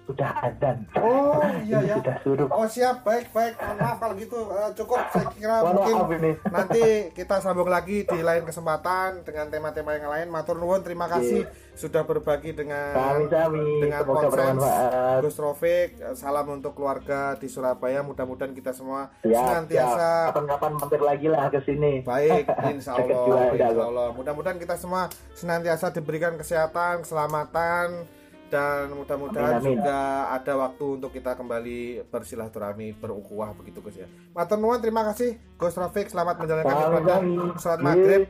sudah 0.03 0.31
adzan 0.41 0.77
Oh 0.97 1.39
iya 1.67 1.79
ya. 1.83 1.95
sudah 2.01 2.17
suruh 2.21 2.47
Oh 2.51 2.65
siap, 2.65 3.01
baik 3.01 3.29
baik. 3.31 3.55
Maaf 3.57 3.97
kalau 3.97 4.15
gitu 4.15 4.39
Eh, 4.51 4.71
cukup 4.73 4.99
saya 5.09 5.27
kira 5.31 5.55
mungkin 5.63 5.95
nanti 6.55 6.83
kita 7.13 7.39
sambung 7.39 7.67
lagi 7.67 8.03
di 8.03 8.19
lain 8.19 8.43
kesempatan 8.43 9.23
dengan 9.23 9.47
tema-tema 9.47 9.95
yang 9.95 10.09
lain. 10.09 10.27
Matur 10.27 10.57
nuwun, 10.57 10.81
terima 10.81 11.07
kasih 11.07 11.45
sudah 11.71 12.03
berbagi 12.03 12.51
dengan 12.51 12.91
sami-sami 12.91 13.79
dengan 13.79 14.01
bermanfaat 14.03 15.23
Gus 15.23 15.37
Rofik. 15.37 15.89
Salam 16.13 16.49
untuk 16.51 16.75
keluarga 16.75 17.37
di 17.37 17.47
Surabaya. 17.47 18.03
Mudah-mudahan 18.03 18.51
kita 18.51 18.75
semua 18.75 19.07
ya, 19.21 19.39
senantiasa 19.39 20.33
kapan-kapan 20.33 20.71
mampir 20.75 21.01
lagi 21.01 21.27
lah 21.27 21.47
ke 21.47 21.59
sini 21.63 22.03
Baik, 22.03 22.45
insya 22.73 22.97
Allah, 22.97 23.53
insya. 23.53 23.69
Allah. 23.71 24.07
Mudah-mudahan 24.11 24.57
kita 24.57 24.75
semua 24.75 25.07
senantiasa 25.31 25.89
diberikan 25.89 26.35
kesehatan, 26.35 27.01
keselamatan, 27.01 28.03
dan 28.51 28.91
mudah-mudahan 28.91 29.63
juga 29.63 29.99
ada 30.27 30.53
waktu 30.59 30.99
untuk 30.99 31.15
kita 31.15 31.39
kembali 31.39 32.03
bersilaturahmi, 32.11 32.99
berukhuwah 32.99 33.55
begitu 33.55 33.79
Gus 33.79 33.95
ya. 33.95 34.07
Matur 34.35 34.59
nuwun, 34.59 34.83
terima 34.83 35.07
kasih 35.07 35.39
Gus 35.55 35.79
Rafiq. 35.79 36.11
Selamat 36.11 36.35
menjalankan 36.35 36.75
ibadah 36.75 37.19
Iya. 37.23 37.79
maghrib. 37.79 38.21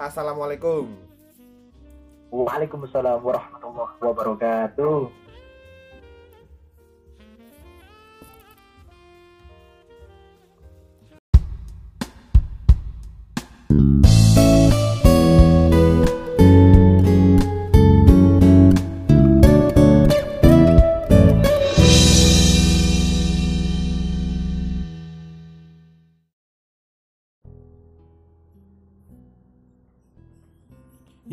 Assalamualaikum. 0.00 0.96
Waalaikumsalam 2.32 3.20
warahmatullahi 3.22 3.96
wabarakatuh 4.02 5.25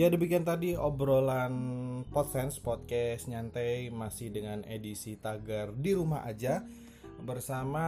Ya 0.03 0.11
demikian 0.11 0.43
tadi 0.43 0.75
obrolan 0.75 1.55
Podsense 2.11 2.59
podcast 2.59 3.31
nyantai 3.31 3.87
masih 3.87 4.35
dengan 4.35 4.59
edisi 4.67 5.15
tagar 5.15 5.71
di 5.71 5.95
rumah 5.95 6.27
aja 6.27 6.59
bersama 7.23 7.87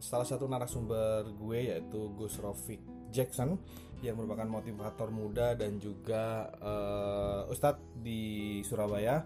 salah 0.00 0.24
satu 0.24 0.48
narasumber 0.48 1.28
gue 1.36 1.68
yaitu 1.68 2.08
Gus 2.16 2.40
Rofik 2.40 2.80
Jackson 3.12 3.60
yang 4.00 4.16
merupakan 4.16 4.48
motivator 4.48 5.12
muda 5.12 5.52
dan 5.52 5.76
juga 5.76 6.48
eh, 6.56 7.52
ustadz 7.52 8.00
di 8.00 8.64
Surabaya. 8.64 9.20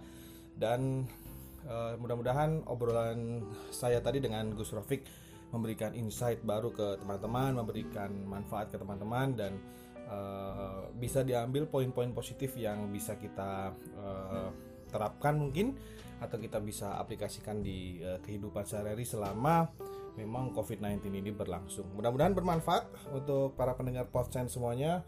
Dan 0.50 1.06
eh, 1.62 1.94
mudah-mudahan 1.94 2.66
obrolan 2.66 3.46
saya 3.70 4.02
tadi 4.02 4.18
dengan 4.18 4.50
Gus 4.50 4.74
Rofik 4.74 5.06
memberikan 5.54 5.94
insight 5.94 6.42
baru 6.42 6.74
ke 6.74 6.98
teman-teman, 7.06 7.54
memberikan 7.54 8.10
manfaat 8.26 8.74
ke 8.74 8.82
teman-teman 8.82 9.38
dan 9.38 9.62
eh, 10.06 10.80
bisa 10.96 11.26
diambil 11.26 11.68
poin-poin 11.68 12.10
positif 12.14 12.54
yang 12.56 12.88
bisa 12.88 13.18
kita 13.18 13.74
eh, 13.74 14.48
terapkan 14.88 15.36
mungkin 15.36 15.76
atau 16.16 16.40
kita 16.40 16.62
bisa 16.64 16.96
aplikasikan 16.96 17.60
di 17.60 18.00
eh, 18.00 18.18
kehidupan 18.24 18.64
sehari-hari 18.64 19.04
selama 19.04 19.68
memang 20.16 20.56
COVID-19 20.56 21.12
ini 21.12 21.30
berlangsung. 21.30 21.92
Mudah-mudahan 21.92 22.32
bermanfaat 22.32 23.12
untuk 23.12 23.52
para 23.52 23.76
pendengar 23.76 24.08
podcast 24.08 24.56
semuanya. 24.56 25.04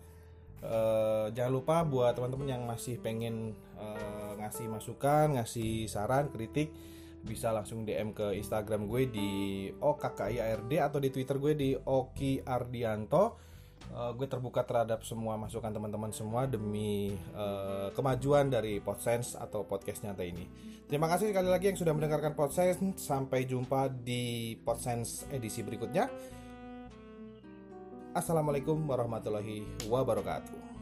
Eh, 0.58 1.26
jangan 1.32 1.52
lupa 1.54 1.76
buat 1.86 2.18
teman-teman 2.18 2.48
yang 2.50 2.62
masih 2.68 3.00
pengen 3.00 3.56
eh, 3.78 4.32
ngasih 4.36 4.68
masukan, 4.68 5.38
ngasih 5.38 5.88
saran, 5.88 6.28
kritik 6.28 6.74
bisa 7.18 7.50
langsung 7.50 7.82
DM 7.82 8.14
ke 8.14 8.38
Instagram 8.38 8.86
gue 8.86 9.02
di 9.10 9.30
OKKIARD 9.74 10.72
atau 10.78 10.98
di 11.02 11.10
Twitter 11.10 11.36
gue 11.36 11.52
di 11.54 11.70
Oki 11.74 12.42
Ardianto. 12.46 13.47
Eh, 13.88 14.12
gue 14.14 14.26
terbuka 14.28 14.62
terhadap 14.62 15.00
semua 15.02 15.40
masukan 15.40 15.72
teman-teman 15.72 16.12
semua 16.12 16.44
demi 16.44 17.16
eh, 17.16 17.88
kemajuan 17.96 18.52
dari 18.52 18.78
Podsense 18.84 19.34
atau 19.34 19.64
podcast 19.64 20.04
nyata 20.04 20.22
ini. 20.22 20.44
Terima 20.88 21.08
kasih 21.08 21.32
sekali 21.32 21.48
lagi 21.48 21.72
yang 21.72 21.78
sudah 21.80 21.92
mendengarkan 21.96 22.36
Podsense. 22.36 22.80
Sampai 23.00 23.48
jumpa 23.48 23.88
di 23.90 24.54
Podsense 24.60 25.26
edisi 25.32 25.64
berikutnya. 25.64 26.06
Assalamualaikum 28.12 28.76
warahmatullahi 28.88 29.88
wabarakatuh. 29.88 30.77